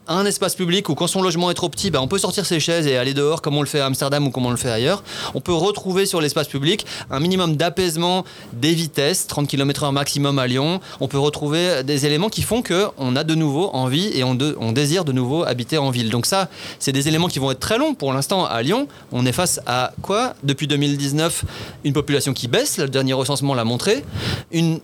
un 0.08 0.24
espace 0.24 0.54
public 0.54 0.88
où 0.88 0.94
quand 0.94 1.06
son 1.06 1.22
logement 1.22 1.50
est 1.50 1.54
trop 1.54 1.68
petit, 1.68 1.90
bah, 1.90 2.00
on 2.02 2.08
peut 2.08 2.18
sortir 2.18 2.46
ses 2.46 2.58
chaises 2.58 2.86
et 2.86 2.96
aller 2.96 3.14
dehors 3.14 3.42
comme 3.42 3.56
on 3.56 3.62
le 3.62 3.68
fait 3.68 3.80
à 3.80 3.86
Amsterdam 3.86 4.26
ou 4.26 4.31
comme 4.32 4.46
on 4.46 4.50
le 4.50 4.56
fait 4.56 4.70
ailleurs. 4.70 5.02
On 5.34 5.40
peut 5.40 5.52
retrouver 5.52 6.06
sur 6.06 6.20
l'espace 6.20 6.48
public 6.48 6.86
un 7.10 7.20
minimum 7.20 7.56
d'apaisement 7.56 8.24
des 8.52 8.74
vitesses, 8.74 9.26
30 9.26 9.46
km/h 9.48 9.92
maximum 9.92 10.38
à 10.38 10.46
Lyon. 10.46 10.80
On 11.00 11.08
peut 11.08 11.18
retrouver 11.18 11.82
des 11.84 12.06
éléments 12.06 12.28
qui 12.28 12.42
font 12.42 12.62
qu'on 12.62 13.16
a 13.16 13.24
de 13.24 13.34
nouveau 13.34 13.70
envie 13.72 14.10
et 14.14 14.24
on, 14.24 14.36
on 14.58 14.72
désire 14.72 15.04
de 15.04 15.12
nouveau 15.12 15.44
habiter 15.44 15.78
en 15.78 15.90
ville. 15.90 16.10
Donc 16.10 16.26
ça, 16.26 16.48
c'est 16.78 16.92
des 16.92 17.08
éléments 17.08 17.28
qui 17.28 17.38
vont 17.38 17.50
être 17.50 17.60
très 17.60 17.78
longs. 17.78 17.94
Pour 17.94 18.12
l'instant, 18.12 18.44
à 18.44 18.62
Lyon, 18.62 18.88
on 19.12 19.26
est 19.26 19.32
face 19.32 19.60
à 19.66 19.92
quoi? 20.02 20.34
Depuis 20.42 20.66
2019, 20.66 21.44
une 21.84 21.92
population 21.92 22.32
qui 22.32 22.48
baisse, 22.48 22.78
le 22.78 22.88
dernier 22.88 23.12
recensement 23.12 23.54
l'a 23.54 23.64
montré. 23.64 24.04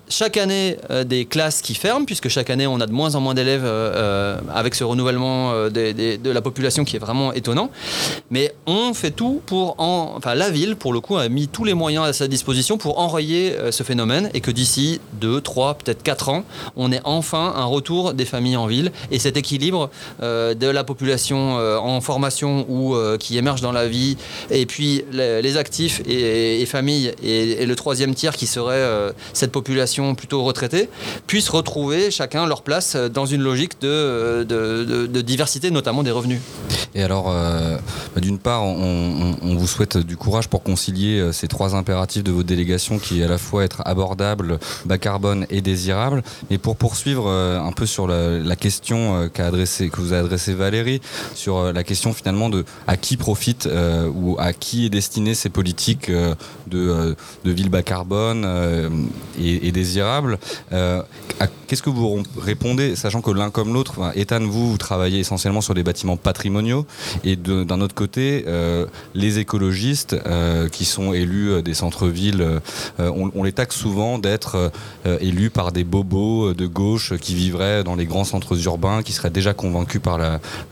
Chaque 0.08 0.36
année, 0.36 0.76
euh, 0.90 1.04
des 1.04 1.24
classes 1.26 1.62
qui 1.62 1.74
ferment, 1.74 2.04
puisque 2.04 2.28
chaque 2.28 2.50
année, 2.50 2.66
on 2.66 2.80
a 2.80 2.86
de 2.86 2.92
moins 2.92 3.14
en 3.14 3.20
moins 3.20 3.34
d'élèves 3.34 3.64
euh, 3.64 3.92
euh, 3.94 4.38
avec 4.54 4.74
ce 4.74 4.84
renouvellement 4.84 5.52
de 5.68 6.30
la 6.30 6.42
population 6.42 6.84
qui 6.84 6.96
est 6.96 6.98
vraiment 6.98 7.32
étonnant. 7.32 7.70
Mais 8.30 8.54
on 8.66 8.94
fait 8.94 9.10
tout 9.10 9.37
pour 9.46 9.74
enfin 9.78 10.34
la 10.34 10.50
ville 10.50 10.76
pour 10.76 10.92
le 10.92 11.00
coup 11.00 11.16
a 11.16 11.28
mis 11.28 11.48
tous 11.48 11.64
les 11.64 11.74
moyens 11.74 12.06
à 12.06 12.12
sa 12.12 12.28
disposition 12.28 12.78
pour 12.78 12.98
enrayer 12.98 13.52
euh, 13.52 13.72
ce 13.72 13.82
phénomène 13.82 14.30
et 14.34 14.40
que 14.40 14.50
d'ici 14.50 15.00
2, 15.20 15.40
3, 15.40 15.74
peut-être 15.74 16.02
4 16.02 16.28
ans, 16.28 16.44
on 16.76 16.92
ait 16.92 17.00
enfin 17.04 17.54
un 17.56 17.64
retour 17.64 18.14
des 18.14 18.24
familles 18.24 18.56
en 18.56 18.66
ville 18.66 18.92
et 19.10 19.18
cet 19.18 19.36
équilibre 19.36 19.90
euh, 20.22 20.54
de 20.54 20.66
la 20.66 20.84
population 20.84 21.58
euh, 21.58 21.78
en 21.78 22.00
formation 22.00 22.66
ou 22.68 22.96
qui 23.18 23.38
émerge 23.38 23.60
dans 23.60 23.72
la 23.72 23.86
vie 23.86 24.16
et 24.50 24.66
puis 24.66 25.04
les, 25.12 25.56
actifs 25.56 26.02
et, 26.06 26.64
familles 26.66 27.12
et, 27.22 27.66
le 27.66 27.76
troisième 27.76 28.14
tiers 28.14 28.36
qui 28.36 28.46
serait 28.46 29.12
cette 29.32 29.52
population 29.52 30.14
plutôt 30.14 30.42
retraitée 30.42 30.88
puissent 31.26 31.48
retrouver 31.48 32.10
chacun 32.10 32.46
leur 32.46 32.62
place 32.62 32.96
dans 32.96 33.26
une 33.26 33.42
logique 33.42 33.80
de, 33.80 35.06
diversité, 35.22 35.70
notamment 35.70 36.02
des 36.02 36.10
revenus. 36.10 36.40
Et 36.94 37.02
alors, 37.02 37.26
bah, 37.26 38.20
d'une 38.20 38.38
part, 38.38 38.64
on 38.64 39.27
vous 39.42 39.66
souhaite 39.66 39.96
du 39.96 40.16
courage 40.16 40.48
pour 40.48 40.62
concilier 40.62 41.18
euh, 41.18 41.32
ces 41.32 41.48
trois 41.48 41.74
impératifs 41.74 42.24
de 42.24 42.32
votre 42.32 42.46
délégation 42.46 42.98
qui 42.98 43.20
est 43.20 43.24
à 43.24 43.28
la 43.28 43.38
fois 43.38 43.64
être 43.64 43.82
abordable, 43.84 44.58
bas 44.84 44.98
carbone 44.98 45.46
et 45.50 45.60
désirable. 45.60 46.22
Mais 46.50 46.58
pour 46.58 46.76
poursuivre 46.76 47.26
euh, 47.28 47.60
un 47.60 47.72
peu 47.72 47.86
sur 47.86 48.06
la, 48.06 48.56
question 48.56 49.22
euh, 49.22 49.28
que 49.28 50.00
vous 50.00 50.12
a 50.12 50.18
adressé 50.18 50.54
Valérie, 50.54 51.00
sur 51.34 51.72
la 51.72 51.84
question 51.84 52.12
finalement 52.12 52.48
de 52.48 52.64
à 52.86 52.96
qui 52.96 53.16
profite 53.16 53.68
ou 54.14 54.36
à 54.38 54.52
qui 54.52 54.86
est 54.86 54.90
destiné 54.90 55.34
ces 55.34 55.48
politiques 55.48 56.10
de, 56.10 57.16
de 57.44 57.50
ville 57.50 57.68
bas 57.68 57.82
carbone 57.82 59.08
et, 59.38 59.70
désirable. 59.72 60.38
Qu'est-ce 60.70 61.82
que 61.82 61.90
vous 61.90 62.22
répondez, 62.36 62.96
sachant 62.96 63.20
que 63.20 63.30
l'un 63.30 63.50
comme 63.50 63.72
l'autre, 63.72 63.94
Ethan, 64.16 64.40
vous, 64.40 64.70
vous 64.72 64.78
travaillez 64.78 65.20
essentiellement 65.20 65.60
sur 65.60 65.74
des 65.74 65.82
bâtiments 65.82 66.16
patrimoniaux 66.16 66.86
et 67.24 67.36
d'un 67.36 67.80
autre 67.80 67.94
côté, 67.94 68.44
les 69.18 69.38
écologistes 69.38 70.16
euh, 70.26 70.68
qui 70.68 70.84
sont 70.84 71.12
élus 71.12 71.50
euh, 71.50 71.62
des 71.62 71.74
centres-villes, 71.74 72.40
euh, 72.40 72.60
on, 73.34 73.42
les 73.42 73.52
taxe 73.52 73.76
souvent 73.76 74.18
d'être 74.18 74.70
élus 75.20 75.50
par 75.50 75.72
des 75.72 75.84
bobos 75.84 76.54
de 76.54 76.66
gauche 76.66 77.16
qui 77.16 77.34
vivraient 77.34 77.82
dans 77.82 77.96
les 77.96 78.06
grands 78.06 78.24
centres 78.24 78.56
urbains, 78.66 79.02
qui 79.02 79.12
seraient 79.12 79.30
déjà 79.30 79.54
convaincus 79.54 80.00
par 80.02 80.18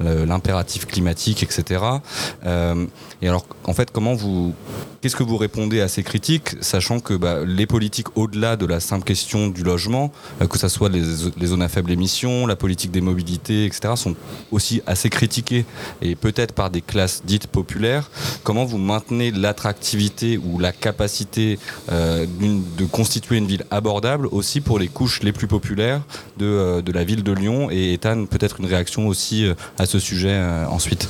l'impératif 0.01 0.87
climatique, 0.87 1.43
etc. 1.43 1.81
et 2.45 3.29
alors, 3.29 3.47
en 3.65 3.73
fait, 3.73 3.91
comment 3.91 4.15
vous, 4.15 4.55
qu'est-ce 5.07 5.15
que 5.15 5.23
vous 5.23 5.37
répondez 5.37 5.81
à 5.81 5.87
ces 5.87 6.03
critiques, 6.03 6.57
sachant 6.61 6.99
que 6.99 7.15
bah, 7.15 7.45
les 7.47 7.67
politiques 7.67 8.17
au-delà 8.17 8.57
de 8.57 8.67
la 8.67 8.81
simple 8.81 9.05
question 9.05 9.47
du 9.47 9.63
logement, 9.63 10.11
que 10.51 10.59
ce 10.59 10.67
soit 10.67 10.89
les, 10.89 11.01
zones 11.47 11.63
à 11.63 11.69
faible 11.69 11.93
émission, 11.93 12.45
la 12.45 12.57
politique 12.57 12.91
des 12.91 13.01
mobilités, 13.01 13.67
etc., 13.67 13.95
sont 13.95 14.17
aussi 14.51 14.83
assez 14.85 15.09
critiquées 15.09 15.65
et 16.03 16.17
peut-être 16.17 16.55
par 16.55 16.71
des 16.71 16.81
classes 16.81 17.23
dites 17.25 17.47
populaires. 17.47 18.11
Comment 18.43 18.65
vous 18.65 18.79
maintenez 18.79 19.31
l'attractivité 19.31 20.39
ou 20.39 20.59
la 20.59 20.73
capacité 20.73 21.61
euh, 21.93 22.27
de 22.77 22.85
constituer 22.85 23.37
une 23.37 23.47
ville 23.47 23.65
abordable 23.71 24.27
aussi 24.33 24.61
pour 24.61 24.81
les 24.81 24.89
couches 24.89 25.23
les 25.23 25.31
plus 25.31 25.47
populaires 25.47 26.01
de, 26.37 26.47
euh, 26.47 26.83
la 26.93 27.05
ville 27.05 27.23
de 27.23 27.31
Lyon 27.31 27.69
Et 27.71 27.93
Ethan, 27.93 28.27
peut-être 28.27 28.59
une 28.59 28.67
réaction 28.67 29.07
aussi 29.07 29.47
euh, 29.47 29.55
à 29.79 29.87
ce 29.87 30.01
sujet 30.01 30.37
ensuite? 30.69 31.09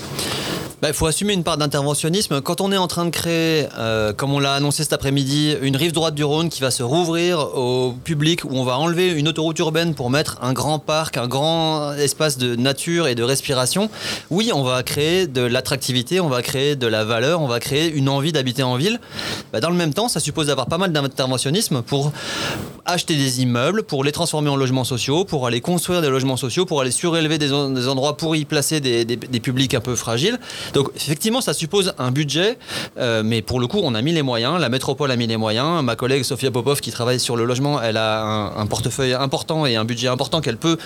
Bah, 0.83 0.89
il 0.89 0.95
faut 0.95 1.07
assumer 1.07 1.33
une 1.33 1.43
part 1.43 1.57
d'interventionnisme. 1.57 2.43
Quand 2.43 2.61
on 2.61 2.71
est 2.71 2.77
en 2.77 2.87
train 2.87 3.07
de 3.07 3.11
créer, 3.11 3.67
euh, 3.79 4.13
comme 4.13 4.35
on 4.35 4.39
l'a 4.39 4.53
annoncé 4.53 4.83
cet 4.83 4.93
après-midi, 4.93 5.57
une 5.63 5.75
rive 5.75 5.93
droite 5.93 6.15
du 6.15 6.23
Rhône 6.23 6.51
qui 6.51 6.61
va 6.61 6.71
se 6.71 6.83
rouvrir 6.83 7.39
au 7.57 7.95
public, 8.05 8.45
où 8.45 8.51
on 8.53 8.63
va 8.63 8.79
enlever 8.79 9.09
une 9.11 9.27
autoroute 9.27 9.59
urbaine 9.59 9.95
pour 9.95 10.11
mettre 10.11 10.37
un 10.43 10.53
grand 10.53 10.79
parc, 10.79 11.17
un 11.17 11.29
grand 11.29 11.95
espace 11.95 12.37
de 12.37 12.57
nature 12.57 13.09
et 13.09 13.15
de 13.15 13.23
respiration, 13.23 13.89
oui, 14.31 14.51
on 14.55 14.63
va 14.63 14.83
créer 14.83 15.27
de 15.27 15.41
l'attractivité, 15.41 16.21
on 16.21 16.29
va 16.29 16.43
créer 16.43 16.77
de 16.77 16.87
la 16.87 17.05
valeur, 17.05 17.41
on 17.41 17.47
va 17.47 17.59
créer 17.59 17.91
une 17.91 18.11
envie 18.11 18.33
d'habiter 18.33 18.63
en 18.63 18.77
ville. 18.77 19.01
Bah, 19.55 19.61
dans 19.61 19.71
le 19.71 19.77
même 19.77 19.95
temps, 19.95 20.09
ça 20.09 20.21
suppose 20.21 20.49
d'avoir 20.49 20.67
pas 20.67 20.79
mal 20.79 20.93
d'interventionnisme 20.93 21.81
pour 21.81 22.13
acheter 22.85 23.17
des 23.17 23.41
immeubles, 23.41 23.83
pour 23.83 24.05
les 24.05 24.13
transformer 24.13 24.51
en 24.51 24.57
logements 24.57 24.85
sociaux, 24.85 25.25
pour 25.25 25.47
aller 25.47 25.63
construire 25.63 26.03
des 26.03 26.11
logements 26.11 26.37
sociaux, 26.37 26.67
pour 26.67 26.83
aller 26.83 26.91
surélever 26.91 27.39
des, 27.39 27.53
endroits 27.53 28.19
pour 28.19 28.37
y 28.37 28.45
placer 28.45 28.81
des 28.81 29.41
publics 29.41 29.73
un 29.73 29.81
peu 29.81 29.97
fragiles. 29.97 30.39
Donc 30.75 30.91
effectivement, 30.97 31.41
ça 31.41 31.55
suppose 31.55 31.95
un 31.99 32.11
budget, 32.11 32.59
euh, 32.99 33.23
mais 33.25 33.43
pour 33.43 33.61
le 33.61 33.67
coup, 33.67 33.81
on 33.83 33.95
a 33.95 34.03
mis 34.03 34.13
les 34.13 34.23
moyens. 34.23 34.61
La 34.61 34.69
métropole 34.69 35.11
a 35.11 35.17
mis 35.17 35.27
les 35.27 35.37
moyens. 35.37 35.83
Ma 35.83 35.97
collègue 35.97 36.23
Sofia 36.23 36.51
Popov, 36.51 36.81
qui 36.81 36.91
travaille 36.91 37.21
sur 37.21 37.37
le 37.37 37.45
logement, 37.45 37.81
elle 37.81 37.97
a 37.97 38.53
un, 38.57 38.67
portefeuille 38.67 39.15
important 39.15 39.65
et 39.65 39.77
un 39.77 39.85
budget 39.85 40.09
important 40.09 40.41
qu'elle 40.41 40.57
peut 40.57 40.77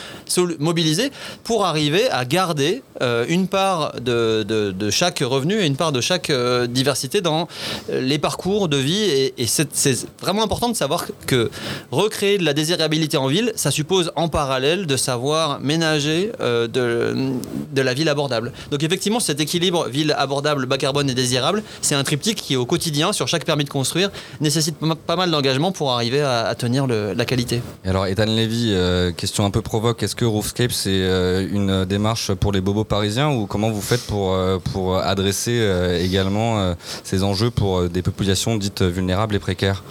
mobiliser 0.58 1.10
pour 1.44 1.64
arriver 1.64 2.10
à 2.10 2.24
garder 2.24 2.82
euh, 3.00 3.24
une 3.28 3.48
part 3.48 3.94
de, 4.00 4.74
chaque 4.90 5.20
revenu 5.20 5.60
et 5.60 5.66
une 5.66 5.76
part 5.76 5.92
de 5.92 6.00
chaque 6.00 6.30
euh, 6.30 6.66
diversité 6.66 7.20
dans 7.20 7.48
les 7.90 8.18
parcours 8.18 8.68
de 8.68 8.76
vie. 8.76 9.32
Et, 9.36 9.46
c'est 9.46 10.06
vraiment 10.20 10.42
important 10.42 10.68
de 10.68 10.76
savoir 10.76 11.06
que 11.26 11.50
recréer 11.90 12.38
de 12.38 12.44
la 12.44 12.52
désirabilité 12.52 13.16
en 13.16 13.26
ville, 13.26 13.52
ça 13.56 13.70
suppose 13.70 14.12
en 14.16 14.28
parallèle 14.28 14.86
de 14.86 14.96
savoir 14.96 15.60
ménager 15.60 16.30
de 16.40 17.82
la 17.82 17.94
ville 17.94 18.08
abordable. 18.08 18.52
Donc 18.70 18.82
effectivement, 18.82 19.20
cet 19.20 19.40
équilibre 19.40 19.69
ville 19.90 20.14
abordable, 20.16 20.66
bas 20.66 20.78
carbone 20.78 21.10
et 21.10 21.14
désirable, 21.14 21.62
c'est 21.80 21.94
un 21.94 22.04
triptyque 22.04 22.38
qui 22.38 22.56
au 22.56 22.66
quotidien, 22.66 23.12
sur 23.12 23.28
chaque 23.28 23.44
permis 23.44 23.64
de 23.64 23.70
construire, 23.70 24.10
nécessite 24.40 24.76
pas 25.06 25.16
mal 25.16 25.30
d'engagement 25.30 25.72
pour 25.72 25.92
arriver 25.92 26.20
à, 26.20 26.54
tenir 26.54 26.86
la 26.86 27.24
qualité. 27.24 27.62
alors 27.84 28.06
Ethan 28.06 28.26
Lévy, 28.26 28.72
euh, 28.72 29.12
question 29.12 29.44
un 29.44 29.50
peu 29.50 29.62
provoque, 29.62 30.02
est-ce 30.02 30.14
que 30.14 30.24
Roofscape 30.24 30.72
c'est 30.72 30.90
euh, 30.90 31.46
une 31.50 31.84
démarche 31.84 32.32
pour 32.34 32.52
les 32.52 32.60
bobos 32.60 32.84
parisiens 32.84 33.30
ou 33.30 33.46
comment 33.46 33.70
vous 33.70 33.80
faites 33.80 34.02
pour, 34.02 34.34
euh, 34.34 34.58
pour 34.72 34.96
adresser 34.98 35.60
également 36.00 36.74
ces 37.04 37.22
enjeux 37.22 37.50
pour 37.50 37.88
des 37.88 38.02
populations 38.02 38.56
dites 38.56 38.82
vulnérables 38.82 39.34
et 39.34 39.38
précaires? 39.38 39.82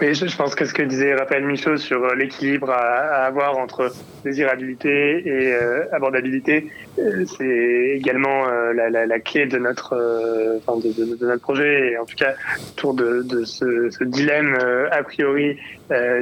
Oui, 0.00 0.14
je, 0.14 0.36
pense 0.36 0.54
que 0.54 0.64
ce 0.64 0.74
que 0.74 0.82
disait 0.82 1.14
Raphaël 1.14 1.44
Michaud 1.44 1.76
sur 1.78 2.04
euh, 2.04 2.14
l'équilibre 2.14 2.70
à, 2.70 3.24
avoir 3.24 3.56
entre 3.56 3.92
désirabilité 4.24 5.26
et 5.26 5.54
euh, 5.54 5.84
abordabilité, 5.92 6.70
euh, 6.98 7.24
c'est 7.24 7.96
également 7.96 8.46
la, 8.74 9.20
clé 9.20 9.46
de 9.46 9.58
notre, 9.58 9.94
de, 9.94 11.24
notre 11.24 11.40
projet. 11.40 11.92
Et 11.92 11.98
en 11.98 12.04
tout 12.04 12.16
cas 12.16 12.34
autour 12.72 12.94
de, 12.94 13.44
ce, 13.44 14.04
dilemme 14.04 14.56
a 14.90 15.02
priori 15.02 15.58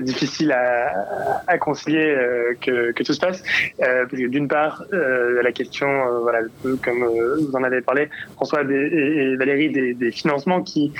difficile 0.02 0.52
à, 0.52 1.58
concilier 1.58 2.16
que, 2.60 2.92
tout 2.92 3.12
se 3.12 3.20
passe. 3.20 3.42
parce 3.78 4.10
que 4.10 4.28
d'une 4.28 4.48
part, 4.48 4.84
la 4.92 5.52
question, 5.52 5.88
voilà, 6.22 6.40
comme 6.82 7.04
vous 7.04 7.56
en 7.56 7.62
avez 7.62 7.80
parlé, 7.80 8.08
François 8.34 8.62
et, 8.62 9.36
Valérie, 9.36 9.70
des, 9.70 9.94
des, 9.94 10.10
financements 10.10 10.62
qui 10.62 10.92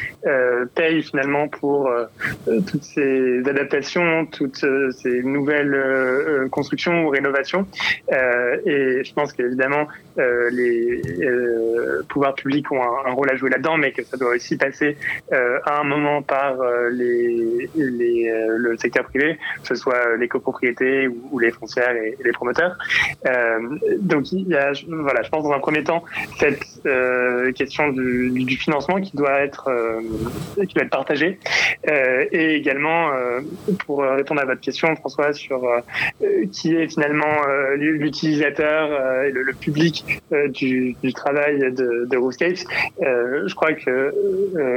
payent 0.75 1.03
finalement 1.03 1.49
pour 1.49 1.91
toutes 2.67 2.83
ces 2.83 3.43
adaptations, 3.49 4.27
toutes 4.27 4.65
euh, 4.65 4.91
ces 4.93 5.23
nouvelles 5.23 5.75
euh, 5.75 6.45
euh, 6.45 6.49
constructions 6.49 7.05
ou 7.05 7.09
rénovations. 7.09 7.67
et 8.11 9.03
je 9.05 9.15
pense 9.15 9.33
qu'évidemment, 9.33 9.87
les 10.17 11.03
pouvoirs 12.09 12.35
publics 12.35 12.71
ont 12.73 12.83
un, 12.83 13.13
rôle 13.13 13.31
à 13.31 13.37
jouer 13.37 13.51
là-dedans, 13.51 13.77
mais 13.77 13.93
que 13.93 14.03
ça 14.05 14.17
doit 14.17 14.35
aussi 14.35 14.57
passer 14.57 14.97
à 15.33 15.81
un 15.81 15.85
moment 15.85 16.23
par 16.23 16.57
les, 16.91 17.69
les, 17.75 18.31
le 18.57 18.77
secteur 18.77 19.05
privé, 19.05 19.39
que 19.63 19.69
ce 19.69 19.75
soit 19.75 20.17
les 20.19 20.29
copropriétés 20.29 21.09
ou, 21.09 21.39
les 21.39 21.51
foncières 21.51 21.95
et, 21.97 22.17
les 22.25 22.33
promoteurs. 22.33 22.77
donc 24.01 24.33
y 24.33 24.55
a, 24.55 24.73
voilà, 24.89 25.23
je 25.23 25.29
pense 25.29 25.45
dans 25.45 25.53
un 25.53 25.59
premier 25.59 25.85
temps 25.85 26.05
cette 26.39 26.65
question 27.55 27.89
du, 27.89 28.57
financement 28.57 29.01
qui 29.01 29.17
doit 29.17 29.41
être 29.41 29.71
qui 30.67 30.75
doit 30.75 30.85
être 30.85 30.91
partagée 30.91 31.39
et 31.87 32.55
également, 32.55 33.13
euh, 33.13 33.41
pour 33.85 34.03
répondre 34.03 34.41
à 34.41 34.45
votre 34.45 34.61
question, 34.61 34.95
François, 34.97 35.33
sur 35.33 35.65
euh, 35.65 35.81
qui 36.53 36.75
est 36.75 36.89
finalement 36.89 37.47
euh, 37.49 37.77
l'utilisateur 37.77 39.23
et 39.25 39.31
le, 39.31 39.53
public 39.53 40.23
du, 40.49 40.97
travail 41.15 41.59
de, 41.59 42.07
de 42.07 43.47
je 43.47 43.55
crois 43.55 43.73
que 43.75 44.13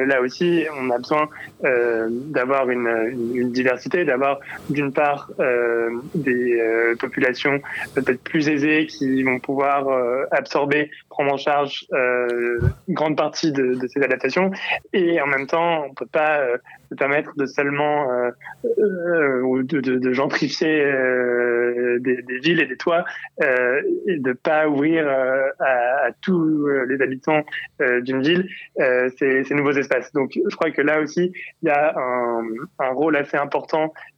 là 0.08 0.22
aussi, 0.22 0.66
on 0.80 0.90
a 0.92 0.98
besoin 0.98 1.30
d'avoir 1.64 2.70
une, 2.70 3.32
une, 3.34 3.52
d'avoir 4.06 4.40
d'une 4.70 4.94
part 4.94 5.30
des 6.16 6.62
populations 7.00 7.60
peut-être 7.96 8.22
plus 8.24 8.50
aisées 8.50 8.88
qui 8.88 9.24
vont 9.24 9.40
pouvoir 9.40 9.88
absorber, 10.32 10.92
prendre 11.10 11.34
en 11.34 11.38
charge 11.38 11.86
une 11.92 12.94
grande 12.94 13.18
partie 13.18 13.52
de, 13.52 13.78
ces 13.88 14.02
adaptations, 14.02 14.52
et 14.94 15.22
en 15.22 15.28
même 15.28 15.48
temps, 15.48 15.86
on 15.86 15.94
peut 15.94 16.08
pas 16.12 16.42
se 16.90 16.96
permettre 16.96 17.34
de 17.36 17.46
seulement 17.46 18.12
euh, 18.12 18.32
euh, 18.66 19.64
de, 19.64 20.14
gentrifier 20.14 20.84
euh, 20.84 22.00
des, 22.00 22.40
villes 22.40 22.62
et 22.62 22.66
des 22.66 22.78
toits 22.78 23.06
euh, 23.42 23.82
et 24.08 24.18
de 24.18 24.34
pas 24.34 24.68
ouvrir 24.68 25.08
à, 25.08 26.12
tous 26.22 26.68
les 26.88 27.02
habitants 27.02 27.44
d'une 28.02 28.22
ville 28.22 28.50
ces, 29.18 29.44
ces, 29.44 29.54
nouveaux 29.54 29.72
espaces. 29.72 30.12
Donc 30.14 30.32
je 30.34 30.56
crois 30.56 30.72
que 30.72 30.82
là 30.82 31.02
aussi 31.02 31.32
il 31.62 31.68
y 31.68 31.70
a 31.70 31.94
un, 31.98 32.44
un 32.80 32.90
rôle 32.90 33.16
assez 33.16 33.38
important 33.38 33.57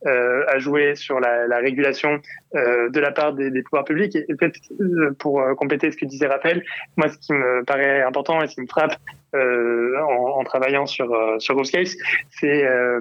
à 0.06 0.60
jouer 0.60 0.96
sur 0.96 1.20
la, 1.20 1.48
la 1.48 1.58
régulation 1.58 2.22
de 2.54 3.00
la 3.00 3.12
part 3.12 3.34
des, 3.34 3.52
des 3.52 3.62
pouvoirs 3.62 3.84
publics 3.86 4.16
et, 4.16 4.26
peut-être 4.36 4.60
pour 5.20 5.44
compléter 5.58 5.92
ce 5.92 5.98
que 5.98 6.06
disait 6.06 6.28
Raphaël, 6.28 6.64
moi 6.98 7.10
ce 7.10 7.18
qui 7.18 7.34
me 7.34 7.64
paraît 7.64 8.02
important 8.02 8.42
et 8.42 8.48
ce 8.48 8.56
qui 8.56 8.62
me 8.62 8.68
frappe 8.68 8.96
euh, 9.36 10.00
en, 10.00 10.40
en, 10.40 10.44
travaillant 10.44 10.88
sur 10.88 11.16
sur 11.40 11.56
Ghostcase, 11.56 11.96
c'est 12.32 12.66
euh, 12.66 13.00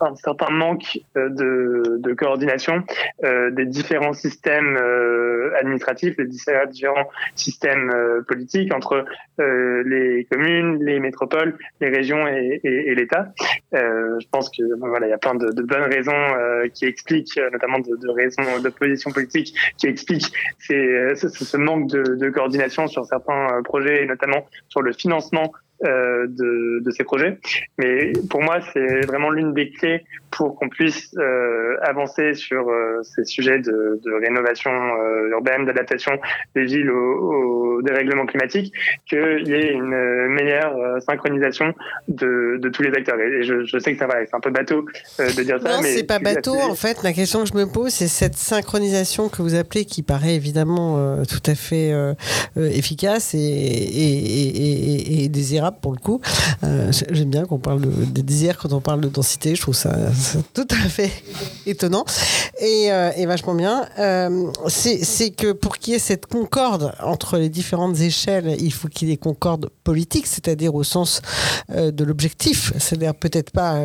un 0.00 0.16
certain 0.16 0.50
manque 0.50 0.98
euh, 1.16 1.28
de, 1.28 1.98
de 1.98 2.14
coordination 2.14 2.82
euh, 3.24 3.50
des 3.50 3.66
différents 3.66 4.12
systèmes 4.12 4.78
euh, 4.80 5.52
administratifs, 5.58 6.16
des 6.16 6.26
différents 6.26 7.08
systèmes 7.34 7.92
politiques 8.26 8.72
entre 8.74 9.04
les 9.38 10.26
communes, 10.30 10.84
les 10.84 11.00
métropoles, 11.00 11.56
les 11.80 11.88
régions 11.88 12.26
et, 12.28 12.60
et, 12.62 12.90
et 12.90 12.94
l'État. 12.94 13.32
je 13.72 14.26
pense 14.30 14.50
que 14.50 14.62
voilà, 14.78 15.06
il 15.06 15.10
y 15.10 15.14
a 15.14 15.18
plein 15.18 15.34
de, 15.34 15.50
de 15.50 15.62
bonnes 15.62 15.90
raisons 15.90 16.12
qui 16.74 16.84
expliquent, 16.84 17.40
notamment 17.52 17.78
de, 17.78 17.96
de 17.96 18.08
raisons 18.10 18.29
d'opposition 18.62 19.10
politique, 19.10 19.54
qui 19.76 19.86
expliquent 19.86 20.32
ces, 20.58 21.14
ce, 21.16 21.56
manque 21.56 21.88
de, 21.90 22.14
de 22.14 22.30
coordination 22.30 22.86
sur 22.86 23.04
certains 23.04 23.62
projets, 23.64 24.02
et 24.02 24.06
notamment 24.06 24.46
sur 24.68 24.82
le 24.82 24.92
financement 24.92 25.52
euh, 25.86 26.26
de, 26.26 26.80
de, 26.84 26.90
ces 26.90 27.04
projets. 27.04 27.38
Mais 27.78 28.12
pour 28.28 28.42
moi, 28.42 28.58
c'est 28.74 29.06
vraiment 29.06 29.30
l'une 29.30 29.54
des 29.54 29.70
clés 29.70 30.04
pour 30.30 30.54
qu'on 30.54 30.68
puisse 30.68 31.14
euh, 31.16 31.74
avancer 31.80 32.34
sur 32.34 32.68
euh, 32.68 33.00
ces 33.02 33.24
sujets 33.24 33.60
de, 33.60 33.98
de 34.04 34.12
rénovation 34.20 34.70
urbaine, 35.30 35.64
d'adaptation 35.64 36.12
des 36.54 36.66
villes 36.66 36.90
au, 36.90 37.78
au, 37.78 37.82
dérèglement 37.82 38.26
climatique, 38.26 38.74
qu'il 39.08 39.48
y 39.48 39.54
ait 39.54 39.72
une 39.72 40.28
meilleure 40.28 41.00
synchronisation 41.00 41.72
de, 42.08 42.58
de, 42.58 42.68
tous 42.68 42.82
les 42.82 42.90
acteurs. 42.90 43.18
Et 43.18 43.42
je, 43.42 43.64
je 43.64 43.78
sais 43.78 43.94
que 43.94 43.98
c'est 43.98 44.34
un 44.34 44.40
peu 44.40 44.50
bateau 44.50 44.84
de 45.18 45.42
dire 45.42 45.62
ça. 45.62 45.76
Non, 45.76 45.82
c'est 45.82 46.06
pas 46.06 46.18
bateau. 46.18 46.56
En 46.56 46.74
fait, 46.74 47.02
la 47.02 47.14
question 47.14 47.42
que 47.42 47.48
je 47.48 47.54
me 47.54 47.64
pose, 47.64 47.88
c'est 47.88 48.08
cette 48.08 48.34
synchronisation 48.36 49.30
que 49.30 49.40
vous 49.40 49.54
appelez, 49.54 49.86
qui 49.86 50.02
paraît 50.02 50.34
évidemment 50.34 51.24
tout 51.24 51.50
à 51.50 51.54
fait 51.54 51.90
efficace 52.56 53.32
et, 53.32 53.38
et, 53.38 55.22
et, 55.22 55.24
et 55.24 55.28
désirable 55.30 55.69
pour 55.72 55.92
le 55.92 55.98
coup. 55.98 56.20
Euh, 56.64 56.92
j'aime 57.10 57.30
bien 57.30 57.44
qu'on 57.44 57.58
parle 57.58 57.80
de, 57.80 58.04
des 58.04 58.22
désirs 58.22 58.58
quand 58.58 58.72
on 58.72 58.80
parle 58.80 59.00
de 59.00 59.08
densité. 59.08 59.54
Je 59.54 59.62
trouve 59.62 59.74
ça, 59.74 59.96
tout 60.54 60.66
à 60.70 60.88
fait 60.88 61.10
étonnant 61.66 62.04
et, 62.60 62.92
euh, 62.92 63.10
vachement 63.26 63.54
bien. 63.54 63.86
Euh, 63.98 64.50
c'est 64.68 65.30
que 65.30 65.52
pour 65.52 65.78
qu'il 65.78 65.92
y 65.92 65.96
ait 65.96 66.00
cette 66.00 66.26
concorde 66.26 66.92
entre 67.02 67.38
les 67.38 67.48
différentes 67.48 68.00
échelles, 68.00 68.56
il 68.60 68.72
faut 68.72 68.88
qu'il 68.88 69.08
y 69.08 69.12
ait 69.12 69.16
concorde 69.16 69.70
politique, 69.84 70.26
c'est-à-dire 70.26 70.74
au 70.74 70.82
sens 70.82 71.22
de 71.68 72.04
l'objectif. 72.04 72.72
C'est-à-dire 72.78 73.14
peut-être 73.14 73.50
pas 73.50 73.78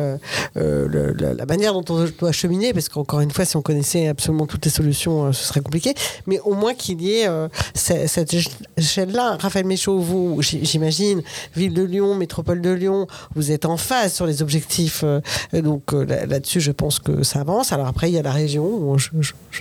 la 0.54 1.46
manière 1.46 1.72
dont 1.72 1.84
on 1.88 2.04
doit 2.18 2.32
cheminer, 2.32 2.72
parce 2.72 2.88
qu'encore 2.88 3.20
une 3.20 3.30
fois, 3.30 3.44
si 3.44 3.56
on 3.56 3.62
connaissait 3.62 4.08
absolument 4.08 4.46
toutes 4.46 4.64
les 4.64 4.70
solutions, 4.70 5.32
ce 5.32 5.44
serait 5.44 5.60
compliqué. 5.60 5.94
Mais 6.26 6.40
au 6.40 6.54
moins 6.54 6.74
qu'il 6.74 7.00
y 7.02 7.20
ait 7.20 7.28
cette 7.74 8.34
échelle-là. 8.76 9.36
Raphaël 9.40 9.66
Méchaud, 9.66 9.98
vous, 9.98 10.40
j'imagine, 10.42 11.22
ville 11.54 11.72
de 11.76 11.82
Lyon, 11.82 12.14
métropole 12.14 12.62
de 12.62 12.70
Lyon, 12.70 13.06
vous 13.34 13.52
êtes 13.52 13.66
en 13.66 13.76
phase 13.76 14.14
sur 14.14 14.26
les 14.26 14.42
objectifs. 14.42 15.04
Euh, 15.04 15.20
donc 15.52 15.92
euh, 15.92 16.04
là-dessus, 16.26 16.60
je 16.60 16.72
pense 16.72 16.98
que 16.98 17.22
ça 17.22 17.40
avance. 17.40 17.72
Alors 17.72 17.86
après, 17.86 18.10
il 18.10 18.14
y 18.14 18.18
a 18.18 18.22
la 18.22 18.32
région. 18.32 18.96
Je, 18.96 19.10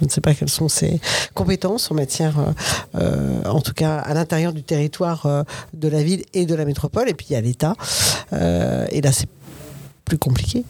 ne 0.01 0.09
sais 0.09 0.21
pas 0.21 0.33
quelles 0.33 0.49
sont 0.49 0.69
ses 0.69 0.99
compétences 1.33 1.91
en 1.91 1.95
matière, 1.95 2.35
euh, 2.95 3.43
en 3.43 3.61
tout 3.61 3.73
cas 3.73 3.97
à 3.97 4.13
l'intérieur 4.13 4.53
du 4.53 4.63
territoire 4.63 5.45
de 5.73 5.87
la 5.87 6.01
ville 6.03 6.23
et 6.33 6.45
de 6.45 6.55
la 6.55 6.65
métropole. 6.65 7.09
Et 7.09 7.13
puis 7.13 7.27
il 7.29 7.33
y 7.33 7.35
a 7.35 7.41
l'État. 7.41 7.75
et 8.31 9.01
là, 9.01 9.11
c'est 9.11 9.29
plus 10.05 10.17
compliqué. 10.17 10.63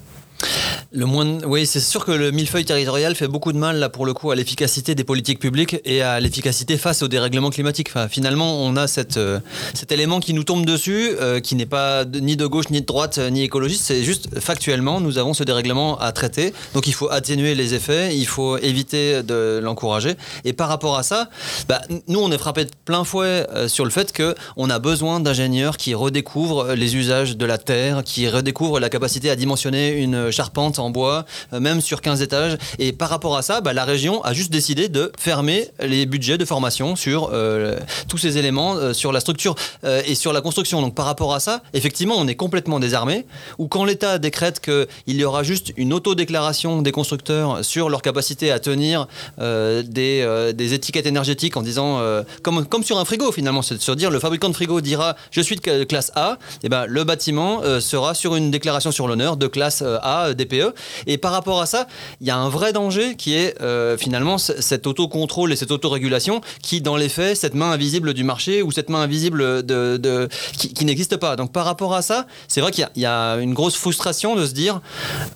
Oui, 0.98 1.66
c'est 1.66 1.82
sûr 1.82 2.06
que 2.06 2.12
le 2.12 2.32
millefeuille 2.32 2.64
territorial 2.64 3.16
fait 3.16 3.28
beaucoup 3.28 3.52
de 3.52 3.58
mal 3.58 3.80
là 3.80 3.90
pour 3.90 4.06
le 4.06 4.14
coup 4.14 4.32
à 4.32 4.36
l'efficacité 4.36 4.96
des 4.96 5.04
politiques 5.04 5.40
publiques 5.40 5.76
et 5.84 6.02
à 6.02 6.22
l'efficacité 6.22 6.78
face 6.78 7.02
au 7.02 7.10
dérèglement 7.10 7.50
climatique. 7.50 7.90
Finalement, 8.10 8.64
on 8.64 8.78
a 8.78 8.86
euh, 9.18 9.40
cet 9.74 9.92
élément 9.92 10.22
qui 10.22 10.34
nous 10.34 10.46
tombe 10.46 10.66
dessus, 10.66 11.12
euh, 11.20 11.42
qui 11.42 11.56
n'est 11.56 11.66
pas 11.66 12.06
ni 12.06 12.38
de 12.38 12.46
gauche 12.46 12.70
ni 12.70 12.80
de 12.80 12.86
droite 12.86 13.18
ni 13.18 13.44
écologiste. 13.44 13.84
C'est 13.84 14.04
juste 14.04 14.40
factuellement, 14.40 15.02
nous 15.02 15.18
avons 15.18 15.34
ce 15.34 15.44
dérèglement 15.44 16.00
à 16.00 16.14
traiter. 16.14 16.54
Donc, 16.74 16.88
il 16.88 16.94
faut 16.94 17.10
atténuer 17.12 17.56
les 17.56 17.74
effets, 17.74 18.16
il 18.16 18.28
faut 18.28 18.58
éviter 18.58 19.22
de 19.22 19.60
l'encourager. 19.62 20.16
Et 20.46 20.54
par 20.54 20.70
rapport 20.70 20.98
à 20.98 21.04
ça, 21.04 21.30
bah, 21.68 21.82
nous, 22.08 22.20
on 22.20 22.32
est 22.32 22.38
frappé 22.38 22.64
de 22.64 22.72
plein 22.86 23.04
fouet 23.04 23.46
euh, 23.54 23.68
sur 23.68 23.84
le 23.84 23.92
fait 23.92 24.14
que 24.14 24.34
on 24.56 24.70
a 24.70 24.80
besoin 24.80 25.20
d'ingénieurs 25.20 25.76
qui 25.76 25.94
redécouvrent 25.94 26.74
les 26.74 26.96
usages 26.96 27.36
de 27.36 27.46
la 27.46 27.58
terre, 27.58 28.02
qui 28.06 28.30
redécouvrent 28.30 28.80
la 28.80 28.90
capacité 28.90 29.30
à 29.30 29.36
dimensionner 29.36 29.92
une 29.92 30.32
charpente 30.32 30.80
en 30.80 30.85
bois, 30.90 31.26
euh, 31.54 31.60
même 31.60 31.82
sur 31.82 32.02
15 32.02 32.22
étages. 32.22 32.58
Et 32.80 32.92
par 32.92 33.10
rapport 33.10 33.38
à 33.38 33.42
ça, 33.42 33.62
bah, 33.62 33.74
la 33.74 33.86
région 33.86 34.24
a 34.24 34.34
juste 34.34 34.52
décidé 34.52 34.90
de 34.90 35.12
fermer 35.18 35.70
les 35.80 36.06
budgets 36.06 36.38
de 36.38 36.46
formation 36.46 36.96
sur 36.96 37.30
euh, 37.34 37.78
tous 38.08 38.18
ces 38.18 38.38
éléments, 38.38 38.76
euh, 38.76 38.94
sur 38.94 39.12
la 39.12 39.20
structure 39.20 39.56
et 39.84 40.16
sur 40.16 40.34
la 40.34 40.42
construction. 40.42 40.82
Donc 40.82 40.96
par 40.96 41.06
rapport 41.06 41.34
à 41.34 41.40
ça, 41.40 41.62
effectivement, 41.74 42.16
on 42.18 42.28
est 42.28 42.36
complètement 42.36 42.80
désarmé. 42.80 43.26
Ou 43.58 43.68
quand 43.68 43.86
l'État 43.86 44.18
décrète 44.18 44.60
qu'il 44.60 44.88
y 45.08 45.24
aura 45.24 45.44
juste 45.44 45.74
une 45.78 45.94
autodéclaration 45.94 46.82
des 46.82 46.92
constructeurs 46.92 47.64
sur 47.64 47.90
leur 47.90 48.02
capacité 48.02 48.52
à 48.52 48.60
tenir 48.60 49.08
des, 49.38 50.74
étiquettes 50.74 51.06
énergétiques 51.06 51.58
en 51.58 51.62
disant, 51.62 52.02
comme, 52.42 52.66
comme 52.66 52.84
sur 52.84 52.98
un 52.98 53.06
frigo 53.06 53.32
finalement, 53.32 53.62
c'est 53.62 53.76
de 53.76 53.82
se 53.82 53.92
dire 53.92 54.10
le 54.10 54.20
fabricant 54.20 54.50
de 54.50 54.54
frigo 54.54 54.82
dira 54.82 55.16
je 55.32 55.42
suis 55.42 55.56
de 55.56 55.84
classe 55.84 56.12
A, 56.16 56.38
et 56.64 56.70
ben 56.70 56.86
le 56.88 57.04
bâtiment 57.04 57.62
sera 57.80 58.14
sur 58.14 58.36
une 58.36 58.52
déclaration 58.52 58.92
sur 58.92 59.08
l'honneur 59.08 59.38
de 59.38 59.48
classe 59.48 59.84
A 60.02 60.34
DPE 60.34 60.74
Et 61.08 61.18
par 61.18 61.32
rapport 61.32 61.62
à 61.62 61.66
ça, 61.66 61.88
il 62.22 62.28
y 62.28 62.32
a 62.32 62.38
un 62.38 62.50
vrai 62.50 62.74
danger 62.74 63.16
qui 63.16 63.36
est 63.36 63.62
euh, 63.62 63.98
finalement 63.98 64.38
cet 64.38 64.88
autocontrôle 64.88 65.54
et 65.54 65.56
cette 65.56 65.72
autorégulation 65.72 66.42
qui, 66.62 66.82
dans 66.82 66.96
les 66.96 67.10
faits, 67.10 67.38
cette 67.38 67.54
main 67.54 67.72
invisible 67.72 68.14
du 68.14 68.24
marché 68.24 68.62
ou 68.62 68.72
cette 68.72 68.90
main 68.90 69.02
invisible 69.02 69.66
de, 69.66 70.30
qui, 70.58 70.86
n'existe 70.86 71.18
pas. 71.18 71.36
Donc 71.36 71.52
par 71.52 71.66
rapport 71.66 71.94
à 71.94 72.02
ça, 72.02 72.26
c'est 72.48 72.62
vrai 72.62 72.72
qu'il 72.72 72.88
y, 72.96 73.06
a 73.06 73.36
une 73.36 73.54
grosse 73.54 73.76
frustration 73.76 74.36
de 74.36 74.46
se 74.46 74.54
dire, 74.54 74.82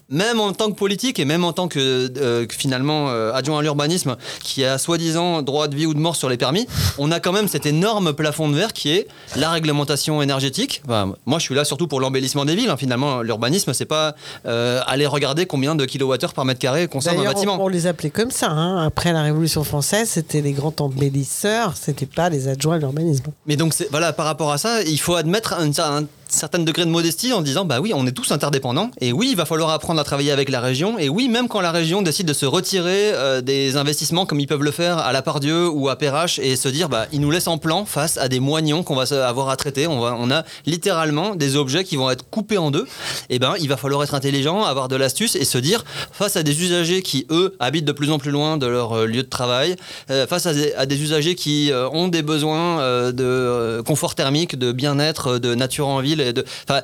même 0.09 0.39
en 0.39 0.53
tant 0.53 0.69
que 0.71 0.75
politique 0.75 1.19
et 1.19 1.25
même 1.25 1.43
en 1.43 1.53
tant 1.53 1.67
que, 1.67 2.11
euh, 2.17 2.45
finalement 2.49 3.09
euh, 3.09 3.31
adjoint 3.33 3.59
à 3.59 3.61
l'urbanisme 3.61 4.17
qui 4.43 4.65
a 4.65 4.77
soi-disant 4.77 5.41
droit 5.41 5.67
de 5.67 5.75
vie 5.75 5.85
ou 5.85 5.93
de 5.93 5.99
mort 5.99 6.15
sur 6.15 6.29
les 6.29 6.37
permis, 6.37 6.67
on 6.97 7.11
a 7.11 7.19
quand 7.19 7.31
même 7.31 7.47
cet 7.47 7.65
énorme 7.65 8.13
plafond 8.13 8.49
de 8.49 8.55
verre 8.55 8.73
qui 8.73 8.91
est 8.91 9.07
la 9.35 9.49
réglementation 9.49 10.21
énergétique. 10.21 10.81
moi, 10.87 11.39
je 11.39 11.43
suis 11.43 11.55
là 11.55 11.65
surtout 11.65 11.87
pour 11.87 11.99
l'embellissement 11.99 12.45
des 12.45 12.55
villes. 12.55 12.69
Hein. 12.69 12.77
Finalement, 12.77 13.21
l'urbanisme, 13.21 13.73
c'est 13.73 13.85
pas 13.85 14.15
aller 14.43 15.05
regarder 15.05 15.18
combien 15.47 15.75
de 15.75 15.85
kilowattheures 15.85 16.33
par 16.33 16.45
mètre 16.45 16.59
carré 16.59 16.87
consomme 16.87 17.19
un 17.19 17.23
bâtiment. 17.23 17.57
On, 17.61 17.67
les 17.67 17.87
appelait 17.87 18.09
comme 18.09 18.31
ça. 18.31 18.49
Hein. 18.49 18.85
Après 18.85 19.13
la 19.13 19.23
Révolution 19.23 19.63
française, 19.63 20.09
c'était 20.09 20.41
les 20.41 20.53
grands 20.53 20.73
embellisseurs, 20.79 21.75
c'était 21.77 22.05
pas 22.05 22.29
les 22.29 22.47
adjoints 22.47 22.75
à 22.75 22.79
l'urbanisme. 22.79 23.25
Mais 23.45 23.55
donc, 23.55 23.73
voilà, 23.91 24.13
par 24.13 24.25
rapport 24.25 24.51
à 24.51 24.57
ça, 24.57 24.81
il 24.83 24.99
faut 24.99 25.15
admettre 25.15 25.53
un, 25.53 25.69
un 25.79 26.05
certain 26.31 26.59
degré 26.59 26.85
de 26.85 26.89
modestie 26.89 27.33
en 27.33 27.41
disant 27.41 27.65
bah 27.65 27.79
oui, 27.79 27.91
on 27.95 28.05
est 28.05 28.11
tous 28.11 28.31
interdépendants 28.31 28.91
et 29.01 29.11
oui, 29.11 29.29
il 29.31 29.35
va 29.35 29.45
falloir 29.45 29.69
apprendre 29.69 29.99
à 29.99 30.03
travailler 30.03 30.31
avec 30.31 30.49
la 30.49 30.61
région 30.61 30.97
et 30.99 31.09
oui, 31.09 31.27
même 31.27 31.47
quand 31.47 31.61
la 31.61 31.71
région 31.71 32.01
décide 32.01 32.27
de 32.27 32.33
se 32.33 32.45
retirer 32.45 33.11
euh, 33.13 33.41
des 33.41 33.77
investissements 33.77 34.25
comme 34.25 34.39
ils 34.39 34.47
peuvent 34.47 34.63
le 34.63 34.71
faire 34.71 34.97
à 34.97 35.11
la 35.11 35.21
Pardieu 35.21 35.69
ou 35.69 35.89
à 35.89 35.97
Perrache 35.97 36.39
et 36.39 36.55
se 36.55 36.69
dire 36.69 36.89
bah 36.89 37.05
ils 37.11 37.21
nous 37.21 37.31
laissent 37.31 37.47
en 37.47 37.57
plan 37.57 37.85
face 37.85 38.17
à 38.17 38.27
des 38.27 38.39
moignons 38.39 38.83
qu'on 38.83 38.95
va 38.95 39.05
avoir 39.27 39.49
à 39.49 39.55
traiter. 39.55 39.87
On, 39.87 40.31
a 40.31 40.43
littéralement 40.65 41.35
des 41.35 41.55
objets 41.55 41.83
qui 41.83 41.95
vont 41.95 42.11
être 42.11 42.29
coupés 42.29 42.57
en 42.57 42.71
deux. 42.71 42.83
Et 43.29 43.35
eh 43.35 43.39
ben 43.39 43.55
il 43.59 43.67
va 43.67 43.77
falloir 43.77 44.03
être 44.03 44.13
intelligent, 44.13 44.63
avoir 44.63 44.87
de 44.87 44.95
l'astuce 44.95 45.35
et 45.35 45.45
se 45.45 45.57
dire 45.57 45.83
face 46.11 46.35
à 46.35 46.43
des 46.43 46.61
usagers 46.61 47.01
qui 47.01 47.25
eux 47.31 47.55
habitent 47.59 47.85
de 47.85 47.91
plus 47.91 48.11
en 48.11 48.19
plus 48.19 48.31
loin 48.31 48.57
de 48.57 48.67
leur 48.67 48.93
euh, 48.93 49.05
lieu 49.05 49.23
de 49.23 49.29
travail, 49.29 49.75
euh, 50.09 50.27
face 50.27 50.45
à 50.45 50.53
des, 50.85 51.01
usagers 51.01 51.35
qui 51.35 51.71
ont 51.93 52.09
des 52.09 52.21
besoins 52.21 53.11
de 53.11 53.81
confort 53.85 54.15
thermique, 54.15 54.59
de 54.59 54.71
bien-être, 54.71 55.37
de 55.37 55.55
nature 55.55 55.87
en 55.87 56.01
ville 56.01 56.18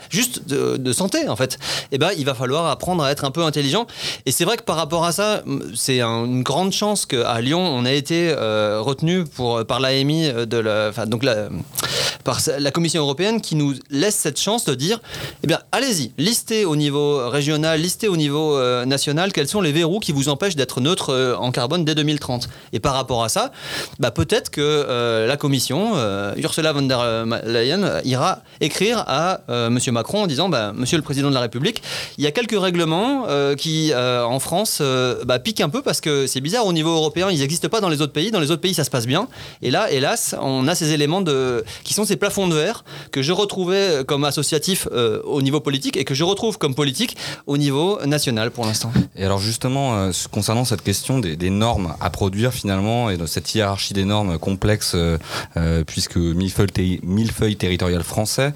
juste 0.09 0.47
de, 0.47 0.93
santé 0.93 1.27
en 1.27 1.35
fait. 1.35 1.57
Eh 1.91 1.97
ben, 1.97 2.11
il 2.17 2.25
va 2.25 2.33
falloir 2.33 2.67
apprendre 2.67 3.03
à 3.03 3.11
être 3.11 3.25
un 3.25 3.31
peu 3.31 3.43
intelligent. 3.43 3.85
Et 4.25 4.31
c'est 4.31 4.45
vrai 4.45 4.57
que 4.57 4.63
par 4.63 4.77
rapport 4.77 5.05
à 5.05 5.11
ça, 5.11 5.43
c'est 5.75 6.01
une 6.01 6.43
grande 6.43 6.71
chance 6.71 7.05
qu'à 7.05 7.41
Lyon, 7.41 7.59
on 7.59 7.85
a 7.85 7.91
été 7.91 8.29
euh, 8.29 8.79
retenu 8.81 9.25
pour 9.25 9.65
par 9.65 9.79
l'AMI 9.79 10.31
de 10.47 10.57
la, 10.57 10.91
donc 11.05 11.23
la, 11.23 11.49
par 12.23 12.39
la 12.59 12.71
Commission 12.71 13.01
européenne 13.01 13.41
qui 13.41 13.55
nous 13.55 13.73
laisse 13.89 14.15
cette 14.15 14.39
chance 14.39 14.65
de 14.65 14.73
dire, 14.73 14.99
eh 15.43 15.47
bien, 15.47 15.59
allez-y, 15.71 16.11
listez 16.17 16.65
au 16.65 16.75
niveau 16.75 17.29
régional, 17.29 17.79
listez 17.79 18.07
au 18.07 18.17
niveau 18.17 18.57
euh, 18.57 18.85
national 18.85 19.33
quels 19.33 19.47
sont 19.47 19.61
les 19.61 19.71
verrous 19.71 19.99
qui 19.99 20.11
vous 20.11 20.29
empêchent 20.29 20.55
d'être 20.55 20.81
neutre 20.81 21.09
euh, 21.09 21.35
en 21.35 21.51
carbone 21.51 21.83
dès 21.85 21.95
2030. 21.95 22.47
Et 22.73 22.79
par 22.79 22.93
rapport 22.93 23.23
à 23.23 23.29
ça, 23.29 23.51
bah, 23.99 24.11
peut-être 24.11 24.49
que 24.49 25.25
la 25.27 25.37
Commission, 25.37 25.93
Ursula 26.37 26.73
von 26.73 26.83
der 26.83 27.25
Leyen, 27.45 28.01
ira 28.03 28.41
écrire 28.61 29.03
à 29.07 29.24
euh, 29.49 29.69
Monsieur 29.69 29.91
Macron 29.91 30.23
en 30.23 30.27
disant 30.27 30.49
bah, 30.49 30.73
Monsieur 30.75 30.97
le 30.97 31.03
Président 31.03 31.29
de 31.29 31.33
la 31.33 31.41
République, 31.41 31.81
il 32.17 32.23
y 32.23 32.27
a 32.27 32.31
quelques 32.31 32.59
règlements 32.59 33.25
euh, 33.27 33.55
qui, 33.55 33.91
euh, 33.93 34.23
en 34.23 34.39
France, 34.39 34.81
bah, 35.25 35.39
piquent 35.39 35.61
un 35.61 35.69
peu 35.69 35.81
parce 35.81 36.01
que 36.01 36.27
c'est 36.27 36.41
bizarre, 36.41 36.65
au 36.65 36.73
niveau 36.73 36.91
européen, 36.91 37.29
ils 37.31 37.39
n'existent 37.39 37.69
pas 37.69 37.81
dans 37.81 37.89
les 37.89 38.01
autres 38.01 38.13
pays. 38.13 38.31
Dans 38.31 38.39
les 38.39 38.51
autres 38.51 38.61
pays, 38.61 38.73
ça 38.73 38.83
se 38.83 38.89
passe 38.89 39.07
bien. 39.07 39.27
Et 39.61 39.71
là, 39.71 39.91
hélas, 39.91 40.35
on 40.41 40.67
a 40.67 40.75
ces 40.75 40.91
éléments 40.91 41.23
qui 41.83 41.93
sont 41.93 42.05
ces 42.05 42.17
plafonds 42.17 42.47
de 42.47 42.55
verre 42.55 42.83
que 43.11 43.21
je 43.21 43.31
retrouvais 43.31 44.03
comme 44.07 44.23
associatif 44.25 44.87
au 44.91 45.41
niveau 45.41 45.59
politique 45.59 45.97
et 45.97 46.03
que 46.03 46.13
je 46.13 46.23
retrouve 46.23 46.57
comme 46.57 46.75
politique 46.75 47.15
au 47.47 47.57
niveau 47.57 47.99
national 48.05 48.51
pour 48.51 48.65
l'instant. 48.65 48.91
Et 49.15 49.25
alors, 49.25 49.39
justement, 49.39 50.09
concernant 50.31 50.65
cette 50.65 50.81
question 50.81 51.19
des, 51.19 51.49
normes 51.49 51.95
à 52.01 52.09
produire 52.09 52.53
finalement 52.53 53.09
et 53.09 53.17
de 53.17 53.25
cette 53.25 53.53
hiérarchie 53.53 53.93
des 53.93 54.05
normes 54.05 54.37
complexe, 54.37 54.95
puisque 55.87 56.17
millefeuille, 56.17 56.99
millefeuille 57.03 57.55
territorial 57.55 58.03
français, 58.03 58.53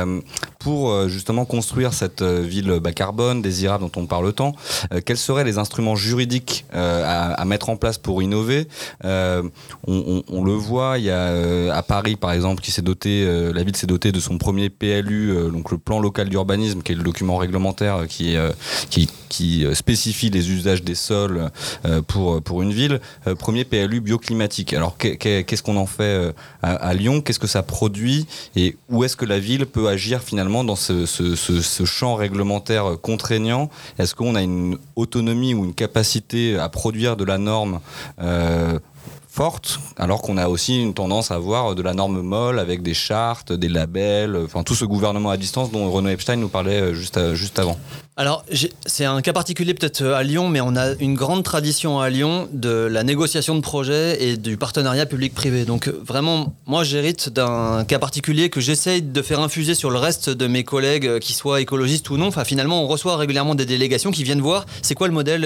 Um, 0.00 0.24
pour 0.60 0.90
euh, 0.90 1.08
justement 1.08 1.46
construire 1.46 1.92
cette 1.92 2.22
euh, 2.22 2.42
ville 2.42 2.78
bas 2.80 2.92
carbone, 2.92 3.42
désirable 3.42 3.82
dont 3.82 4.00
on 4.00 4.06
parle 4.06 4.32
tant, 4.32 4.54
euh, 4.92 5.00
quels 5.04 5.16
seraient 5.16 5.42
les 5.42 5.58
instruments 5.58 5.96
juridiques 5.96 6.66
à, 6.72 7.44
mettre 7.46 7.70
en 7.70 7.76
place 7.76 7.98
pour 7.98 8.22
innover? 8.22 8.68
On, 9.02 10.44
le 10.44 10.52
voit, 10.52 10.98
il 10.98 11.04
y 11.04 11.10
a 11.10 11.74
à 11.74 11.82
Paris 11.82 12.16
par 12.16 12.32
exemple 12.32 12.60
qui 12.60 12.70
s'est 12.70 12.82
doté, 12.82 13.24
la 13.52 13.62
ville 13.64 13.74
s'est 13.74 13.86
dotée 13.86 14.12
de 14.12 14.20
son 14.20 14.36
premier 14.38 14.68
PLU, 14.68 15.34
donc 15.50 15.70
le 15.70 15.78
plan 15.78 15.98
local 15.98 16.28
d'urbanisme, 16.28 16.82
qui 16.82 16.92
est 16.92 16.94
le 16.94 17.02
document 17.02 17.38
réglementaire 17.38 18.06
qui, 18.08 18.36
qui, 18.90 19.08
qui 19.28 19.64
spécifie 19.72 20.28
les 20.30 20.50
usages 20.50 20.82
des 20.82 20.94
sols 20.94 21.50
pour, 22.06 22.42
pour 22.42 22.62
une 22.62 22.72
ville. 22.72 23.00
Premier 23.38 23.64
PLU 23.64 24.00
bioclimatique. 24.00 24.74
Alors 24.74 24.96
qu'est-ce 24.98 25.62
qu'on 25.62 25.76
en 25.76 25.86
fait 25.86 26.32
à 26.62 26.94
Lyon? 26.94 27.22
Qu'est-ce 27.22 27.40
que 27.40 27.48
ça 27.48 27.62
produit? 27.62 28.26
Et 28.54 28.76
où 28.90 29.02
est-ce 29.02 29.16
que 29.16 29.24
la 29.24 29.38
ville 29.38 29.66
peut 29.66 29.88
agir 29.88 30.20
finalement 30.22 30.49
dans 30.50 30.76
ce, 30.76 31.84
champ 31.84 32.14
réglementaire 32.14 32.96
contraignant 33.00 33.70
Est-ce 33.98 34.14
qu'on 34.14 34.34
a 34.34 34.42
une 34.42 34.78
autonomie 34.96 35.54
ou 35.54 35.64
une 35.64 35.74
capacité 35.74 36.58
à 36.58 36.68
produire 36.68 37.16
de 37.16 37.24
la 37.24 37.38
norme 37.38 37.80
euh, 38.20 38.78
alors 39.96 40.20
qu'on 40.20 40.36
a 40.36 40.48
aussi 40.48 40.80
une 40.80 40.92
tendance 40.92 41.30
à 41.30 41.36
avoir 41.36 41.74
de 41.74 41.82
la 41.82 41.94
norme 41.94 42.20
molle 42.20 42.58
avec 42.58 42.82
des 42.82 42.92
chartes, 42.92 43.52
des 43.52 43.68
labels, 43.68 44.36
enfin 44.44 44.62
tout 44.62 44.74
ce 44.74 44.84
gouvernement 44.84 45.30
à 45.30 45.38
distance 45.38 45.70
dont 45.70 45.90
Renaud 45.90 46.10
Epstein 46.10 46.36
nous 46.36 46.48
parlait 46.48 46.80
euh, 46.80 46.94
juste, 46.94 47.16
euh, 47.16 47.34
juste 47.34 47.58
avant. 47.58 47.78
Alors, 48.16 48.44
c'est 48.84 49.06
un 49.06 49.22
cas 49.22 49.32
particulier 49.32 49.72
peut-être 49.72 50.02
euh, 50.02 50.14
à 50.14 50.22
Lyon, 50.22 50.50
mais 50.50 50.60
on 50.60 50.76
a 50.76 50.92
une 51.00 51.14
grande 51.14 51.42
tradition 51.42 52.00
à 52.00 52.10
Lyon 52.10 52.48
de 52.52 52.68
la 52.68 53.02
négociation 53.02 53.54
de 53.54 53.62
projets 53.62 54.22
et 54.22 54.36
du 54.36 54.58
partenariat 54.58 55.06
public-privé. 55.06 55.64
Donc, 55.64 55.88
vraiment, 55.88 56.54
moi, 56.66 56.84
j'hérite 56.84 57.30
d'un 57.30 57.84
cas 57.84 57.98
particulier 57.98 58.50
que 58.50 58.60
j'essaye 58.60 59.00
de 59.00 59.22
faire 59.22 59.40
infuser 59.40 59.74
sur 59.74 59.90
le 59.90 59.98
reste 59.98 60.28
de 60.28 60.46
mes 60.48 60.64
collègues, 60.64 61.18
qui 61.20 61.32
soient 61.32 61.62
écologistes 61.62 62.10
ou 62.10 62.18
non. 62.18 62.26
Enfin, 62.26 62.44
finalement, 62.44 62.84
on 62.84 62.88
reçoit 62.88 63.16
régulièrement 63.16 63.54
des 63.54 63.64
délégations 63.64 64.10
qui 64.10 64.22
viennent 64.22 64.42
voir 64.42 64.66
c'est 64.82 64.94
quoi 64.94 65.08
le 65.08 65.14
modèle 65.14 65.42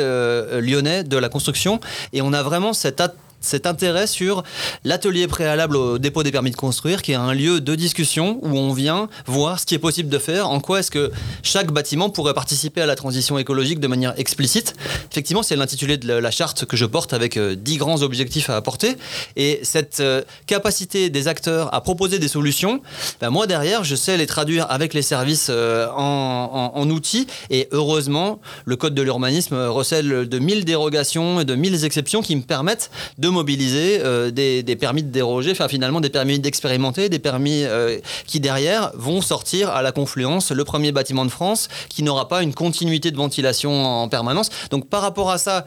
lyonnais 0.59 1.05
de 1.05 1.17
la 1.17 1.29
construction. 1.29 1.79
Et 2.13 2.23
on 2.23 2.33
a 2.33 2.43
vraiment 2.43 2.73
cette 2.73 3.01
cet 3.45 3.67
intérêt 3.67 4.07
sur 4.07 4.43
l'atelier 4.85 5.27
préalable 5.27 5.77
au 5.77 5.99
dépôt 5.99 6.23
des 6.23 6.33
permis 6.33 6.51
de 6.51 6.57
construire, 6.57 7.03
qui 7.03 7.13
est 7.13 7.17
un 7.17 7.35
lieu 7.35 7.61
de 7.61 7.75
discussion 7.75 8.39
où 8.43 8.57
on 8.57 8.73
vient 8.73 9.09
voir 9.27 9.61
ce 9.61 9.67
qui 9.67 9.75
est 9.75 9.79
possible 9.79 10.09
de 10.09 10.19
faire, 10.19 10.49
en 10.49 10.61
quoi 10.61 10.81
est-ce 10.81 10.91
que 10.91 11.13
chaque 11.43 11.71
bâtiment 11.73 12.11
pourrait 12.11 12.35
participer 12.35 12.81
à 12.81 12.87
la 12.87 12.97
transition 12.97 13.39
écologique 13.39 13.81
de 13.81 13.87
manière 13.87 14.15
explicite. 14.19 14.75
Effectivement, 15.11 15.43
c'est 15.43 15.57
l'intitulé 15.57 15.97
de 15.97 16.13
la 16.13 16.31
charte 16.31 16.65
que 16.65 16.77
je 16.77 16.87
porte 16.87 17.13
avec 17.13 17.37
euh, 17.37 17.55
dix 17.55 17.77
grands 17.77 18.03
objectifs 18.03 18.51
à 18.51 18.57
apporter. 18.57 18.97
Et 19.37 19.61
cette 19.63 20.01
euh, 20.01 20.23
capacité 20.47 21.11
des 21.11 21.29
acteurs 21.29 21.73
à 21.75 21.81
proposer 21.81 22.19
des 22.19 22.29
solutions, 22.29 22.81
ben 23.21 23.31
moi 23.31 23.47
derrière, 23.47 23.85
je 23.85 23.95
sais 23.95 24.17
les 24.17 24.27
traduire 24.27 24.71
avec 24.71 24.95
les 24.95 25.03
services 25.03 25.49
euh, 25.51 25.89
en, 25.95 26.73
en, 26.75 26.91
outils. 26.91 27.27
Et 27.51 27.69
heureusement, 27.73 28.41
le 28.65 28.77
Code 28.77 28.95
de 28.95 29.03
l'urbanisme 29.03 29.57
recèle 29.67 30.29
de 30.29 30.39
mille 30.39 30.65
dérogations 30.65 31.41
et 31.41 31.45
de 31.45 31.55
mille 31.55 31.85
exceptions 31.85 32.23
qui 32.23 32.37
me 32.37 32.43
permettent 32.43 32.91
de 33.19 33.29
mobiliser 33.35 34.01
euh, 34.03 34.31
des, 34.31 34.77
permis 34.77 35.03
de 35.03 35.11
déroger, 35.11 35.51
enfin 35.51 35.69
finalement 35.69 36.01
des 36.01 36.09
permis 36.09 36.39
d'expérimenter, 36.39 37.09
des 37.09 37.19
permis 37.19 37.65
euh, 37.65 37.99
qui 38.27 38.41
derrière 38.41 38.93
vont 38.95 39.21
sortir 39.21 39.69
à 39.71 39.83
la 39.83 39.93
confluence 39.93 40.51
le 40.51 40.65
premier 40.65 40.93
bâtiment 40.93 41.25
de 41.25 41.31
France 41.31 41.69
qui 41.89 42.03
n'aura 42.03 42.29
pas 42.29 42.43
une 42.43 42.55
continuité 42.55 43.11
de 43.11 43.17
ventilation 43.17 43.85
en 43.85 44.09
permanence. 44.09 44.49
Donc 44.71 44.89
par 44.89 45.03
rapport 45.03 45.31
à 45.31 45.39
ça, 45.39 45.67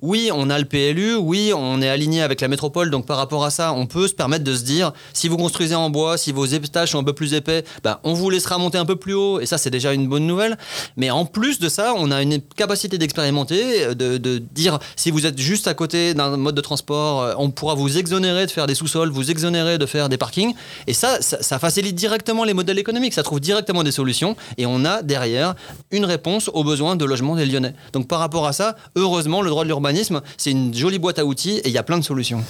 oui, 0.00 0.30
on 0.32 0.48
a 0.50 0.58
le 0.58 0.64
PLU, 0.64 1.16
oui, 1.16 1.52
on 1.54 1.82
est 1.82 1.88
aligné 1.88 2.22
avec 2.22 2.40
la 2.40 2.48
métropole, 2.48 2.90
donc 2.90 3.06
par 3.06 3.16
rapport 3.16 3.44
à 3.44 3.50
ça, 3.50 3.72
on 3.72 3.86
peut 3.86 4.06
se 4.06 4.14
permettre 4.14 4.44
de 4.44 4.54
se 4.54 4.62
dire, 4.62 4.92
si 5.12 5.28
vous 5.28 5.36
construisez 5.36 5.74
en 5.74 5.90
bois, 5.90 6.16
si 6.18 6.32
vos 6.32 6.44
étages 6.44 6.92
sont 6.92 6.98
un 6.98 7.04
peu 7.04 7.12
plus 7.12 7.34
épais, 7.34 7.64
ben, 7.82 7.98
on 8.04 8.14
vous 8.14 8.30
laissera 8.30 8.58
monter 8.58 8.78
un 8.78 8.84
peu 8.84 8.96
plus 8.96 9.14
haut, 9.14 9.40
et 9.40 9.46
ça 9.46 9.58
c'est 9.58 9.70
déjà 9.70 9.92
une 9.92 10.06
bonne 10.06 10.26
nouvelle. 10.26 10.56
Mais 10.96 11.10
en 11.10 11.24
plus 11.24 11.58
de 11.58 11.68
ça, 11.68 11.94
on 11.96 12.10
a 12.10 12.22
une 12.22 12.40
capacité 12.40 12.98
d'expérimenter, 12.98 13.94
de, 13.94 14.18
de 14.18 14.38
dire, 14.38 14.78
si 14.96 15.10
vous 15.10 15.26
êtes 15.26 15.38
juste 15.38 15.66
à 15.66 15.74
côté 15.74 16.14
d'un 16.14 16.36
mode 16.36 16.54
de 16.54 16.60
transport, 16.60 17.05
euh, 17.06 17.34
on 17.38 17.50
pourra 17.50 17.74
vous 17.74 17.98
exonérer 17.98 18.46
de 18.46 18.50
faire 18.50 18.66
des 18.66 18.74
sous-sols, 18.74 19.10
vous 19.10 19.30
exonérer 19.30 19.78
de 19.78 19.86
faire 19.86 20.08
des 20.08 20.18
parkings. 20.18 20.54
Et 20.86 20.92
ça, 20.92 21.20
ça, 21.20 21.58
facilite 21.58 21.94
directement 21.94 22.44
les 22.44 22.54
modèles 22.54 22.78
économiques, 22.78 23.14
ça 23.14 23.22
trouve 23.22 23.40
directement 23.40 23.82
des 23.82 23.92
solutions. 23.92 24.36
Et 24.58 24.66
on 24.66 24.84
a 24.84 25.02
derrière 25.02 25.54
une 25.90 26.04
réponse 26.04 26.50
aux 26.52 26.64
besoins 26.64 26.96
de 26.96 27.04
logement 27.04 27.36
des 27.36 27.46
Lyonnais. 27.46 27.74
Donc 27.92 28.08
par 28.08 28.18
rapport 28.18 28.46
à 28.46 28.52
ça, 28.52 28.76
heureusement, 28.96 29.42
le 29.42 29.50
droit 29.50 29.64
de 29.64 29.68
l'urbanisme, 29.68 30.20
c'est 30.36 30.50
une 30.50 30.74
jolie 30.74 30.98
boîte 30.98 31.18
à 31.18 31.24
outils 31.24 31.58
et 31.58 31.68
il 31.68 31.72
y 31.72 31.78
a 31.78 31.82
plein 31.82 31.98
de 31.98 32.04
solutions. 32.04 32.42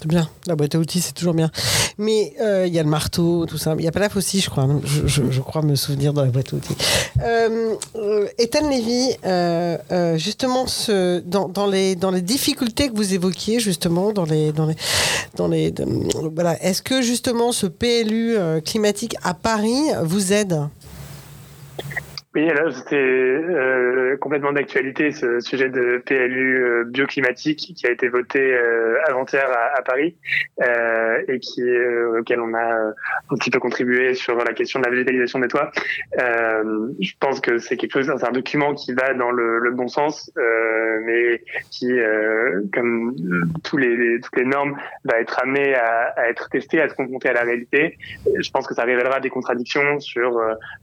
C'est 0.00 0.06
bien, 0.06 0.28
la 0.46 0.54
boîte 0.54 0.76
à 0.76 0.78
outils, 0.78 1.00
c'est 1.00 1.12
toujours 1.12 1.34
bien. 1.34 1.50
Mais 1.98 2.32
euh, 2.40 2.68
il 2.68 2.72
y 2.72 2.78
a 2.78 2.84
le 2.84 2.88
marteau, 2.88 3.46
tout 3.46 3.58
ça. 3.58 3.74
Il 3.76 3.84
y 3.84 3.88
a 3.88 3.90
pas 3.90 3.98
la 3.98 4.08
aussi, 4.14 4.40
je 4.40 4.48
crois. 4.48 4.68
Je, 4.84 5.40
crois 5.40 5.62
me 5.62 5.74
souvenir 5.74 6.12
dans 6.12 6.22
la 6.24 6.30
boîte 6.30 6.52
à 6.52 6.56
outils. 6.56 6.76
Euh, 7.20 7.74
euh 7.96 8.28
Ethan 8.38 8.68
Lévy, 8.68 9.16
euh, 9.26 10.16
justement, 10.16 10.66
dans, 11.24 11.66
les, 11.66 11.96
dans 11.96 12.12
les 12.12 12.22
difficultés 12.22 12.90
que 12.90 12.94
vous 12.94 13.12
évoquiez, 13.12 13.58
justement, 13.58 14.12
dans 14.12 14.24
les. 14.24 14.52
Dans 14.52 14.66
les, 14.66 14.76
dans 15.36 15.48
les 15.48 15.74
voilà. 16.32 16.62
Est-ce 16.62 16.80
que, 16.80 17.02
justement, 17.02 17.50
ce 17.50 17.66
PLU 17.66 18.36
climatique 18.64 19.16
à 19.24 19.34
Paris 19.34 19.82
vous 20.04 20.32
aide? 20.32 20.60
Oui, 22.38 22.48
alors 22.50 22.72
c'était 22.72 22.94
euh, 22.94 24.16
complètement 24.18 24.52
d'actualité 24.52 25.10
ce 25.10 25.40
sujet 25.40 25.70
de 25.70 26.00
PLU 26.06 26.62
euh, 26.62 26.84
bioclimatique 26.84 27.74
qui 27.74 27.84
a 27.84 27.90
été 27.90 28.06
voté 28.06 28.38
euh, 28.38 28.96
avant-hier 29.08 29.50
à, 29.50 29.82
Paris 29.82 30.14
et 31.28 31.40
qui 31.40 31.62
auquel 32.18 32.40
on 32.40 32.54
a 32.54 32.92
un 33.30 33.36
petit 33.36 33.50
peu 33.50 33.58
contribué 33.58 34.14
sur 34.14 34.36
la 34.36 34.52
question 34.52 34.78
de 34.78 34.84
la 34.84 34.90
végétalisation 34.90 35.38
des 35.38 35.48
toits. 35.48 35.70
je 36.16 37.12
pense 37.18 37.40
que 37.40 37.58
c'est 37.58 37.76
quelque 37.76 38.02
chose, 38.02 38.12
c'est 38.18 38.28
un 38.28 38.32
document 38.32 38.74
qui 38.74 38.92
va 38.92 39.14
dans 39.14 39.30
le, 39.30 39.58
le 39.58 39.70
bon 39.70 39.88
sens, 39.88 40.30
mais 41.04 41.42
qui, 41.70 41.92
comme 42.74 43.14
tous 43.64 43.76
les, 43.78 44.20
toutes 44.20 44.36
les 44.36 44.44
normes, 44.44 44.76
va 45.04 45.20
être 45.20 45.38
amené 45.42 45.74
à, 45.74 46.12
à, 46.16 46.28
être 46.28 46.48
testé, 46.50 46.82
à 46.82 46.88
se 46.88 46.94
confronter 46.94 47.30
à 47.30 47.34
la 47.34 47.42
réalité. 47.42 47.96
Je 48.38 48.50
pense 48.50 48.66
que 48.66 48.74
ça 48.74 48.84
révélera 48.84 49.20
des 49.20 49.30
contradictions 49.30 50.00
sur, 50.00 50.38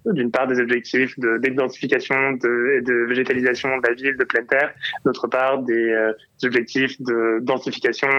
d'une 0.06 0.32
part, 0.32 0.47
des 0.47 0.60
objectifs 0.60 1.20
de 1.20 1.38
d'identification 1.50 2.34
de, 2.34 2.82
de 2.82 3.06
végétalisation 3.08 3.78
de 3.78 3.88
la 3.88 3.93
ville 3.93 4.18
de 4.18 4.24
pleine 4.24 4.48
terre, 4.48 4.74
d'autre 5.06 5.28
part 5.28 5.60
des, 5.60 5.91
euh, 5.91 6.14
objectifs 6.43 7.02
de 7.02 7.39
densification, 7.41 8.10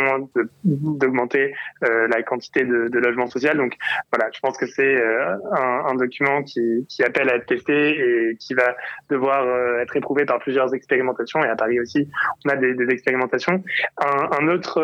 d'augmenter 0.65 1.55
euh, 1.85 2.09
la 2.09 2.23
quantité 2.23 2.65
de, 2.65 2.89
de 2.89 2.99
logements 2.99 3.27
sociaux. 3.27 3.55
Donc 3.55 3.75
voilà, 4.13 4.31
je 4.33 4.41
pense 4.41 4.57
que 4.57 4.67
c'est 4.67 4.97
euh, 4.97 5.37
un, 5.53 5.85
un, 5.89 5.95
document 5.95 6.43
qui, 6.43 6.87
qui, 6.89 7.03
appelle 7.03 7.29
à 7.29 7.37
être 7.37 7.47
testé 7.47 7.99
et 7.99 8.37
qui 8.37 8.55
va 8.55 8.75
devoir 9.11 9.45
euh, 9.45 9.81
être 9.81 9.97
éprouvé 9.97 10.25
par 10.25 10.39
plusieurs 10.39 10.75
expérimentations. 10.75 11.45
Et 11.45 11.49
à 11.49 11.57
Paris 11.57 11.81
aussi, 11.81 12.09
on 12.45 12.51
a 12.51 12.57
des, 12.57 12.75
des 12.75 12.89
expérimentations. 12.89 13.63
Un, 13.99 14.41
un 14.41 14.49
autre, 14.49 14.81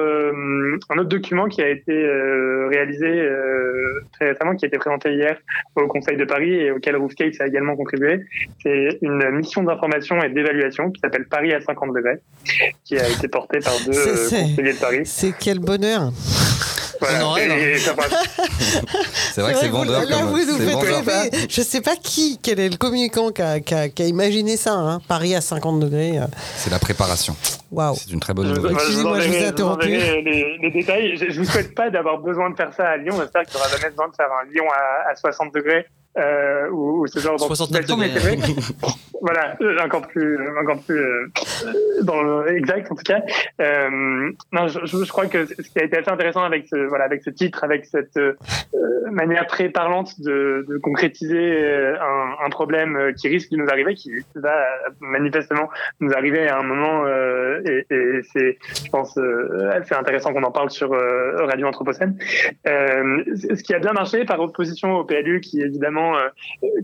un 0.90 0.98
autre 0.98 1.08
document 1.08 1.48
qui 1.48 1.62
a 1.62 1.68
été 1.68 1.92
réalisé 2.70 3.28
très 4.12 4.30
récemment, 4.30 4.54
qui 4.56 4.64
a 4.64 4.68
été 4.68 4.78
présenté 4.78 5.14
hier 5.14 5.38
au 5.76 5.86
Conseil 5.86 6.16
de 6.16 6.24
Paris 6.24 6.52
et 6.52 6.70
auquel 6.70 6.96
Roofscape 6.96 7.32
a 7.40 7.46
également 7.46 7.76
contribué, 7.76 8.20
c'est 8.62 8.98
une 9.02 9.30
mission 9.32 9.62
d'information 9.62 10.22
et 10.22 10.28
d'évaluation 10.30 10.90
qui 10.90 11.00
s'appelle 11.00 11.26
Paris 11.26 11.52
à 11.52 11.60
50 11.60 11.94
degrés, 11.94 12.20
qui 12.84 12.98
a 12.98 13.08
été 13.08 13.28
portée 13.28 13.60
par 13.60 13.74
deux 13.84 13.96
euh, 13.96 14.12
conseillers 14.12 14.72
de 14.72 14.78
Paris. 14.78 15.02
C'est 15.04 15.34
quel 15.38 15.58
bonheur 15.58 16.12
c'est 19.34 19.40
vrai 19.40 19.52
que 19.52 19.58
c'est 19.58 19.68
vendeur. 19.68 20.04
Là, 20.04 20.24
vous 20.24 20.38
nous 20.38 20.58
faites 20.58 21.50
Je 21.50 21.60
sais 21.62 21.80
pas 21.80 21.96
qui, 21.96 22.38
quel 22.42 22.60
est 22.60 22.68
le 22.68 22.76
communicant 22.76 23.30
qui 23.30 23.42
a, 23.42 23.60
qui 23.60 23.74
a, 23.74 23.88
qui 23.88 24.02
a 24.02 24.06
imaginé 24.06 24.56
ça. 24.56 24.74
Hein. 24.74 25.00
Paris 25.08 25.34
à 25.34 25.40
50 25.40 25.80
degrés. 25.80 26.18
Euh. 26.18 26.26
C'est 26.56 26.70
la 26.70 26.78
préparation. 26.78 27.34
Waouh. 27.70 27.96
C'est 27.96 28.12
une 28.12 28.20
très 28.20 28.34
bonne 28.34 28.52
nouvelle. 28.52 28.72
Excusez-moi, 28.72 29.20
je 29.20 29.28
vous 29.28 29.34
ai 29.34 29.46
interrompu. 29.46 29.88
Les, 29.88 30.58
les, 30.60 30.70
détails. 30.70 31.16
Je 31.16 31.24
ne 31.24 31.32
vous 31.32 31.44
souhaite 31.44 31.74
pas 31.74 31.90
d'avoir 31.90 32.18
besoin 32.18 32.50
de 32.50 32.56
faire 32.56 32.72
ça 32.72 32.90
à 32.90 32.96
Lyon. 32.96 33.16
J'espère 33.20 33.42
qu'il 33.42 33.56
n'y 33.56 33.60
aura 33.60 33.70
jamais 33.70 33.90
besoin 33.90 34.08
de 34.08 34.14
faire 34.14 34.30
un 34.30 34.44
Lyon 34.52 34.64
à, 34.72 35.10
à 35.10 35.16
60 35.16 35.52
degrés 35.54 35.86
euh, 36.18 36.68
ou, 36.70 37.02
ou, 37.02 37.06
ce 37.06 37.18
genre 37.18 37.36
d'anticipation, 37.36 37.96
mais 37.96 38.08
voilà, 39.22 39.56
encore 39.84 40.08
plus, 40.08 40.36
encore 40.58 40.80
plus 40.82 40.98
euh, 40.98 41.30
dans 42.02 42.22
le, 42.22 42.56
exact 42.56 42.90
en 42.90 42.96
tout 42.96 43.04
cas. 43.04 43.22
Euh, 43.60 44.30
non, 44.52 44.66
je, 44.66 44.84
je, 44.84 45.08
crois 45.08 45.26
que 45.26 45.46
ce 45.46 45.54
qui 45.54 45.78
a 45.78 45.84
été 45.84 45.96
assez 45.96 46.10
intéressant 46.10 46.42
avec 46.42 46.66
ce, 46.68 46.76
voilà, 46.88 47.04
avec 47.04 47.22
ce 47.22 47.30
titre, 47.30 47.62
avec 47.62 47.86
cette 47.86 48.16
euh, 48.16 48.34
manière 49.10 49.46
très 49.46 49.68
parlante 49.68 50.20
de, 50.20 50.66
de 50.68 50.76
concrétiser 50.78 51.64
euh, 51.64 51.94
un, 52.00 52.44
un, 52.44 52.50
problème 52.50 53.12
qui 53.16 53.28
risque 53.28 53.50
de 53.52 53.56
nous 53.56 53.68
arriver, 53.68 53.94
qui 53.94 54.10
va 54.34 54.66
manifestement 55.00 55.70
nous 56.00 56.12
arriver 56.12 56.48
à 56.48 56.58
un 56.58 56.62
moment, 56.62 57.06
et, 57.64 57.86
et 57.90 58.20
c'est, 58.32 58.58
je 58.84 58.90
pense, 58.90 59.18
assez 59.72 59.94
intéressant 59.94 60.32
qu'on 60.32 60.42
en 60.42 60.50
parle 60.50 60.70
sur 60.70 60.90
Radio 60.90 61.68
Anthropocène. 61.68 62.18
ce 62.64 63.62
qui 63.62 63.72
a 63.74 63.78
bien 63.78 63.92
marché 63.92 64.24
par 64.24 64.40
opposition 64.40 64.96
au 64.96 65.04
PLU, 65.04 65.40
qui 65.40 65.60
évidemment 65.60 66.01
euh, 66.02 66.28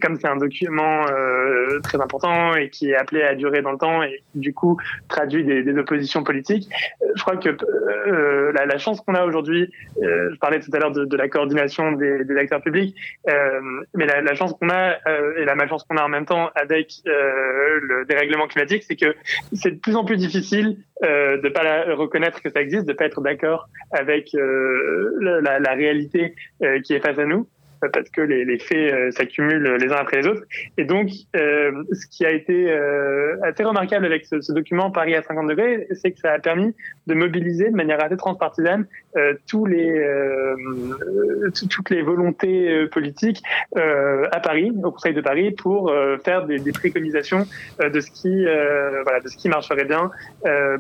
comme 0.01 0.17
c'est 0.21 0.29
un 0.29 0.37
document 0.37 1.07
euh, 1.11 1.81
très 1.81 2.01
important 2.01 2.55
et 2.55 2.71
qui 2.71 2.91
est 2.91 2.97
appelé 2.97 3.23
à 3.23 3.35
durer 3.35 3.63
dans 3.63 3.73
le 3.73 3.79
temps 3.79 4.03
et 4.03 4.23
du 4.35 4.55
coup 4.55 4.79
traduit 5.09 5.45
des, 5.45 5.79
oppositions 5.79 6.25
politiques, 6.25 6.69
euh, 7.03 7.07
je 7.15 7.23
crois 7.23 7.37
que 7.37 7.51
la, 8.53 8.79
chance 8.79 9.01
qu'on 9.01 9.15
a 9.15 9.25
aujourd'hui, 9.25 9.71
je 10.01 10.39
parlais 10.39 10.61
tout 10.61 10.71
à 10.73 10.79
l'heure 10.79 10.93
de, 10.93 11.17
la 11.17 11.29
coordination 11.29 11.93
des, 11.93 12.37
acteurs 12.37 12.63
publics, 12.63 12.97
mais 13.95 14.07
la, 14.07 14.35
chance 14.35 14.55
qu'on 14.55 14.71
a 14.71 14.97
et 15.37 15.45
la 15.45 15.55
malchance 15.55 15.85
qu'on 15.85 15.97
a 15.97 16.05
en 16.05 16.09
même 16.09 16.27
temps 16.27 16.51
avec 16.55 16.93
le 17.05 18.05
dérèglement 18.07 18.47
climatique, 18.47 18.85
c'est 18.85 18.97
que 18.97 19.15
c'est 19.53 19.73
de 19.73 19.81
plus 19.81 19.97
en 19.97 20.05
plus 20.05 20.17
difficile 20.17 20.79
de 21.03 21.49
pas 21.49 21.95
reconnaître 21.95 22.41
que 22.43 22.51
ça 22.51 22.61
existe, 22.61 22.87
de 22.87 22.93
pas 22.93 23.05
être 23.05 23.21
d'accord 23.21 23.69
avec 23.93 24.31
la, 24.33 25.73
réalité 25.75 26.35
qui 26.85 26.95
est 26.95 27.01
face 27.01 27.19
à 27.19 27.25
nous 27.25 27.49
parce 27.81 28.09
que 28.11 28.21
les, 28.21 28.45
les 28.45 28.59
faits 28.59 28.93
euh, 28.93 29.11
s'accumulent 29.11 29.77
les 29.77 29.93
uns 29.93 29.97
après 29.97 30.19
les 30.23 30.27
autres. 30.27 30.43
Et 30.77 30.85
donc, 30.85 31.11
euh, 31.37 31.85
ce 31.93 32.07
qui 32.07 32.25
a 32.25 32.31
été 32.31 32.71
euh, 32.71 33.37
assez 33.43 33.65
remarquable 33.65 34.07
avec 34.07 34.27
ce, 34.27 34.41
ce, 34.41 34.53
document 34.53 34.91
Paris 34.91 35.15
à 35.15 35.23
50 35.23 35.49
degrés, 35.49 35.87
c'est 35.93 36.13
que 36.13 36.19
ça 36.19 36.33
a 36.33 36.39
permis 36.39 36.75
de 37.07 37.15
mobiliser 37.15 37.71
de 37.71 37.77
manière 37.77 38.03
assez 38.03 38.17
transpartisane 38.17 38.87
euh, 39.17 39.35
tous 39.49 39.67
les, 39.67 39.91
euh, 39.91 40.57
toutes 41.71 41.91
les 41.91 42.03
volontés 42.03 42.87
politiques 42.93 43.43
à 43.77 44.41
Paris, 44.41 44.73
au 44.83 44.91
Conseil 44.91 45.15
de 45.15 45.21
Paris, 45.21 45.53
pour 45.53 45.93
faire 46.25 46.47
des, 46.47 46.59
des, 46.59 46.73
préconisations 46.73 47.47
de 47.81 48.01
ce 48.01 48.11
qui, 48.11 48.45
voilà, 48.45 49.21
de 49.21 49.29
ce 49.29 49.37
qui 49.37 49.49
marcherait 49.49 49.85
bien 49.85 50.11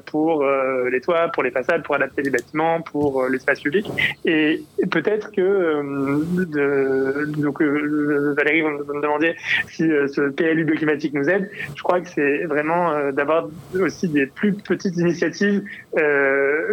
pour 0.06 0.44
les 0.90 1.00
toits, 1.00 1.28
pour 1.28 1.42
les 1.42 1.50
façades, 1.50 1.82
pour 1.82 1.94
adapter 1.94 2.22
les 2.22 2.30
bâtiments, 2.30 2.82
pour 2.82 3.26
l'espace 3.28 3.60
public. 3.60 3.86
Et, 4.24 4.62
peut-être 4.90 5.30
que 5.32 5.82
de 6.44 6.87
donc 7.26 7.60
euh, 7.62 8.34
Valérie, 8.36 8.62
vous 8.62 8.70
me 8.70 9.02
demandez 9.02 9.36
si 9.68 9.90
euh, 9.90 10.08
ce 10.08 10.28
PLU 10.30 10.64
bioclimatique 10.64 11.14
nous 11.14 11.28
aide. 11.28 11.50
Je 11.76 11.82
crois 11.82 12.00
que 12.00 12.08
c'est 12.08 12.44
vraiment 12.44 13.10
d'avoir 13.12 13.48
aussi 13.80 14.08
des 14.08 14.26
plus 14.26 14.52
petites 14.52 14.96
initiatives 14.96 15.62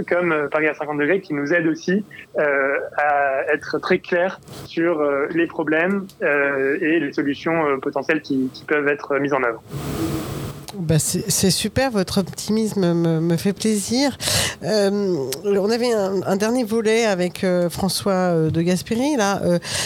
comme 0.07 0.49
Paris 0.51 0.67
à 0.67 0.73
50 0.73 0.97
degrés 0.97 1.21
qui 1.21 1.33
nous 1.33 1.53
aident 1.53 1.67
aussi 1.67 2.03
à 2.37 3.43
être 3.53 3.79
très 3.79 3.99
clairs 3.99 4.39
sur 4.65 5.03
les 5.33 5.47
problèmes 5.47 6.05
et 6.21 6.99
les 6.99 7.13
solutions 7.13 7.79
potentielles 7.79 8.21
qui 8.21 8.51
peuvent 8.67 8.87
être 8.87 9.17
mises 9.19 9.33
en 9.33 9.43
œuvre. 9.43 9.61
Bah 10.77 10.99
c'est 10.99 11.51
super, 11.51 11.91
votre 11.91 12.19
optimisme 12.19 12.93
me, 12.93 13.37
fait 13.37 13.53
plaisir. 13.53 14.17
Euh, 14.63 15.29
on 15.45 15.69
avait 15.69 15.91
un, 15.91 16.35
dernier 16.35 16.63
volet 16.63 17.05
avec 17.05 17.43
euh, 17.43 17.69
François 17.69 18.13
euh, 18.13 18.49
de 18.49 18.61
Gasperi. 18.61 19.15
Là, 19.15 19.41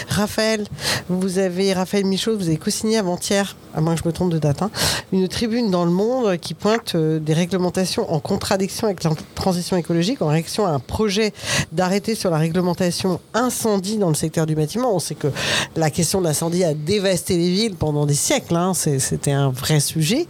Raphaël, 0.08 0.66
vous 1.10 1.38
avez 1.38 1.74
Raphaël 1.74 2.06
Michaud, 2.06 2.38
vous 2.38 2.48
avez 2.48 2.58
co-signé 2.58 2.98
avant-hier, 2.98 3.56
à 3.76 3.82
moins 3.82 3.96
que 3.96 4.02
je 4.04 4.08
me 4.08 4.14
trompe 4.14 4.32
de 4.32 4.40
date, 4.40 4.62
hein, 4.62 4.72
une 5.12 5.28
tribune 5.28 5.70
dans 5.70 5.86
le 5.86 5.92
Monde 5.92 6.38
qui 6.38 6.54
pointe 6.54 6.96
des 6.96 7.34
réglementations 7.34 8.12
en 8.12 8.20
contradiction 8.20 8.88
avec 8.88 9.04
la 9.04 9.12
transition 9.36 9.78
écologique, 9.78 10.22
en 10.22 10.28
réaction 10.28 10.66
à 10.66 10.72
un 10.72 10.80
projet 10.80 11.34
d'arrêter 11.72 12.16
sur 12.16 12.32
la 12.32 12.38
réglementation 12.38 13.20
incendie 13.34 13.98
dans 13.98 14.10
le 14.10 14.16
secteur 14.16 14.46
du 14.46 14.56
bâtiment. 14.56 14.96
On 14.96 15.00
sait 15.00 15.16
que 15.16 15.28
la 15.76 15.90
question 15.90 16.20
de 16.20 16.26
l'incendie 16.26 16.64
a 16.64 16.74
dévasté 16.74 17.38
les 17.38 17.50
villes 17.50 17.76
pendant 17.76 18.06
des 18.06 18.14
siècles. 18.14 18.56
Hein, 18.56 18.74
C'était 18.74 19.32
un 19.32 19.50
vrai 19.50 19.80
sujet. 19.80 20.28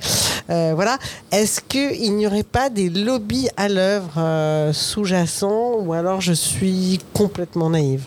Euh, 0.50 0.74
voilà. 0.76 0.98
Est-ce 1.32 1.62
qu'il 1.62 2.16
n'y 2.16 2.26
aurait 2.26 2.44
pas 2.44 2.70
des 2.70 2.90
lobbies 2.90 3.50
à 3.58 3.70
l'œuvre 3.70 4.14
euh, 4.18 4.74
sous-jacents 4.74 5.76
ou 5.80 5.94
alors 5.94 6.22
je 6.22 6.34
suis 6.34 7.00
complètement 7.14 7.70
naïve? 7.70 8.06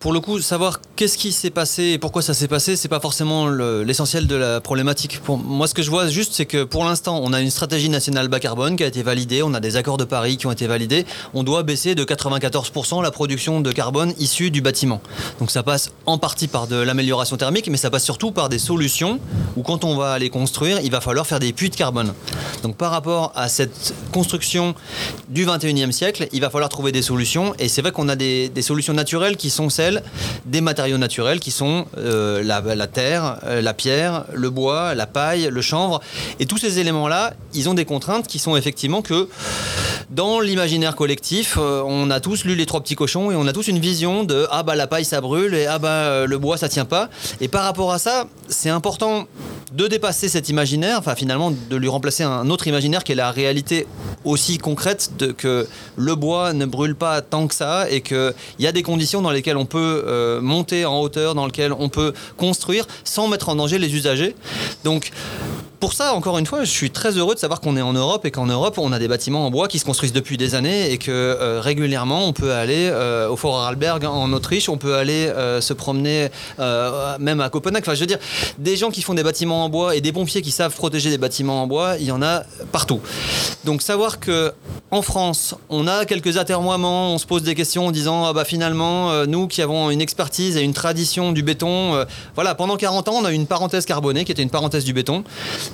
Pour 0.00 0.12
le 0.12 0.20
coup, 0.20 0.40
savoir 0.40 0.80
qu'est-ce 0.94 1.18
qui 1.18 1.32
s'est 1.32 1.50
passé 1.50 1.82
et 1.82 1.98
pourquoi 1.98 2.22
ça 2.22 2.32
s'est 2.32 2.46
passé, 2.46 2.76
c'est 2.76 2.88
pas 2.88 3.00
forcément 3.00 3.48
l'essentiel 3.48 4.28
de 4.28 4.36
la 4.36 4.60
problématique. 4.60 5.20
Pour 5.24 5.38
moi, 5.38 5.66
ce 5.66 5.74
que 5.74 5.82
je 5.82 5.90
vois 5.90 6.06
juste, 6.06 6.34
c'est 6.34 6.46
que 6.46 6.62
pour 6.62 6.84
l'instant, 6.84 7.20
on 7.20 7.32
a 7.32 7.40
une 7.40 7.50
stratégie 7.50 7.88
nationale 7.88 8.28
bas 8.28 8.38
carbone 8.38 8.76
qui 8.76 8.84
a 8.84 8.86
été 8.86 9.02
validée, 9.02 9.42
on 9.42 9.54
a 9.54 9.60
des 9.60 9.74
accords 9.74 9.96
de 9.96 10.04
Paris 10.04 10.36
qui 10.36 10.46
ont 10.46 10.52
été 10.52 10.68
validés. 10.68 11.04
On 11.34 11.42
doit 11.42 11.64
baisser 11.64 11.96
de 11.96 12.04
94% 12.04 13.02
la 13.02 13.10
production 13.10 13.60
de 13.60 13.72
carbone 13.72 14.14
issue 14.20 14.52
du 14.52 14.60
bâtiment. 14.60 15.00
Donc 15.40 15.50
ça 15.50 15.64
passe 15.64 15.90
en 16.06 16.16
partie 16.16 16.46
par 16.46 16.68
de 16.68 16.76
l'amélioration 16.76 17.36
thermique, 17.36 17.68
mais 17.68 17.76
ça 17.76 17.90
passe 17.90 18.04
surtout 18.04 18.30
par 18.30 18.48
des 18.48 18.60
solutions 18.60 19.18
où 19.56 19.62
quand 19.62 19.84
on 19.84 19.96
va 19.96 20.12
aller 20.12 20.30
construire, 20.30 20.78
il 20.80 20.92
va 20.92 21.00
falloir 21.00 21.26
faire 21.26 21.40
des 21.40 21.52
puits 21.52 21.70
de 21.70 21.76
carbone. 21.76 22.14
Donc 22.62 22.76
par 22.76 22.92
rapport 22.92 23.32
à 23.34 23.48
cette 23.48 23.94
construction 24.12 24.76
du 25.28 25.44
21e 25.44 25.90
siècle, 25.90 26.28
il 26.32 26.40
va 26.40 26.50
falloir 26.50 26.68
trouver 26.68 26.92
des 26.92 27.02
solutions. 27.02 27.52
Et 27.58 27.68
c'est 27.68 27.82
vrai 27.82 27.90
qu'on 27.90 28.08
a 28.08 28.14
des, 28.14 28.48
des 28.48 28.62
solutions 28.62 28.94
naturelles 28.94 29.36
qui 29.36 29.50
sont 29.50 29.68
celles 29.70 29.87
des 30.46 30.60
matériaux 30.60 30.98
naturels 30.98 31.40
qui 31.40 31.50
sont 31.50 31.86
euh, 31.96 32.42
la, 32.42 32.86
terre, 32.86 33.38
euh, 33.44 33.60
la 33.60 33.74
pierre, 33.74 34.24
le 34.32 34.50
bois, 34.50 34.94
la 34.94 35.06
paille, 35.06 35.48
le 35.50 35.62
chanvre. 35.62 36.00
Et 36.40 36.46
tous 36.46 36.58
ces 36.58 36.78
éléments-là, 36.78 37.34
ils 37.54 37.68
ont 37.68 37.74
des 37.74 37.84
contraintes 37.84 38.26
qui 38.26 38.38
sont 38.38 38.56
effectivement 38.56 39.02
que 39.02 39.28
dans 40.10 40.40
l'imaginaire 40.40 40.96
collectif, 40.96 41.58
euh, 41.58 41.82
on 41.84 42.10
a 42.10 42.20
tous 42.20 42.44
lu 42.44 42.54
les 42.54 42.66
trois 42.66 42.80
petits 42.80 42.96
cochons 42.96 43.30
et 43.30 43.36
on 43.36 43.46
a 43.46 43.52
tous 43.52 43.68
une 43.68 43.78
vision 43.78 44.24
de 44.24 44.46
ah 44.50 44.62
bah 44.62 44.74
la 44.74 44.86
paille 44.86 45.04
ça 45.04 45.20
brûle 45.20 45.54
et 45.54 45.66
ah 45.66 45.78
bah 45.78 46.26
le 46.26 46.38
bois 46.38 46.56
ça 46.56 46.68
tient 46.68 46.86
pas. 46.86 47.10
Et 47.40 47.48
par 47.48 47.64
rapport 47.64 47.92
à 47.92 47.98
ça, 47.98 48.26
c'est 48.48 48.70
important 48.70 49.26
de 49.72 49.86
dépasser 49.86 50.28
cet 50.28 50.48
imaginaire, 50.48 50.98
enfin 50.98 51.14
finalement 51.14 51.50
de 51.50 51.76
lui 51.76 51.88
remplacer 51.88 52.22
un 52.22 52.48
autre 52.48 52.66
imaginaire 52.66 53.04
qui 53.04 53.12
est 53.12 53.16
la 53.16 53.30
réalité 53.30 53.86
aussi 54.24 54.58
concrète 54.58 55.10
de 55.18 55.32
que 55.32 55.66
le 55.96 56.14
bois 56.14 56.52
ne 56.52 56.64
brûle 56.64 56.94
pas 56.94 57.20
tant 57.20 57.46
que 57.46 57.54
ça 57.54 57.90
et 57.90 58.00
qu'il 58.00 58.34
y 58.58 58.66
a 58.66 58.72
des 58.72 58.82
conditions 58.82 59.20
dans 59.20 59.30
lesquelles 59.30 59.56
on 59.56 59.66
peut 59.66 59.77
euh, 59.78 60.40
monter 60.40 60.84
en 60.84 61.00
hauteur, 61.00 61.34
dans 61.34 61.46
lesquelles 61.46 61.72
on 61.72 61.88
peut 61.88 62.12
construire 62.36 62.86
sans 63.04 63.28
mettre 63.28 63.48
en 63.48 63.56
danger 63.56 63.78
les 63.78 63.94
usagers. 63.94 64.34
Donc 64.84 65.10
pour 65.80 65.92
ça, 65.92 66.14
encore 66.14 66.38
une 66.38 66.46
fois, 66.46 66.64
je 66.64 66.70
suis 66.70 66.90
très 66.90 67.16
heureux 67.16 67.34
de 67.34 67.38
savoir 67.38 67.60
qu'on 67.60 67.76
est 67.76 67.82
en 67.82 67.92
Europe 67.92 68.24
et 68.24 68.32
qu'en 68.32 68.46
Europe, 68.46 68.78
on 68.78 68.92
a 68.92 68.98
des 68.98 69.06
bâtiments 69.06 69.46
en 69.46 69.50
bois 69.50 69.68
qui 69.68 69.78
se 69.78 69.84
construisent 69.84 70.12
depuis 70.12 70.36
des 70.36 70.56
années 70.56 70.90
et 70.90 70.98
que 70.98 71.10
euh, 71.10 71.60
régulièrement, 71.60 72.26
on 72.26 72.32
peut 72.32 72.52
aller 72.52 72.88
euh, 72.90 73.28
au 73.28 73.36
Fort 73.36 73.60
Arlberg 73.60 74.04
en 74.04 74.32
Autriche, 74.32 74.68
on 74.68 74.76
peut 74.76 74.96
aller 74.96 75.28
euh, 75.28 75.60
se 75.60 75.72
promener 75.72 76.28
même 76.58 77.40
à 77.40 77.48
Copenhague. 77.48 77.82
Enfin, 77.84 77.94
je 77.94 78.00
veux 78.00 78.06
dire, 78.06 78.18
des 78.58 78.76
gens 78.76 78.90
qui 78.90 79.02
font 79.02 79.14
des 79.14 79.22
bâtiments 79.22 79.64
en 79.64 79.68
bois 79.68 79.94
et 79.94 80.00
des 80.00 80.12
pompiers 80.12 80.42
qui 80.42 80.50
savent 80.50 80.74
protéger 80.74 81.10
des 81.10 81.18
bâtiments 81.18 81.62
en 81.62 81.66
bois, 81.66 81.96
il 81.98 82.06
y 82.06 82.12
en 82.12 82.22
a 82.22 82.42
partout. 82.72 83.00
Donc, 83.64 83.82
savoir 83.82 84.18
que 84.18 84.52
en 84.90 85.02
France, 85.02 85.54
on 85.68 85.86
a 85.86 86.04
quelques 86.06 86.38
atermoiements, 86.38 87.14
on 87.14 87.18
se 87.18 87.26
pose 87.26 87.42
des 87.42 87.54
questions 87.54 87.86
en 87.86 87.90
disant, 87.90 88.24
ah 88.24 88.32
bah 88.32 88.44
finalement, 88.44 89.26
nous 89.26 89.46
qui 89.46 89.62
avons 89.62 89.90
une 89.90 90.00
expertise 90.00 90.56
et 90.56 90.62
une 90.62 90.72
tradition 90.72 91.32
du 91.32 91.42
béton, 91.42 92.04
voilà, 92.34 92.54
pendant 92.54 92.76
40 92.76 93.08
ans, 93.08 93.14
on 93.20 93.24
a 93.24 93.32
eu 93.32 93.34
une 93.34 93.46
parenthèse 93.46 93.84
carbonée 93.84 94.24
qui 94.24 94.32
était 94.32 94.42
une 94.42 94.50
parenthèse 94.50 94.84
du 94.84 94.92
béton. 94.92 95.24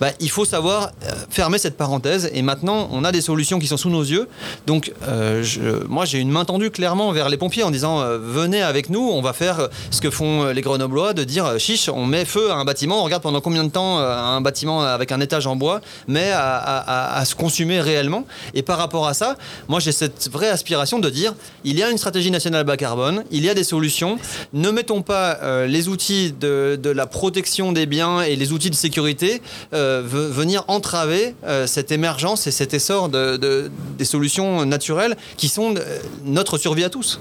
Bah, 0.01 0.11
il 0.21 0.31
faut 0.31 0.45
savoir 0.45 0.91
euh, 1.05 1.13
fermer 1.31 1.59
cette 1.59 1.77
parenthèse. 1.77 2.31
Et 2.33 2.43
maintenant, 2.43 2.89
on 2.93 3.05
a 3.05 3.13
des 3.13 3.21
solutions 3.21 3.59
qui 3.59 3.67
sont 3.67 3.77
sous 3.77 3.91
nos 3.91 4.03
yeux. 4.03 4.29
Donc, 4.67 4.93
euh, 5.09 5.45
moi, 5.89 6.05
j'ai 6.05 6.19
une 6.19 6.31
main 6.31 6.45
tendue 6.45 6.71
clairement 6.71 7.13
vers 7.13 7.29
les 7.29 7.37
pompiers 7.37 7.63
en 7.63 7.71
disant 7.71 8.01
euh, 8.01 8.19
venez 8.19 8.63
avec 8.63 8.91
nous, 8.91 9.01
on 9.01 9.23
va 9.23 9.33
faire 9.33 9.69
ce 9.91 10.01
que 10.01 10.11
font 10.11 10.47
les 10.47 10.61
Grenoblois, 10.63 11.13
de 11.13 11.25
dire 11.25 11.59
chiche, 11.59 11.89
on 11.89 12.07
met 12.07 12.25
feu 12.25 12.51
à 12.51 12.55
un 12.55 12.65
bâtiment, 12.65 13.01
on 13.01 13.05
regarde 13.05 13.23
pendant 13.23 13.41
combien 13.41 13.65
de 13.65 13.71
temps 13.71 13.99
un 13.99 14.41
bâtiment 14.41 14.83
avec 14.83 15.13
un 15.13 15.21
étage 15.21 15.47
en 15.47 15.57
bois 15.57 15.81
met 16.09 16.31
à, 16.33 17.23
se 17.25 17.35
consumer 17.35 17.81
réellement. 17.81 18.27
Et 18.55 18.63
par 18.63 18.79
rapport 18.79 19.07
à 19.07 19.15
ça, 19.15 19.37
moi, 19.69 19.81
j'ai 19.81 19.93
cette 19.93 20.29
vraie 20.31 20.49
aspiration 20.49 20.99
de 20.99 21.11
dire 21.11 21.35
il 21.65 21.79
y 21.79 21.83
a 21.83 21.91
une 21.91 21.99
stratégie 21.99 22.31
nationale 22.31 22.65
bas 22.65 22.77
carbone, 22.77 23.25
il 23.31 23.45
y 23.45 23.51
a 23.51 23.55
des 23.55 23.65
solutions. 23.65 24.19
Ne 24.53 24.71
mettons 24.71 25.03
pas 25.03 25.67
les 25.67 25.89
outils 25.89 26.33
de, 26.39 26.79
la 26.85 27.07
protection 27.07 27.73
des 27.73 27.87
biens 27.87 28.23
et 28.23 28.37
les 28.37 28.53
outils 28.53 28.71
de 28.71 28.75
sécurité. 28.75 29.41
Venir 30.05 30.65
entraver 30.69 31.35
euh, 31.45 31.67
cette 31.67 31.93
émergence 31.93 32.47
et 32.47 32.51
cet 32.51 32.75
essor 32.75 33.09
de, 33.09 33.71
des 33.99 34.05
solutions 34.05 34.65
naturelles 34.67 35.17
qui 35.37 35.49
sont 35.49 35.75
euh, 35.77 35.99
notre 36.25 36.59
survie 36.59 36.85
à 36.85 36.91
tous. 36.91 37.21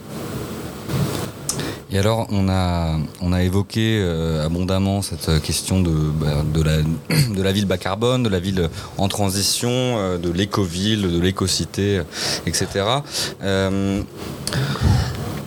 Et 1.92 2.00
alors, 2.00 2.26
on 2.32 2.50
a, 2.50 2.98
on 3.22 3.34
a 3.34 3.44
évoqué 3.44 4.04
abondamment 4.44 5.04
cette 5.04 5.44
question 5.44 5.80
de, 5.80 5.92
bah, 5.92 6.44
de, 6.44 6.62
la, 6.64 6.78
de 7.36 7.42
la 7.42 7.52
ville 7.52 7.66
bas 7.68 7.78
carbone, 7.78 8.24
de 8.24 8.30
la 8.30 8.40
ville 8.40 8.68
en 8.98 9.08
transition, 9.08 10.18
de 10.18 10.32
l'éco-ville, 10.32 11.04
de 11.04 11.20
l'éco-cité, 11.20 12.02
etc. 12.48 12.66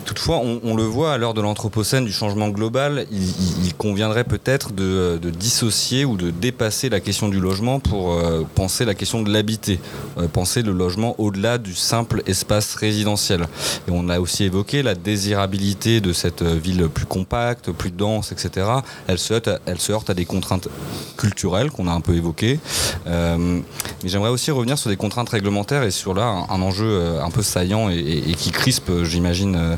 Toutefois, 0.07 0.37
on, 0.39 0.73
le 0.73 0.83
voit 0.83 1.11
à 1.11 1.17
l'heure 1.17 1.33
de 1.33 1.41
l'Anthropocène, 1.41 2.05
du 2.05 2.13
changement 2.13 2.47
global, 2.47 3.05
il, 3.11 3.73
conviendrait 3.77 4.23
peut-être 4.23 4.71
de, 4.71 5.19
dissocier 5.37 6.05
ou 6.05 6.15
de 6.15 6.31
dépasser 6.31 6.87
la 6.87 7.01
question 7.01 7.27
du 7.27 7.41
logement 7.41 7.81
pour 7.81 8.13
euh, 8.13 8.43
penser 8.55 8.85
la 8.85 8.95
question 8.95 9.21
de 9.21 9.31
l'habiter, 9.31 9.81
euh, 10.17 10.29
penser 10.29 10.61
le 10.61 10.71
logement 10.71 11.13
au-delà 11.17 11.57
du 11.57 11.75
simple 11.75 12.23
espace 12.25 12.75
résidentiel. 12.75 13.47
Et 13.87 13.91
on 13.91 14.07
a 14.07 14.21
aussi 14.21 14.45
évoqué 14.45 14.81
la 14.81 14.95
désirabilité 14.95 15.99
de 15.99 16.13
cette 16.13 16.41
ville 16.41 16.87
plus 16.87 17.05
compacte, 17.05 17.71
plus 17.71 17.91
dense, 17.91 18.31
etc. 18.31 18.65
Elle 19.07 19.19
se 19.19 19.33
heurte 19.33 19.49
à, 19.49 19.59
elle 19.65 19.79
se 19.79 19.91
heurte 19.91 20.09
à 20.09 20.13
des 20.13 20.25
contraintes 20.25 20.69
culturelles 21.17 21.69
qu'on 21.69 21.87
a 21.87 21.91
un 21.91 22.01
peu 22.01 22.15
évoquées. 22.15 22.61
Euh, 23.07 23.59
mais 24.03 24.09
j'aimerais 24.09 24.29
aussi 24.29 24.51
revenir 24.51 24.77
sur 24.77 24.89
des 24.89 24.97
contraintes 24.97 25.29
réglementaires 25.29 25.83
et 25.83 25.91
sur 25.91 26.13
là 26.13 26.45
un, 26.49 26.61
enjeu 26.61 27.19
un 27.21 27.29
peu 27.29 27.43
saillant 27.43 27.89
et, 27.89 27.97
et 27.97 28.33
qui 28.35 28.51
crispe, 28.51 29.03
j'imagine, 29.03 29.57
euh, 29.57 29.75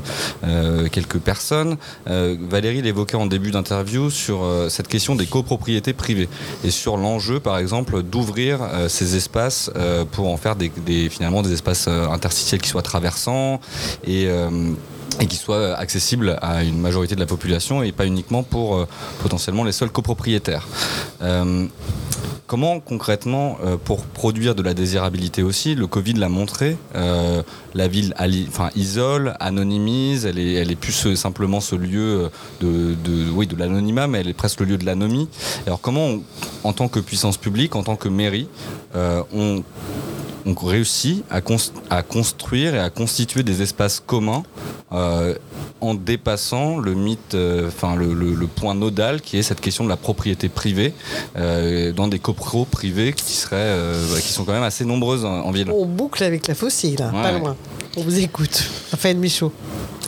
quelques 0.92 1.20
personnes. 1.20 1.78
Euh, 2.08 2.36
Valérie 2.50 2.82
l'évoquait 2.82 3.18
en 3.18 3.26
début 3.26 3.52
d'interview 3.52 4.10
sur 4.10 4.44
euh, 4.44 4.70
cette 4.70 4.88
question 4.88 5.16
des 5.16 5.26
copropriétés 5.26 5.94
privées 5.94 6.30
et 6.64 6.72
sur 6.72 6.98
l'enjeu, 6.98 7.40
par 7.40 7.58
exemple, 7.58 8.04
d'ouvrir 8.04 8.60
ces 8.88 9.16
espaces 9.16 9.72
pour 10.12 10.30
en 10.30 10.38
faire 10.38 10.56
des, 10.56 11.10
finalement 11.10 11.42
des 11.42 11.54
espaces 11.54 11.88
interstitiels 11.88 12.62
qui 12.62 12.70
soient 12.70 12.82
traversants 12.82 13.60
et 14.06 14.28
et 15.20 15.28
qui 15.28 15.36
soient 15.36 15.76
accessibles 15.76 16.38
à 16.42 16.64
une 16.64 16.80
majorité 16.80 17.16
de 17.16 17.20
la 17.20 17.26
population 17.26 17.84
et 17.84 17.92
pas 17.92 18.06
uniquement 18.06 18.44
pour 18.44 18.88
potentiellement 19.22 19.64
les 19.64 19.72
seuls 19.72 19.92
copropriétaires. 19.92 20.68
Comment 22.50 22.80
concrètement, 22.80 23.60
euh, 23.64 23.78
pour 23.78 24.02
produire 24.02 24.56
de 24.56 24.64
la 24.64 24.74
désirabilité 24.74 25.44
aussi, 25.44 25.76
le 25.76 25.86
Covid 25.86 26.14
l'a 26.14 26.30
montré, 26.30 26.78
euh, 26.96 27.44
la 27.76 27.88
ville 27.88 28.16
isole, 28.76 29.36
anonymise, 29.40 30.26
elle 30.26 30.40
est, 30.40 30.76
plus 30.76 31.14
simplement 31.14 31.60
ce 31.60 31.76
lieu 31.76 32.32
de, 32.60 33.56
l'anonymat, 33.56 34.08
mais 34.08 34.22
elle 34.22 34.30
est 34.30 34.34
presque 34.34 34.62
le 34.62 34.66
lieu 34.66 34.78
de 34.80 34.86
l'anomie. 34.86 35.30
Alors 35.68 35.80
comment, 35.80 36.16
en 36.64 36.74
tant 36.74 36.88
que 36.88 37.00
puissance 37.00 37.38
publique, 37.38 37.76
en 37.76 37.84
tant 37.84 37.96
que 37.96 38.10
mairie, 38.10 38.48
euh, 38.96 39.22
on 39.32 39.64
réussit 40.56 41.24
à, 41.30 41.42
construire 42.02 42.74
et 42.74 42.80
à 42.80 42.90
constituer 42.90 43.44
des 43.44 43.62
espaces 43.62 44.02
communs 44.04 44.42
euh, 44.92 45.36
en 45.82 45.94
dépassant 45.94 46.80
le 46.80 46.96
mythe, 46.96 47.36
euh, 47.36 47.68
enfin 47.68 47.96
le, 47.96 48.48
point 48.48 48.74
nodal 48.74 49.22
qui 49.22 49.38
est 49.38 49.44
cette 49.44 49.62
question 49.62 49.84
de 49.84 49.90
la 49.90 49.98
propriété 49.98 50.50
privée 50.50 50.94
euh, 51.38 51.92
dans 51.92 52.08
des 52.08 52.20
copros 52.20 52.66
privés 52.66 53.14
qui 53.14 53.34
seraient, 53.34 53.76
qui 54.22 54.32
sont 54.34 54.46
quand 54.46 54.54
même 54.54 54.64
assez 54.64 54.86
nombreuses 54.86 55.26
en, 55.26 55.52
ville. 55.52 55.70
On 55.72 55.86
boucle 55.86 56.24
avec 56.24 56.48
la 56.48 56.56
fossile, 56.56 56.98
pas 56.98 57.32
loin. 57.32 57.56
On 57.98 58.02
vous 58.02 58.20
écoute. 58.20 58.70
Raphaël 58.92 59.18
Michaud 59.18 59.52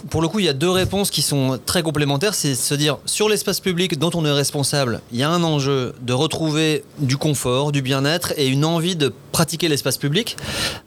pour 0.09 0.21
le 0.21 0.27
coup, 0.27 0.39
il 0.39 0.45
y 0.45 0.49
a 0.49 0.53
deux 0.53 0.69
réponses 0.69 1.09
qui 1.09 1.21
sont 1.21 1.59
très 1.65 1.83
complémentaires. 1.83 2.33
C'est 2.33 2.55
se 2.55 2.73
dire, 2.73 2.97
sur 3.05 3.29
l'espace 3.29 3.59
public 3.59 3.99
dont 3.99 4.11
on 4.13 4.25
est 4.25 4.31
responsable, 4.31 5.01
il 5.11 5.19
y 5.19 5.23
a 5.23 5.29
un 5.29 5.43
enjeu 5.43 5.93
de 6.01 6.13
retrouver 6.13 6.83
du 6.99 7.17
confort, 7.17 7.71
du 7.71 7.81
bien-être 7.81 8.33
et 8.37 8.47
une 8.47 8.65
envie 8.65 8.95
de 8.95 9.13
pratiquer 9.31 9.67
l'espace 9.69 9.97
public. 9.97 10.37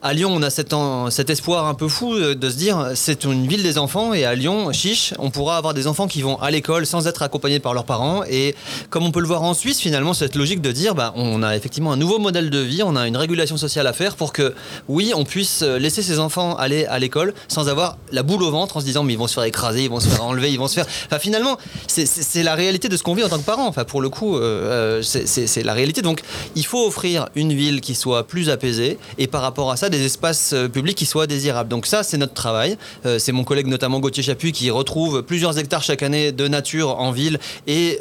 À 0.02 0.12
Lyon, 0.12 0.30
on 0.32 0.42
a 0.42 0.50
cet, 0.50 1.30
espoir 1.30 1.66
un 1.66 1.74
peu 1.74 1.88
fou 1.88 2.14
euh, 2.14 2.34
de 2.34 2.50
se 2.50 2.56
dire, 2.56 2.90
c'est 2.94 3.24
une 3.24 3.46
ville 3.46 3.62
des 3.62 3.78
enfants 3.78 4.12
et 4.12 4.24
à 4.24 4.34
Lyon, 4.34 4.72
chiche, 4.72 5.14
on 5.18 5.30
pourra 5.30 5.56
avoir 5.56 5.72
des 5.74 5.86
enfants 5.86 6.06
qui 6.06 6.20
vont 6.20 6.36
à 6.40 6.50
l'école 6.50 6.86
sans 6.86 7.06
être 7.06 7.22
accompagnés 7.22 7.60
par 7.60 7.74
leurs 7.74 7.84
parents. 7.84 8.22
Et 8.28 8.54
comme 8.90 9.04
on 9.04 9.12
peut 9.12 9.20
le 9.20 9.26
voir 9.26 9.42
en 9.42 9.54
Suisse, 9.54 9.80
finalement, 9.80 10.12
cette 10.12 10.36
logique 10.36 10.60
de 10.60 10.72
dire, 10.72 10.94
bah, 10.94 11.12
on 11.16 11.42
a 11.42 11.56
effectivement 11.56 11.92
un 11.92 11.96
nouveau 11.96 12.18
modèle 12.18 12.50
de 12.50 12.58
vie, 12.58 12.82
on 12.82 12.96
a 12.96 13.06
une 13.06 13.16
régulation 13.16 13.56
sociale 13.56 13.86
à 13.86 13.92
faire 13.92 14.16
pour 14.16 14.32
que, 14.32 14.54
oui, 14.88 15.12
on 15.14 15.24
puisse 15.24 15.62
laisser 15.62 16.02
ses 16.02 16.18
enfants 16.18 16.56
aller 16.56 16.84
à 16.86 16.98
l'école 16.98 17.34
sans 17.48 17.68
avoir 17.68 17.96
la 18.12 18.22
boule 18.22 18.42
au 18.42 18.50
ventre 18.50 18.76
en 18.76 18.80
se 18.80 18.84
disant, 18.84 19.03
ils 19.10 19.18
vont 19.18 19.26
se 19.26 19.34
faire 19.34 19.44
écraser, 19.44 19.84
ils 19.84 19.90
vont 19.90 20.00
se 20.00 20.08
faire 20.08 20.24
enlever, 20.24 20.50
ils 20.50 20.58
vont 20.58 20.68
se 20.68 20.74
faire. 20.74 20.86
Enfin, 21.06 21.18
finalement, 21.18 21.58
c'est 21.86 22.42
la 22.42 22.54
réalité 22.54 22.88
de 22.88 22.96
ce 22.96 23.02
qu'on 23.02 23.14
vit 23.14 23.24
en 23.24 23.28
tant 23.28 23.38
que 23.38 23.44
parent. 23.44 23.66
Enfin, 23.66 23.84
pour 23.84 24.00
le 24.00 24.08
coup, 24.08 24.36
euh, 24.36 25.00
euh, 25.00 25.02
c'est 25.02 25.62
la 25.62 25.74
réalité. 25.74 26.02
Donc, 26.02 26.22
il 26.54 26.66
faut 26.66 26.86
offrir 26.86 27.28
une 27.34 27.52
ville 27.52 27.80
qui 27.80 27.94
soit 27.94 28.26
plus 28.26 28.50
apaisée 28.50 28.98
et 29.18 29.26
par 29.26 29.42
rapport 29.42 29.70
à 29.70 29.76
ça, 29.76 29.88
des 29.88 30.04
espaces 30.04 30.52
euh, 30.52 30.68
publics 30.68 30.96
qui 30.96 31.06
soient 31.06 31.26
désirables. 31.26 31.68
Donc, 31.68 31.86
ça, 31.86 32.02
c'est 32.02 32.16
notre 32.16 32.34
travail. 32.34 32.76
c'est 33.18 33.32
mon 33.32 33.44
collègue, 33.44 33.66
notamment 33.66 34.00
Gauthier 34.00 34.22
Chapuis, 34.22 34.52
qui 34.52 34.70
retrouve 34.70 35.22
plusieurs 35.22 35.58
hectares 35.58 35.82
chaque 35.82 36.02
année 36.02 36.32
de 36.32 36.48
nature 36.48 36.98
en 36.98 37.10
ville 37.10 37.38
et 37.66 37.98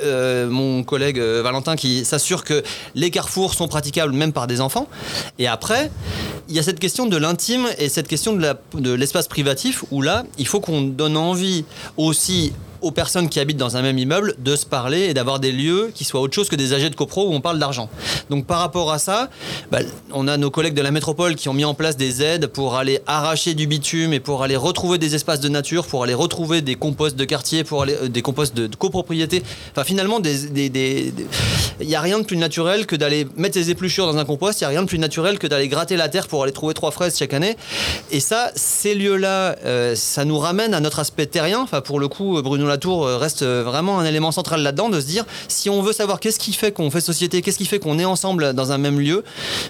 mon 0.50 0.84
collègue 0.84 1.20
Valentin 1.20 1.76
qui 1.76 2.06
s'assure 2.06 2.44
que 2.44 2.64
les 2.96 3.10
carrefours 3.12 3.54
sont 3.54 3.68
praticables 3.68 4.14
même 4.14 4.34
par 4.34 4.48
des 4.48 4.62
enfants. 4.62 4.88
Et 5.40 5.48
après, 5.48 5.92
il 6.50 6.56
y 6.56 6.60
a 6.60 6.64
cette 6.64 6.80
question 6.80 7.06
de 7.06 7.18
l'intime 7.18 7.68
et 7.78 7.90
cette 7.90 8.08
question 8.08 8.34
de 8.34 8.94
l'espace 8.94 9.28
privatif 9.28 9.84
où 9.92 10.02
là, 10.02 10.24
il 10.38 10.48
faut 10.48 10.60
qu'on 10.60 10.82
donne 10.94 11.18
envie. 11.18 11.66
Aussi 11.98 12.54
aux 12.84 12.92
personnes 12.92 13.30
qui 13.30 13.40
habitent 13.40 13.58
dans 13.58 13.78
un 13.78 13.82
même 13.82 13.98
immeuble 13.98 14.36
de 14.40 14.56
se 14.56 14.66
parler 14.66 15.02
et 15.04 15.14
d'avoir 15.14 15.40
des 15.40 15.52
lieux 15.52 15.92
qui 15.94 16.04
soient 16.04 16.22
autre 16.22 16.34
chose 16.34 16.50
que 16.50 16.56
des 16.56 16.74
AG 16.74 16.90
de 16.90 16.96
copro 16.96 17.30
où 17.30 17.34
on 17.34 17.42
parle 17.42 17.60
d'argent. 17.60 17.90
Donc 18.30 18.46
par 18.46 18.60
rapport 18.60 18.92
à 18.92 19.00
ça, 19.00 19.30
bah, 19.72 19.80
on 20.12 20.28
a 20.28 20.38
nos 20.38 20.52
collègues 20.52 20.74
de 20.74 20.82
la 20.82 20.92
métropole 20.92 21.36
qui 21.36 21.50
ont 21.50 21.54
mis 21.54 21.66
en 21.66 21.74
place 21.74 21.98
des 21.98 22.22
aides 22.22 22.48
pour 22.48 22.76
aller 22.76 23.00
arracher 23.08 23.54
du 23.54 23.68
bitume 23.68 24.14
et 24.14 24.20
pour 24.20 24.44
aller 24.44 24.56
retrouver 24.56 24.98
des 24.98 25.16
espaces 25.16 25.40
de 25.40 25.50
nature, 25.50 25.86
pour 25.86 26.04
aller 26.04 26.14
retrouver 26.14 26.62
des 26.62 26.76
composts 26.76 27.16
de 27.16 27.26
quartier, 27.26 27.64
pour 27.64 27.84
aller 27.84 27.96
euh, 28.02 28.10
des 28.10 28.22
composts 28.22 28.56
de, 28.56 28.68
copropriété. 28.76 29.44
Enfin 29.72 29.84
finalement, 29.84 30.20
il 30.24 31.88
n'y 31.88 31.96
a 31.96 32.02
rien 32.02 32.20
de 32.20 32.26
plus 32.26 32.38
naturel 32.38 32.86
que 32.86 32.96
d'aller 32.96 33.28
mettre 33.38 33.56
ses 33.56 33.70
épluchures 33.70 34.06
dans 34.06 34.18
un 34.18 34.26
compost. 34.26 34.62
Il 34.62 34.64
n'y 34.64 34.68
a 34.68 34.70
rien 34.70 34.84
de 34.84 34.88
plus 34.88 35.00
naturel 35.00 35.40
que 35.40 35.48
d'aller 35.48 35.68
gratter 35.68 35.96
la 35.96 36.10
terre 36.10 36.28
pour 36.28 36.44
aller 36.44 36.52
trouver 36.52 36.74
trois 36.74 36.92
fraises 36.92 37.18
chaque 37.18 37.34
année. 37.34 37.56
Et 38.12 38.20
ça, 38.20 38.52
ces 38.56 38.96
lieux-là, 38.96 39.56
euh, 39.66 39.96
ça 39.96 40.26
nous 40.26 40.38
ramène 40.38 40.74
à 40.74 40.80
notre 40.80 41.00
aspect 41.00 41.26
terrien. 41.26 41.62
Enfin 41.62 41.82
pour 41.82 42.00
le 42.00 42.08
coup, 42.08 42.42
Bruno 42.42 42.68
la 42.74 42.78
tour 42.80 43.06
reste 43.06 43.44
vraiment 43.44 44.00
un 44.00 44.06
élément 44.06 44.32
central 44.32 44.64
là-dedans, 44.64 44.90
de 44.90 45.00
se 45.00 45.06
dire 45.06 45.26
si 45.48 45.70
on 45.70 45.84
veut 45.84 45.94
savoir 45.94 46.20
qu'est-ce 46.20 46.40
qui 46.40 46.54
fait 46.54 46.72
qu'on 46.72 46.90
fait 46.90 47.02
société, 47.02 47.44
qu'est-ce 47.44 47.60
qui 47.60 47.68
fait 47.68 47.78
qu'on 47.78 48.00
est 48.00 48.06
ensemble 48.06 48.54
dans 48.54 48.72
un 48.72 48.80
même 48.80 49.00
lieu, 49.00 49.24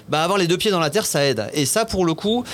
bah 0.08 0.22
avoir 0.22 0.38
les 0.38 0.46
deux 0.46 0.56
pieds 0.56 0.70
dans 0.70 0.80
la 0.80 0.88
terre, 0.88 1.04
ça 1.04 1.24
aide. 1.26 1.46
Et 1.52 1.66
ça, 1.66 1.84
pour 1.84 2.06
le 2.06 2.14
coup, 2.14 2.44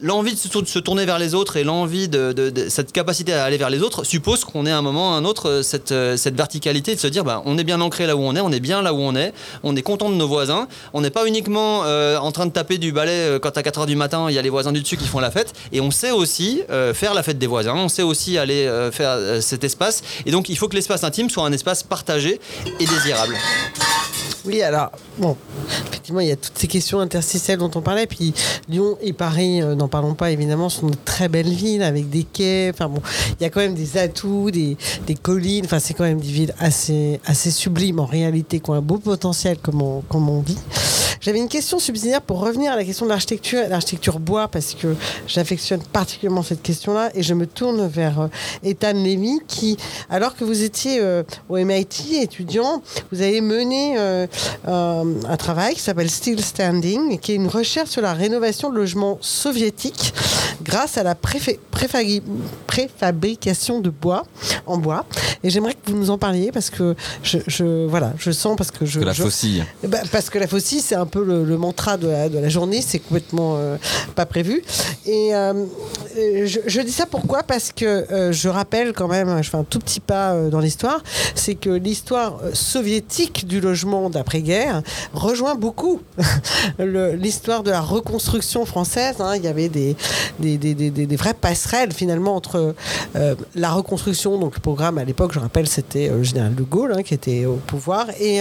l'envie 0.00 0.32
de 0.32 0.38
se 0.38 0.78
tourner 0.78 1.04
vers 1.04 1.18
les 1.18 1.34
autres 1.34 1.58
et 1.58 1.64
l'envie 1.64 2.08
de, 2.08 2.52
cette 2.68 2.92
capacité 2.92 3.34
à 3.34 3.44
aller 3.44 3.58
vers 3.58 3.68
les 3.68 3.82
autres 3.82 4.04
suppose 4.04 4.44
qu'on 4.44 4.64
ait 4.64 4.70
à 4.70 4.78
un 4.78 4.82
moment 4.82 5.10
ou 5.10 5.14
un 5.14 5.24
autre 5.26 5.60
cette, 5.62 5.94
cette 6.16 6.34
verticalité 6.34 6.94
de 6.94 7.00
se 7.00 7.06
dire 7.06 7.24
bah, 7.24 7.42
on 7.44 7.58
est 7.58 7.64
bien 7.64 7.82
ancré 7.82 8.06
là 8.06 8.16
où 8.16 8.20
on 8.20 8.34
est, 8.34 8.40
on 8.40 8.50
est 8.50 8.60
bien 8.60 8.80
là 8.80 8.94
où 8.94 9.00
on 9.00 9.14
est, 9.14 9.34
on 9.62 9.76
est 9.76 9.82
content 9.82 10.08
de 10.08 10.14
nos 10.14 10.26
voisins, 10.26 10.68
on 10.94 11.02
n'est 11.02 11.10
pas 11.10 11.26
uniquement 11.26 11.80
en 11.80 12.32
train 12.32 12.46
de 12.46 12.52
taper 12.52 12.78
du 12.78 12.92
balai 12.92 13.38
quand 13.42 13.56
à 13.58 13.62
4h 13.62 13.84
du 13.84 13.96
matin 13.96 14.26
il 14.30 14.34
y 14.34 14.38
a 14.38 14.42
les 14.42 14.48
voisins 14.48 14.72
du 14.72 14.80
dessus 14.80 14.96
qui 14.96 15.06
font 15.06 15.20
la 15.20 15.30
fête 15.30 15.52
et 15.72 15.80
on 15.82 15.90
sait 15.90 16.12
aussi 16.12 16.62
faire 16.94 17.12
la 17.12 17.22
fête 17.22 17.38
des 17.38 17.46
voisins, 17.46 17.74
on 17.74 17.88
sait 17.88 18.02
aussi 18.02 18.38
aller 18.38 18.70
faire 18.92 19.18
cet 19.42 19.64
espace 19.64 19.97
et 20.26 20.30
donc 20.30 20.48
il 20.48 20.56
faut 20.56 20.68
que 20.68 20.76
l'espace 20.76 21.04
intime 21.04 21.30
soit 21.30 21.44
un 21.44 21.52
espace 21.52 21.82
partagé 21.82 22.40
et 22.80 22.86
désirable. 22.86 23.36
Oui, 24.44 24.62
alors, 24.62 24.90
bon, 25.18 25.36
effectivement, 25.88 26.20
il 26.20 26.28
y 26.28 26.32
a 26.32 26.36
toutes 26.36 26.56
ces 26.56 26.66
questions 26.66 27.00
interstitielles 27.00 27.58
dont 27.58 27.70
on 27.74 27.80
parlait. 27.80 28.06
Puis 28.06 28.32
Lyon 28.68 28.96
et 29.00 29.12
Paris, 29.12 29.62
euh, 29.62 29.74
n'en 29.74 29.88
parlons 29.88 30.14
pas 30.14 30.30
évidemment, 30.30 30.68
sont 30.68 30.88
de 30.88 30.96
très 31.04 31.28
belles 31.28 31.48
villes 31.48 31.82
avec 31.82 32.08
des 32.08 32.24
quais. 32.24 32.70
Enfin 32.72 32.88
bon, 32.88 33.02
il 33.38 33.42
y 33.42 33.46
a 33.46 33.50
quand 33.50 33.60
même 33.60 33.74
des 33.74 33.98
atouts, 33.98 34.50
des, 34.50 34.76
collines. 35.22 35.64
Enfin, 35.64 35.78
c'est 35.78 35.94
quand 35.94 36.04
même 36.04 36.20
des 36.20 36.28
villes 36.28 36.54
assez, 36.58 37.20
assez 37.26 37.50
sublimes 37.50 37.98
en 37.98 38.06
réalité, 38.06 38.60
qui 38.60 38.70
ont 38.70 38.74
un 38.74 38.80
beau 38.80 38.98
potentiel, 38.98 39.58
comme 39.58 39.82
on, 39.82 40.42
dit. 40.42 40.58
J'avais 41.20 41.38
une 41.38 41.48
question 41.48 41.80
subsidiaire 41.80 42.22
pour 42.22 42.38
revenir 42.38 42.72
à 42.72 42.76
la 42.76 42.84
question 42.84 43.04
de 43.04 43.10
l'architecture, 43.10 43.60
l'architecture 43.68 44.20
bois, 44.20 44.46
parce 44.46 44.74
que 44.74 44.94
j'affectionne 45.26 45.82
particulièrement 45.82 46.44
cette 46.44 46.62
question-là, 46.62 47.10
et 47.14 47.22
je 47.24 47.34
me 47.34 47.46
tourne 47.46 47.88
vers 47.88 48.20
euh, 48.20 48.28
Ethan 48.62 48.92
Levy, 48.92 49.40
qui, 49.48 49.76
alors 50.10 50.36
que 50.36 50.44
vous 50.44 50.62
étiez 50.62 51.00
euh, 51.00 51.24
au 51.48 51.56
MIT 51.56 52.22
étudiant, 52.22 52.82
vous 53.10 53.20
avez 53.20 53.40
mené 53.40 53.96
un 54.66 55.36
travail 55.36 55.74
qui 55.74 55.80
s'appelle 55.80 56.10
Still 56.10 56.42
Standing, 56.42 57.18
qui 57.18 57.32
est 57.32 57.36
une 57.36 57.48
recherche 57.48 57.90
sur 57.90 58.02
la 58.02 58.14
rénovation 58.14 58.70
de 58.70 58.76
logements 58.76 59.18
soviétiques 59.20 60.14
grâce 60.62 60.98
à 60.98 61.02
la 61.02 61.14
préfabrication 61.14 63.80
de 63.80 63.90
bois 63.90 64.24
en 64.66 64.78
bois. 64.78 65.04
Et 65.44 65.50
j'aimerais 65.50 65.74
que 65.74 65.90
vous 65.90 65.96
nous 65.96 66.10
en 66.10 66.18
parliez 66.18 66.50
parce 66.52 66.70
que 66.70 66.94
je, 67.22 67.86
voilà, 67.86 68.12
je 68.18 68.30
sens 68.30 68.56
parce 68.56 68.70
que 68.70 68.86
je. 68.86 69.00
Que 69.00 69.04
la 69.04 69.14
faucille. 69.14 69.64
Bah, 69.86 69.98
parce 70.10 70.30
que 70.30 70.38
la 70.38 70.46
faucille, 70.46 70.80
c'est 70.80 70.94
un 70.94 71.06
peu 71.06 71.24
le, 71.24 71.56
mantra 71.56 71.96
de 71.96 72.08
la, 72.08 72.28
de 72.28 72.38
la 72.38 72.48
journée, 72.48 72.82
c'est 72.82 72.98
complètement 72.98 73.56
euh, 73.56 73.76
pas 74.14 74.26
prévu. 74.26 74.62
Et 75.06 75.34
euh, 75.34 75.64
je, 76.16 76.80
dis 76.80 76.92
ça 76.92 77.06
pourquoi? 77.06 77.42
Parce 77.42 77.72
que 77.72 77.84
euh, 77.84 78.32
je 78.32 78.48
rappelle 78.48 78.92
quand 78.92 79.08
même, 79.08 79.42
je 79.42 79.50
fais 79.50 79.56
un 79.56 79.64
tout 79.64 79.78
petit 79.78 80.00
pas 80.00 80.34
dans 80.50 80.60
l'histoire, 80.60 81.02
c'est 81.34 81.54
que 81.54 81.70
l'histoire 81.70 82.40
soviétique 82.52 83.46
du 83.46 83.60
logement 83.60 84.10
d'après-guerre 84.18 84.82
rejoint 85.12 85.54
beaucoup 85.54 86.00
l'histoire 86.78 87.62
de 87.62 87.70
la 87.70 87.80
reconstruction 87.80 88.64
française. 88.64 89.16
Hein. 89.20 89.36
Il 89.36 89.44
y 89.44 89.48
avait 89.48 89.68
des, 89.68 89.96
des, 90.38 91.16
vraies 91.16 91.34
passerelles 91.34 91.92
finalement 91.92 92.36
entre 92.36 92.74
la 93.54 93.70
reconstruction, 93.70 94.38
donc 94.38 94.54
le 94.54 94.60
programme 94.60 94.98
à 94.98 95.04
l'époque, 95.04 95.32
je 95.32 95.38
rappelle, 95.38 95.66
c'était 95.66 96.08
le 96.08 96.22
général 96.22 96.54
de 96.54 96.62
Gaulle 96.62 96.92
hein, 96.96 97.02
qui 97.02 97.14
était 97.14 97.44
au 97.46 97.54
pouvoir, 97.54 98.06
et, 98.20 98.40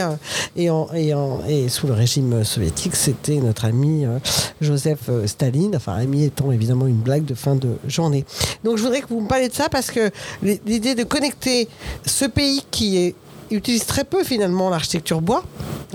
et, 0.56 1.70
sous 1.70 1.88
le 1.88 1.94
régime 1.94 2.44
soviétique 2.44 2.96
c'était 2.96 3.38
notre 3.38 3.66
ami 3.66 4.06
euh, 4.06 4.20
Joseph 4.62 5.10
euh, 5.10 5.28
Staline, 5.28 5.76
enfin 5.76 5.94
ami 5.94 6.26
étant 6.26 6.52
évidemment 6.52 6.88
une 6.88 6.98
blague 6.98 7.26
de 7.26 7.34
fin 7.34 7.56
de 7.56 7.78
journée. 7.88 8.26
Donc 8.64 8.78
je 8.78 8.84
voudrais 8.84 9.02
que 9.02 9.08
vous 9.08 9.22
me 9.22 9.28
parliez 9.28 9.50
de 9.50 9.54
ça 9.54 9.70
parce 9.70 9.92
que 9.92 10.12
l'idée 10.42 10.96
de 10.96 11.04
connecter 11.04 11.68
ce 12.06 12.26
pays 12.26 12.64
qui 12.72 13.16
utilise 13.52 13.86
très 13.86 14.04
peu 14.04 14.24
finalement 14.24 14.70
l'architecture 14.70 15.22
bois. 15.22 15.44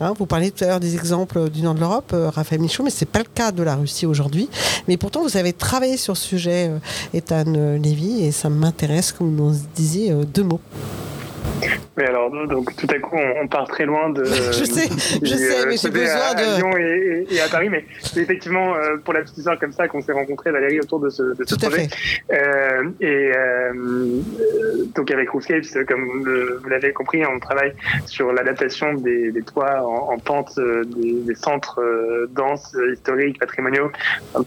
Hein, 0.00 0.14
vous 0.18 0.26
parliez 0.26 0.50
tout 0.50 0.64
à 0.64 0.68
l'heure 0.68 0.80
des 0.80 0.94
exemples 0.94 1.50
du 1.50 1.62
nord 1.62 1.74
de 1.74 1.80
l'Europe, 1.80 2.10
euh, 2.14 2.30
Raphaël 2.30 2.60
Michaud, 2.60 2.82
mais 2.82 2.90
ce 2.90 3.04
n'est 3.04 3.10
pas 3.10 3.18
le 3.18 3.26
cas 3.32 3.52
de 3.52 3.62
la 3.62 3.76
Russie 3.76 4.06
aujourd'hui. 4.06 4.48
Mais 4.88 4.96
pourtant, 4.96 5.22
vous 5.22 5.36
avez 5.36 5.52
travaillé 5.52 5.96
sur 5.96 6.16
ce 6.16 6.26
sujet, 6.26 6.70
Ethan 7.12 7.44
Lévy, 7.80 8.24
et 8.24 8.32
ça 8.32 8.48
m'intéresse 8.48 9.12
que 9.12 9.18
vous 9.22 9.30
nous 9.30 9.54
disiez 9.74 10.12
deux 10.34 10.44
mots. 10.44 10.60
Mais 11.96 12.06
alors, 12.06 12.30
donc 12.46 12.74
tout 12.76 12.86
à 12.88 12.98
coup, 12.98 13.16
on, 13.16 13.46
part 13.48 13.68
très 13.68 13.84
loin 13.84 14.08
de. 14.08 14.24
je 14.24 14.64
sais, 14.64 14.88
je 15.22 15.34
sais, 15.34 15.66
mais 15.66 15.76
j'ai 15.76 15.90
besoin 15.90 16.34
de. 16.34 16.56
Lyon 16.56 16.76
et, 16.78 17.40
à 17.40 17.48
Paris, 17.48 17.68
mais 17.68 17.84
c'est 18.00 18.20
effectivement 18.20 18.74
euh, 18.74 18.96
pour 18.96 19.12
la 19.12 19.20
petite 19.20 19.36
histoire 19.38 19.58
comme 19.58 19.72
ça 19.72 19.88
qu'on 19.88 20.00
s'est 20.00 20.12
rencontrés, 20.12 20.50
Valérie, 20.50 20.80
autour 20.80 21.00
de 21.00 21.10
ce, 21.10 21.22
de 21.22 21.44
ce 21.44 21.54
projet. 21.56 21.88
Euh, 22.32 22.90
et 23.00 23.32
euh, 23.36 24.20
donc 24.94 25.10
avec 25.10 25.28
Roofscapes, 25.30 25.66
comme 25.86 26.22
vous 26.62 26.68
l'avez 26.68 26.92
compris, 26.92 27.24
on 27.26 27.38
travaille 27.38 27.72
sur 28.06 28.32
l'adaptation 28.32 28.94
des, 28.94 29.30
des, 29.30 29.42
toits 29.42 29.82
en, 29.82 30.18
pente 30.18 30.58
des, 30.58 31.12
des 31.12 31.34
centres 31.34 31.80
denses, 32.30 32.74
historiques, 32.92 33.38
patrimoniaux, 33.38 33.90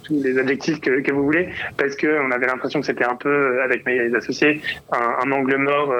tous 0.04 0.22
les 0.24 0.38
adjectifs 0.40 0.82
que, 0.82 1.02
que 1.02 1.12
vous 1.12 1.24
voulez, 1.24 1.50
parce 1.78 1.96
qu'on 1.96 2.32
avait 2.32 2.48
l'impression 2.48 2.80
que 2.80 2.88
c'était 2.88 3.06
un 3.06 3.16
peu, 3.16 3.62
avec 3.62 3.86
mes 3.86 4.14
associés, 4.16 4.62
un, 4.92 5.28
un 5.28 5.32
angle 5.32 5.58
mort 5.58 5.94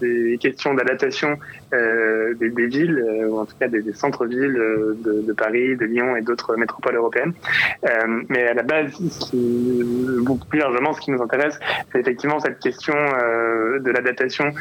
des 0.00 0.38
questions 0.40 0.67
d'adaptation 0.74 1.38
euh, 1.72 2.34
des, 2.34 2.48
villes, 2.48 2.98
euh, 2.98 3.28
ou 3.28 3.40
en 3.40 3.44
tout 3.44 3.54
cas 3.58 3.68
des, 3.68 3.82
centres-villes 3.92 4.56
euh, 4.56 4.96
de, 5.26 5.32
Paris, 5.32 5.76
de 5.76 5.84
Lyon 5.84 6.16
et 6.16 6.22
d'autres 6.22 6.56
métropoles 6.56 6.96
européennes. 6.96 7.32
mais 8.28 8.48
à 8.48 8.54
la 8.54 8.62
base, 8.62 8.92
beaucoup 10.22 10.46
plus 10.46 10.58
largement, 10.58 10.92
ce 10.92 11.00
qui 11.00 11.10
nous 11.10 11.22
intéresse, 11.22 11.58
c'est 11.92 12.00
effectivement 12.00 12.40
cette 12.40 12.58
question 12.58 12.94
de 12.94 13.90
l'adaptation 13.90 14.52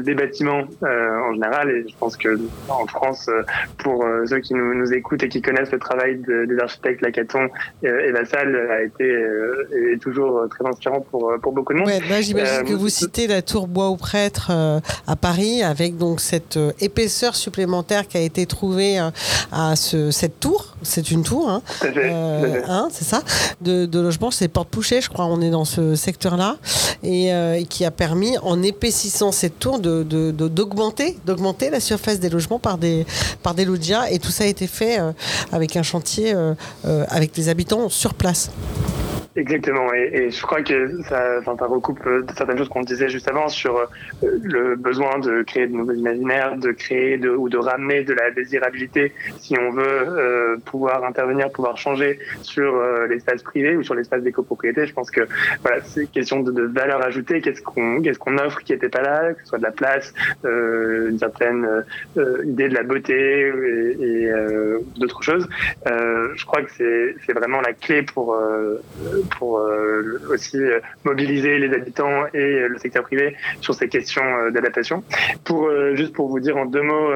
des 0.00 0.14
bâtiments 0.14 0.64
en 0.82 1.32
général. 1.34 1.70
Et 1.70 1.88
je 1.88 1.94
pense 1.98 2.16
que 2.16 2.38
en 2.68 2.86
France, 2.86 3.28
pour 3.78 4.06
ceux 4.26 4.38
qui 4.40 4.54
nous, 4.54 4.92
écoutent 4.92 5.22
et 5.22 5.28
qui 5.28 5.42
connaissent 5.42 5.72
le 5.72 5.78
travail 5.78 6.16
des 6.18 6.58
architectes 6.58 7.02
Lacaton 7.02 7.48
et 7.82 8.12
Vassal, 8.12 8.56
a 8.70 8.82
été 8.82 9.08
est 9.92 10.00
toujours 10.00 10.48
très 10.48 10.66
inspirant 10.66 11.00
pour, 11.00 11.34
pour 11.42 11.52
beaucoup 11.52 11.74
de 11.74 11.78
monde. 11.78 11.88
Ouais, 11.88 12.22
j'imagine 12.22 12.64
que 12.64 12.74
vous 12.74 12.88
citez 12.88 13.26
la 13.26 13.42
tour 13.42 13.68
Bois 13.68 13.88
au 13.88 13.96
Prêtre 13.96 14.50
à 15.06 15.16
Paris 15.16 15.27
avec 15.28 15.98
donc 15.98 16.20
cette 16.20 16.56
euh, 16.56 16.72
épaisseur 16.80 17.36
supplémentaire 17.36 18.08
qui 18.08 18.16
a 18.16 18.20
été 18.20 18.46
trouvée 18.46 18.98
euh, 18.98 19.10
à 19.52 19.76
ce, 19.76 20.10
cette 20.10 20.40
tour. 20.40 20.74
C'est 20.82 21.10
une 21.10 21.22
tour, 21.22 21.50
hein, 21.50 21.62
euh, 21.84 22.62
hein 22.66 22.88
c'est 22.90 23.04
ça, 23.04 23.22
de, 23.60 23.84
de 23.84 24.00
logement. 24.00 24.30
C'est 24.30 24.48
Porte 24.48 24.68
Pouchet, 24.68 25.02
je 25.02 25.10
crois. 25.10 25.26
On 25.26 25.40
est 25.42 25.50
dans 25.50 25.66
ce 25.66 25.94
secteur-là 25.96 26.56
et, 27.02 27.30
qui 27.68 27.84
a 27.84 27.90
permis, 27.90 28.38
en 28.38 28.62
épaississant 28.62 29.32
cette 29.32 29.58
tour, 29.58 29.78
de, 29.80 30.02
d'augmenter, 30.30 31.18
d'augmenter 31.26 31.70
la 31.70 31.80
surface 31.80 32.20
des 32.20 32.30
logements 32.30 32.58
par 32.58 32.78
des 32.78 33.04
par 33.42 33.54
des 33.54 33.64
loggias. 33.64 34.08
Et 34.10 34.18
tout 34.18 34.30
ça 34.30 34.44
a 34.44 34.46
été 34.46 34.66
fait 34.66 34.98
avec 35.52 35.76
un 35.76 35.82
chantier 35.82 36.34
avec 36.84 37.36
les 37.36 37.48
habitants 37.48 37.88
sur 37.88 38.14
place. 38.14 38.50
Exactement, 39.38 39.94
et, 39.94 40.32
je 40.32 40.42
crois 40.42 40.62
que 40.62 41.00
ça, 41.02 41.40
ça 41.44 41.66
recoupe 41.66 42.04
euh, 42.08 42.24
certaines 42.36 42.58
choses 42.58 42.68
qu'on 42.68 42.80
disait 42.80 43.08
juste 43.08 43.28
avant 43.28 43.46
sur 43.46 43.76
euh, 43.76 43.86
le 44.42 44.74
besoin 44.74 45.20
de 45.20 45.42
créer 45.42 45.68
de 45.68 45.74
nouveaux 45.74 45.92
imaginaires, 45.92 46.56
de 46.56 46.72
créer 46.72 47.18
de, 47.18 47.30
ou 47.30 47.48
de 47.48 47.56
ramener 47.56 48.02
de 48.02 48.14
la 48.14 48.32
désirabilité 48.32 49.12
si 49.38 49.56
on 49.56 49.70
veut 49.70 49.84
euh, 49.86 50.56
pouvoir 50.64 51.04
intervenir, 51.04 51.52
pouvoir 51.52 51.76
changer 51.76 52.18
sur 52.42 52.82
l'espace 53.08 53.44
privé 53.44 53.76
ou 53.76 53.84
sur 53.84 53.94
l'espace 53.94 54.22
des 54.24 54.32
copropriétés. 54.32 54.88
Je 54.88 54.92
pense 54.92 55.08
que 55.08 55.20
voilà, 55.62 55.82
c'est 55.84 56.10
question 56.10 56.40
de, 56.40 56.50
de, 56.50 56.64
valeur 56.64 57.00
ajoutée. 57.04 57.40
Qu'est-ce 57.40 57.62
qu'on 57.62 58.02
qu'est-ce 58.02 58.18
offre 58.44 58.58
qui 58.64 58.72
n'était 58.72 58.88
pas 58.88 59.02
là, 59.02 59.34
que 59.34 59.42
ce 59.42 59.50
soit 59.50 59.58
de 59.58 59.62
la 59.62 59.70
place, 59.70 60.12
une 60.42 61.18
certaine 61.18 61.84
idée 62.44 62.68
de 62.68 62.74
la 62.74 62.82
beauté 62.82 63.14
et, 63.14 64.04
et 64.04 64.32
d'autres 64.96 65.22
choses. 65.22 65.48
je 65.86 66.44
crois 66.44 66.62
que 66.62 66.70
c'est 67.24 67.32
vraiment 67.32 67.60
la 67.60 67.72
clé 67.72 68.02
pour 68.02 68.36
pour 69.28 69.58
euh, 69.58 70.20
aussi 70.30 70.56
euh, 70.56 70.80
mobiliser 71.04 71.58
les 71.58 71.74
habitants 71.74 72.26
et 72.34 72.38
euh, 72.38 72.68
le 72.68 72.78
secteur 72.78 73.02
privé 73.04 73.36
sur 73.60 73.74
ces 73.74 73.88
questions 73.88 74.50
d'adaptation. 74.50 75.02
Pour 75.44 75.70
juste 75.94 76.12
pour 76.12 76.28
vous 76.28 76.40
dire 76.40 76.56
en 76.56 76.66
deux 76.66 76.82
mots, 76.82 77.10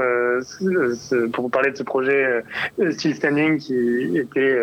pour 1.33 1.45
vous 1.45 1.51
parler 1.51 1.71
de 1.71 1.77
ce 1.77 1.83
projet 1.83 2.43
Still 2.91 3.15
Standing 3.15 3.59
qui 3.59 4.19
était 4.19 4.59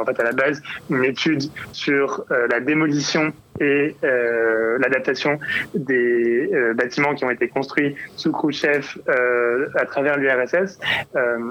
en 0.00 0.04
fait 0.04 0.18
à 0.20 0.24
la 0.24 0.32
base 0.32 0.62
une 0.90 1.04
étude 1.04 1.44
sur 1.72 2.24
la 2.30 2.60
démolition 2.60 3.32
et 3.60 3.94
euh, 4.02 4.78
l'adaptation 4.78 5.38
des 5.74 6.50
euh, 6.52 6.74
bâtiments 6.74 7.14
qui 7.14 7.24
ont 7.24 7.30
été 7.30 7.48
construits 7.48 7.94
sous 8.16 8.32
Khrouchtchev 8.32 8.84
euh, 9.08 9.68
à 9.76 9.84
travers 9.86 10.16
l'URSS. 10.16 10.78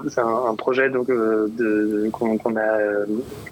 C'est 0.10 0.22
un, 0.22 0.56
projet 0.56 0.90
donc 0.90 1.08
de, 1.08 2.10
qu'on, 2.12 2.38
qu'on 2.38 2.56
a, 2.56 2.78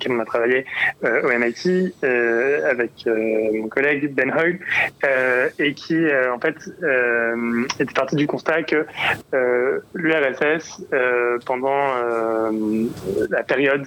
on 0.09 0.19
a 0.19 0.25
travaillé 0.25 0.65
au 1.03 1.27
MIT 1.27 1.93
avec 2.03 2.91
mon 3.05 3.67
collègue 3.67 4.13
Ben 4.13 4.31
Hoy 4.31 4.59
et 5.59 5.73
qui 5.73 5.97
en 6.31 6.39
fait 6.39 6.55
était 7.79 7.93
parti 7.93 8.15
du 8.15 8.27
constat 8.27 8.63
que 8.63 8.85
l'URSS 9.95 10.83
pendant 11.45 11.87
la 13.29 13.43
période 13.43 13.85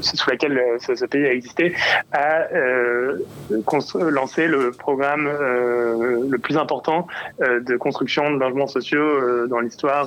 sous 0.00 0.30
laquelle 0.30 0.60
ce, 0.80 0.94
ce, 0.94 1.04
pays 1.04 1.26
a 1.26 1.32
existé 1.32 1.74
a 2.12 2.46
euh, 2.76 4.10
lancé 4.10 4.46
le 4.46 4.70
programme 4.70 5.26
euh, 5.26 6.28
le 6.28 6.38
plus 6.38 6.56
important 6.56 7.06
euh, 7.40 7.60
de 7.60 7.76
construction 7.76 8.32
de 8.32 8.38
logements 8.38 8.66
sociaux 8.66 9.00
euh, 9.00 9.46
dans 9.46 9.60
l'histoire 9.60 10.06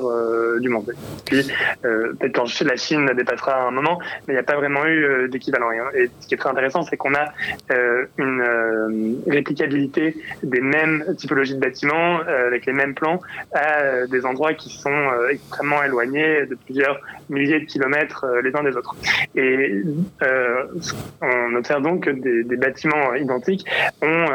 du 0.60 0.70
monde. 0.70 0.94
Puis, 1.26 1.48
peut-être 1.82 2.36
quand 2.36 2.62
la 2.62 2.76
Chine 2.76 3.10
dépassera 3.16 3.68
un 3.68 3.72
moment, 3.72 4.00
mais 4.28 4.34
il 4.34 4.38
n'y 4.38 4.40
a 4.40 4.44
pas 4.44 4.56
vraiment 4.56 4.86
eu 4.86 5.28
d'équivalent. 5.30 5.72
Et 5.94 6.10
ce 6.20 6.28
qui 6.28 6.34
est 6.34 6.38
très 6.38 6.50
intéressant, 6.50 6.84
c'est 6.84 6.98
qu'on 6.98 7.14
a 7.14 7.26
une 8.18 9.22
réplicabilité 9.28 10.18
des 10.44 10.62
mêmes 10.62 11.04
typologies 11.18 11.56
de 11.56 11.60
bâtiments 11.60 12.20
avec 12.20 12.66
les 12.66 12.74
mêmes 12.74 12.94
plans 12.94 13.22
à 13.54 14.06
des 14.08 14.26
endroits 14.26 14.54
qui 14.54 14.70
sont 14.70 15.10
extrêmement 15.30 15.84
éloignés 15.84 16.46
de 16.46 16.56
plusieurs 16.56 17.00
milliers 17.30 17.60
de 17.60 17.66
kilomètres 17.66 18.26
les 18.44 18.56
uns 18.56 18.64
des 18.64 18.76
autres. 18.76 18.96
Et 19.36 19.82
on 21.22 21.56
observe 21.56 21.84
donc 21.84 22.10
des, 22.10 22.44
des 22.44 22.58
bâtiments 22.60 23.16
identiques 23.16 23.66
ont 24.02 24.26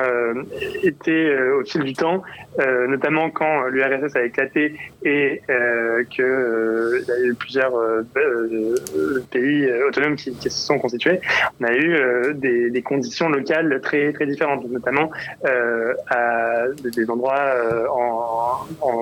été 0.83 1.13
euh, 1.13 1.61
au 1.61 1.65
fil 1.65 1.83
du 1.83 1.93
temps, 1.95 2.23
euh, 2.59 2.87
notamment 2.87 3.31
quand 3.31 3.67
l'URSS 3.67 4.17
a 4.17 4.23
éclaté 4.23 4.77
et 5.05 5.43
euh, 5.51 6.05
qu'il 6.05 6.25
y 6.25 7.13
a 7.13 7.21
eu 7.27 7.35
plusieurs 7.35 7.73
pays 9.31 9.71
autonomes 9.89 10.17
qui, 10.17 10.35
se 10.35 10.51
sont 10.51 10.79
constitués, 10.79 11.21
on 11.61 11.65
a 11.65 11.73
eu 11.73 12.35
des, 12.35 12.71
des, 12.71 12.83
conditions 12.83 13.29
locales 13.29 13.81
très 13.83 14.13
très 14.13 14.27
différentes, 14.27 14.69
notamment 14.71 15.11
à 16.09 16.65
des 16.83 17.11
endroits 17.11 17.55
en, 17.91 18.34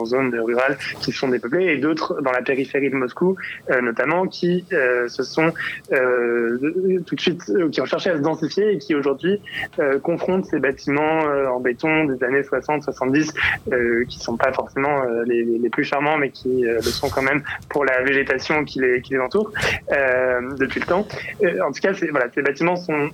en 0.03 0.05
zone 0.05 0.35
rurale 0.39 0.77
qui 1.01 1.13
sont 1.13 1.29
dépeuplés 1.29 1.67
et 1.67 1.77
d'autres 1.79 2.21
dans 2.23 2.33
la 2.33 2.43
périphérie 2.43 2.91
de 2.91 2.97
Moscou, 2.97 3.37
notamment 3.83 4.27
qui 4.27 4.65
se 4.71 5.23
sont 5.23 5.53
tout 5.91 7.15
de 7.15 7.21
suite 7.21 7.43
qui 7.71 7.81
ont 7.81 7.87
cherché 7.87 8.11
à 8.11 8.17
se 8.17 8.23
densifier 8.23 8.73
et 8.73 8.79
qui 8.79 8.95
aujourd'hui 8.95 9.41
confrontent 10.03 10.47
ces 10.47 10.59
bâtiments 10.59 11.21
en 11.51 11.61
béton 11.61 12.05
des 12.05 12.23
années 12.25 12.43
60-70 12.43 13.33
euh, 13.73 14.05
qui 14.09 14.19
sont 14.19 14.37
pas 14.37 14.53
forcément 14.53 15.03
euh, 15.05 15.25
les, 15.27 15.71
plus 15.71 15.85
charmants 15.85 16.19
mais 16.19 16.31
qui 16.31 16.67
euh, 16.67 16.77
le 16.77 16.83
sont 16.83 17.09
quand 17.09 17.23
même 17.23 17.43
pour 17.69 17.85
la 17.85 18.03
végétation 18.03 18.65
qui 18.65 18.81
les, 18.81 19.03
entoure 19.19 19.53
euh, 19.93 20.41
depuis 20.59 20.81
le 20.81 20.87
temps. 20.87 21.07
en 21.65 21.73
tout 21.73 21.81
cas, 21.81 21.95
ces 21.95 22.43
bâtiments 22.43 22.77
sont 22.77 23.11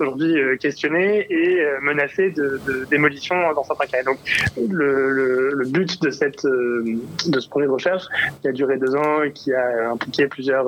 aujourd'hui 0.00 0.36
questionnés 0.58 1.26
et 1.30 1.64
menacés 1.82 2.30
de, 2.30 2.60
démolition 2.90 3.36
dans 3.54 3.64
certains 3.64 3.86
cas. 3.86 4.02
donc 4.02 4.18
le, 4.56 5.64
but 5.66 6.00
de, 6.02 6.10
cette, 6.22 6.44
de 6.44 7.40
ce 7.40 7.48
projet 7.48 7.66
de 7.66 7.72
recherche 7.72 8.04
qui 8.40 8.48
a 8.48 8.52
duré 8.52 8.76
deux 8.76 8.94
ans 8.94 9.22
et 9.22 9.32
qui 9.32 9.52
a 9.52 9.90
impliqué 9.90 10.26
plusieurs 10.26 10.66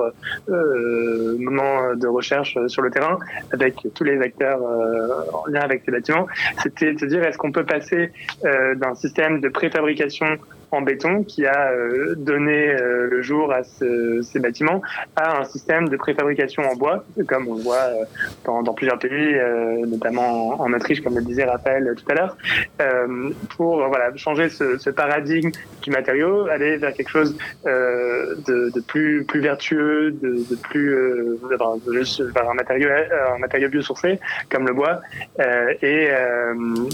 moments 0.48 1.94
de 1.94 2.06
recherche 2.06 2.58
sur 2.66 2.82
le 2.82 2.90
terrain 2.90 3.18
avec 3.52 3.86
tous 3.94 4.04
les 4.04 4.18
acteurs 4.20 4.60
en 5.32 5.46
lien 5.48 5.60
avec 5.60 5.82
ces 5.84 5.92
bâtiments, 5.92 6.26
c'était 6.62 6.92
de 6.92 6.98
se 6.98 7.06
dire 7.06 7.22
est-ce 7.24 7.38
qu'on 7.38 7.52
peut 7.52 7.64
passer 7.64 8.10
euh, 8.44 8.74
d'un 8.74 8.94
système 8.94 9.40
de 9.40 9.48
préfabrication 9.48 10.26
en 10.74 10.82
béton 10.82 11.24
qui 11.24 11.46
a 11.46 11.70
euh, 11.70 12.14
donné 12.16 12.68
euh, 12.68 13.08
le 13.10 13.22
jour 13.22 13.52
à 13.52 13.62
ces 13.64 14.40
bâtiments 14.40 14.82
à 15.16 15.40
un 15.40 15.44
système 15.44 15.88
de 15.88 15.96
préfabrication 15.96 16.62
en 16.62 16.74
bois, 16.74 17.04
comme 17.28 17.48
on 17.48 17.54
voit 17.54 17.88
dans, 18.44 18.62
dans, 18.62 18.74
plusieurs 18.74 18.98
pays, 18.98 19.36
notamment 19.86 20.60
en, 20.60 20.72
Autriche, 20.72 21.02
comme 21.02 21.16
le 21.16 21.22
disait 21.22 21.44
Raphaël 21.44 21.94
tout 21.96 22.10
à 22.10 22.14
l'heure, 22.14 22.36
pour 23.56 23.86
voilà 23.86 24.14
changer 24.16 24.48
ce, 24.48 24.90
paradigme 24.90 25.50
du 25.82 25.90
matériau, 25.90 26.46
aller 26.46 26.76
vers 26.76 26.92
quelque 26.92 27.10
chose 27.10 27.36
de, 27.64 28.80
plus 28.80 29.24
plus 29.24 29.40
vertueux, 29.40 30.10
de, 30.10 30.56
plus 30.56 30.94
vers 31.40 32.50
un 32.50 32.54
matériau 32.54 32.88
un 33.34 33.38
matériau 33.38 33.68
biosourcé 33.68 34.18
comme 34.50 34.66
le 34.66 34.74
bois, 34.74 35.00
et 35.82 36.08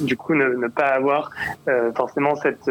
du 0.03 0.17
coup 0.17 0.35
ne 0.35 0.69
pas 0.69 0.89
avoir 0.89 1.31
forcément 1.95 2.37
cette 2.37 2.71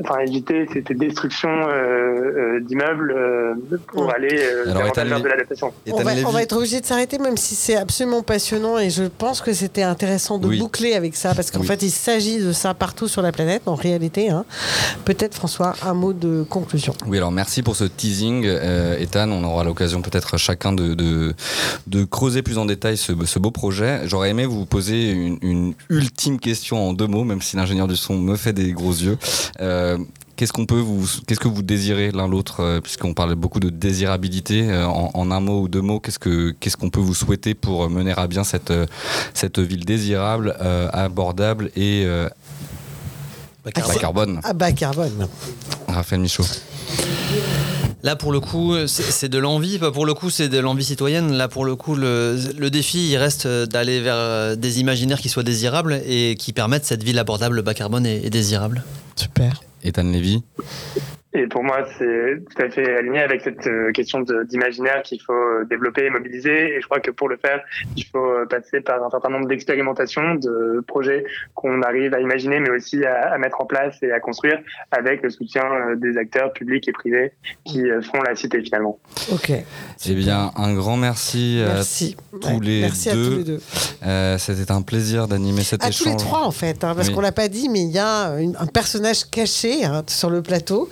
enfin 0.00 0.20
éviter 0.20 0.66
cette 0.72 0.92
destruction 0.92 1.48
euh, 1.48 2.56
euh, 2.56 2.60
d'immeubles 2.60 3.12
euh, 3.16 3.54
pour 3.88 4.12
aller 4.12 4.36
vers 4.66 5.20
de 5.20 5.28
l'adaptation. 5.28 5.72
On, 5.88 6.00
on, 6.00 6.30
va 6.30 6.42
être 6.42 6.56
obligé 6.56 6.80
de 6.80 6.86
s'arrêter, 6.86 7.18
même 7.18 7.36
si 7.36 7.54
c'est 7.54 7.76
absolument 7.76 8.22
passionnant 8.22 8.78
et 8.78 8.90
je 8.90 9.04
pense 9.04 9.40
que 9.40 9.52
c'était 9.52 9.82
intéressant 9.82 10.38
de 10.38 10.58
boucler 10.58 10.94
avec 10.94 11.16
ça 11.16 11.34
parce 11.34 11.50
qu'en 11.50 11.62
fait 11.62 11.82
il 11.82 11.90
s'agit 11.90 12.38
de 12.38 12.52
ça 12.52 12.74
partout 12.74 13.08
sur 13.08 13.22
la 13.22 13.32
planète 13.32 13.62
en 13.66 13.74
réalité. 13.74 14.30
Hein. 14.30 14.44
Peut-être 15.04 15.34
François, 15.34 15.74
un 15.82 15.94
mot 15.94 16.12
de 16.12 16.44
conclusion. 16.48 16.94
Oui, 17.06 17.18
alors 17.18 17.32
merci 17.32 17.62
pour 17.62 17.76
ce 17.76 17.84
teasing, 17.84 18.44
Ethan. 18.98 19.30
On 19.30 19.44
aura 19.44 19.64
l'occasion 19.64 20.02
peut-être 20.02 20.36
chacun 20.36 20.72
de, 20.72 20.94
de, 20.94 21.34
de, 21.86 22.04
creuser 22.04 22.42
plus 22.42 22.58
en 22.58 22.64
détail 22.64 22.96
ce, 22.96 23.12
ce 23.24 23.38
beau 23.38 23.50
projet. 23.50 24.00
J'aurais 24.06 24.30
aimé 24.30 24.46
vous 24.46 24.66
poser 24.66 25.10
une, 25.10 25.38
une, 25.42 25.74
ultime 25.90 26.38
question 26.38 26.88
en 26.88 26.92
deux 26.92 27.06
mots, 27.06 27.24
même 27.24 27.42
si 27.42 27.56
l'ingénieur 27.56 27.88
du 27.88 27.96
son 27.96 28.18
me 28.18 28.36
fait 28.36 28.52
des 28.52 28.72
gros 28.72 28.92
yeux. 28.92 29.18
Euh, 29.60 29.98
qu'est-ce 30.36 30.52
qu'on 30.52 30.66
peut 30.66 30.78
vous, 30.78 31.06
qu'est-ce 31.26 31.40
que 31.40 31.48
vous 31.48 31.62
désirez 31.62 32.10
l'un 32.12 32.28
l'autre, 32.28 32.60
euh, 32.60 32.80
puisqu'on 32.80 33.14
parlait 33.14 33.34
beaucoup 33.34 33.60
de 33.60 33.70
désirabilité. 33.70 34.68
Euh, 34.70 34.86
en, 34.86 35.30
un 35.30 35.40
mot 35.40 35.62
ou 35.62 35.68
deux 35.68 35.80
mots, 35.80 36.00
qu'est-ce 36.00 36.18
que, 36.18 36.54
qu'est-ce 36.60 36.76
qu'on 36.76 36.90
peut 36.90 37.00
vous 37.00 37.14
souhaiter 37.14 37.54
pour 37.54 37.88
mener 37.90 38.12
à 38.16 38.26
bien 38.26 38.44
cette, 38.44 38.72
cette 39.34 39.58
ville 39.58 39.84
désirable, 39.84 40.56
abordable 40.92 41.70
et 41.76 42.06
bas 43.64 43.70
carbone. 43.72 44.40
À 44.44 44.52
bas 44.52 44.72
carbone. 44.72 45.28
Raphaël 45.88 46.20
Michaud. 46.20 46.44
Là, 48.02 48.14
pour 48.14 48.30
le 48.30 48.38
coup, 48.38 48.74
c'est 48.86 49.28
de 49.28 49.38
l'envie. 49.38 49.78
Pour 49.78 50.06
le 50.06 50.14
coup, 50.14 50.30
c'est 50.30 50.48
de 50.48 50.58
l'envie 50.58 50.84
citoyenne. 50.84 51.32
Là, 51.32 51.48
pour 51.48 51.64
le 51.64 51.74
coup, 51.74 51.96
le, 51.96 52.38
le 52.56 52.70
défi, 52.70 53.08
il 53.10 53.16
reste 53.16 53.48
d'aller 53.48 54.00
vers 54.00 54.56
des 54.56 54.80
imaginaires 54.80 55.20
qui 55.20 55.28
soient 55.28 55.42
désirables 55.42 56.00
et 56.06 56.36
qui 56.38 56.52
permettent 56.52 56.84
cette 56.84 57.02
ville 57.02 57.18
abordable, 57.18 57.62
bas 57.62 57.74
carbone 57.74 58.06
et, 58.06 58.24
et 58.24 58.30
désirable. 58.30 58.84
Super. 59.16 59.60
Ethan 59.82 60.10
Lévy 60.12 60.42
et 61.36 61.46
pour 61.46 61.62
moi, 61.62 61.84
c'est 61.98 62.42
tout 62.50 62.62
à 62.62 62.70
fait 62.70 62.96
aligné 62.96 63.20
avec 63.20 63.42
cette 63.42 63.66
euh, 63.66 63.92
question 63.92 64.20
d'imaginaire 64.20 65.02
qu'il 65.02 65.20
faut 65.20 65.32
euh, 65.32 65.66
développer 65.68 66.06
et 66.06 66.10
mobiliser. 66.10 66.74
Et 66.74 66.80
je 66.80 66.86
crois 66.86 67.00
que 67.00 67.10
pour 67.10 67.28
le 67.28 67.36
faire, 67.36 67.60
il 67.96 68.04
faut 68.04 68.18
euh, 68.18 68.46
passer 68.46 68.80
par 68.80 69.04
un 69.04 69.10
certain 69.10 69.28
nombre 69.28 69.46
d'expérimentations, 69.46 70.36
de 70.36 70.82
projets 70.86 71.24
qu'on 71.54 71.82
arrive 71.82 72.14
à 72.14 72.20
imaginer, 72.20 72.60
mais 72.60 72.70
aussi 72.70 73.04
à, 73.04 73.32
à, 73.32 73.38
mettre 73.38 73.60
en 73.60 73.66
place 73.66 73.96
et 74.02 74.12
à 74.12 74.20
construire 74.20 74.58
avec 74.90 75.22
le 75.22 75.30
soutien 75.30 75.64
des 75.96 76.16
acteurs 76.16 76.52
publics 76.52 76.88
et 76.88 76.92
privés 76.92 77.32
qui 77.64 77.84
font 78.02 78.22
la 78.22 78.34
cité 78.34 78.62
finalement. 78.62 78.98
Ok. 79.32 79.52
Eh 80.06 80.14
bien, 80.14 80.52
un 80.56 80.74
grand 80.74 80.96
merci, 80.96 81.62
merci. 81.62 82.16
à 82.32 82.52
tous 82.54 82.60
les 82.60 82.80
merci 82.80 83.10
deux. 83.10 83.26
À 83.26 83.30
tous 83.30 83.36
les 83.36 83.44
deux. 83.44 83.60
Euh, 84.04 84.38
C'était 84.38 84.70
un 84.70 84.82
plaisir 84.82 85.28
d'animer 85.28 85.62
cet 85.62 85.84
à 85.84 85.88
échange. 85.88 86.06
À 86.06 86.10
tous 86.10 86.18
les 86.18 86.24
trois 86.24 86.42
en 86.44 86.50
fait, 86.50 86.84
hein, 86.84 86.94
parce 86.94 87.08
oui. 87.08 87.14
qu'on 87.14 87.20
l'a 87.20 87.32
pas 87.32 87.48
dit, 87.48 87.68
mais 87.68 87.82
il 87.82 87.90
y 87.90 87.98
a 87.98 88.38
une, 88.38 88.56
un 88.58 88.66
personnage 88.66 89.28
caché 89.30 89.84
hein, 89.84 90.04
sur 90.06 90.30
le 90.30 90.42
plateau. 90.42 90.88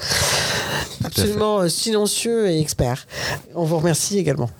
Absolument 1.04 1.60
euh, 1.60 1.68
silencieux 1.68 2.48
et 2.48 2.60
expert. 2.60 3.06
On 3.54 3.64
vous 3.64 3.76
remercie 3.76 4.18
également. 4.18 4.50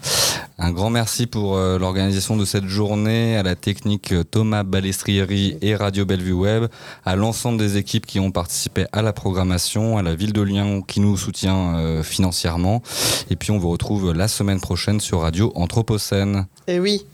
Un 0.57 0.71
grand 0.71 0.89
merci 0.89 1.27
pour 1.27 1.57
euh, 1.57 1.79
l'organisation 1.81 2.37
de 2.37 2.45
cette 2.45 2.67
journée, 2.67 3.37
à 3.37 3.43
la 3.43 3.57
technique 3.57 4.13
euh, 4.13 4.23
Thomas 4.23 4.63
Balestrieri 4.63 5.59
et 5.61 5.75
Radio 5.75 6.05
Bellevue 6.05 6.33
Web, 6.33 6.67
à 7.05 7.17
l'ensemble 7.17 7.59
des 7.59 7.77
équipes 7.77 8.07
qui 8.07 8.21
ont 8.21 8.31
participé 8.31 8.87
à 8.93 9.03
la 9.03 9.13
programmation, 9.13 9.99
à 9.99 10.03
la 10.03 10.15
ville 10.15 10.33
de 10.33 10.43
Lyon 10.43 10.83
qui 10.83 11.01
nous 11.01 11.17
soutient 11.17 11.77
euh, 11.77 12.03
financièrement. 12.05 12.83
Et 13.31 13.37
puis 13.37 13.51
on 13.51 13.59
vous 13.59 13.71
retrouve 13.71 14.13
la 14.13 14.29
semaine 14.29 14.61
prochaine 14.61 15.01
sur 15.01 15.23
Radio 15.23 15.51
Anthropocène. 15.57 16.47
Et 16.69 16.79
oui, 16.79 17.05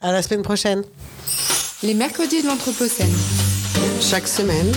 à 0.00 0.10
la 0.10 0.20
semaine 0.20 0.42
prochaine. 0.42 0.82
Les 1.84 1.94
mercredis 1.94 2.42
de 2.42 2.48
l'Anthropocène. 2.48 3.14
Chaque 4.00 4.26
semaine, 4.26 4.72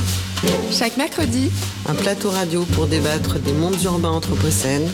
chaque 0.72 0.98
mercredi, 0.98 1.52
un 1.88 1.94
plateau 1.94 2.30
radio 2.30 2.64
pour 2.74 2.88
débattre 2.88 3.40
des 3.40 3.54
mondes 3.54 3.82
urbains 3.84 4.12
anthropocènes. 4.12 4.90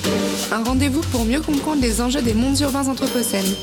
Un 0.51 0.63
rendez-vous 0.63 1.01
pour 1.11 1.25
mieux 1.25 1.41
comprendre 1.41 1.81
les 1.81 2.01
enjeux 2.01 2.21
des 2.21 2.33
mondes 2.33 2.59
urbains 2.59 2.87
anthropocènes. 2.87 3.55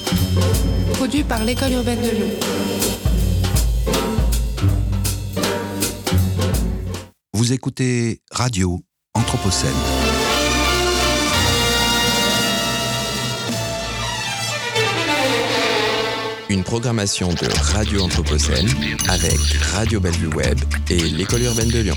Produit 0.95 1.25
par 1.25 1.45
l'École 1.45 1.73
urbaine 1.73 2.01
de 2.01 2.11
Lyon. 2.11 2.31
Vous 7.33 7.53
écoutez 7.53 8.23
Radio 8.31 8.81
Anthropocène. 9.15 10.04
Une 16.55 16.63
programmation 16.63 17.31
de 17.31 17.49
Radio 17.73 18.05
Anthropocène 18.05 18.69
avec 19.09 19.41
Radio 19.73 19.99
Bellevue 19.99 20.29
Web 20.37 20.57
et 20.89 21.01
l'École 21.01 21.43
urbaine 21.43 21.69
de 21.69 21.81
Lyon. 21.81 21.97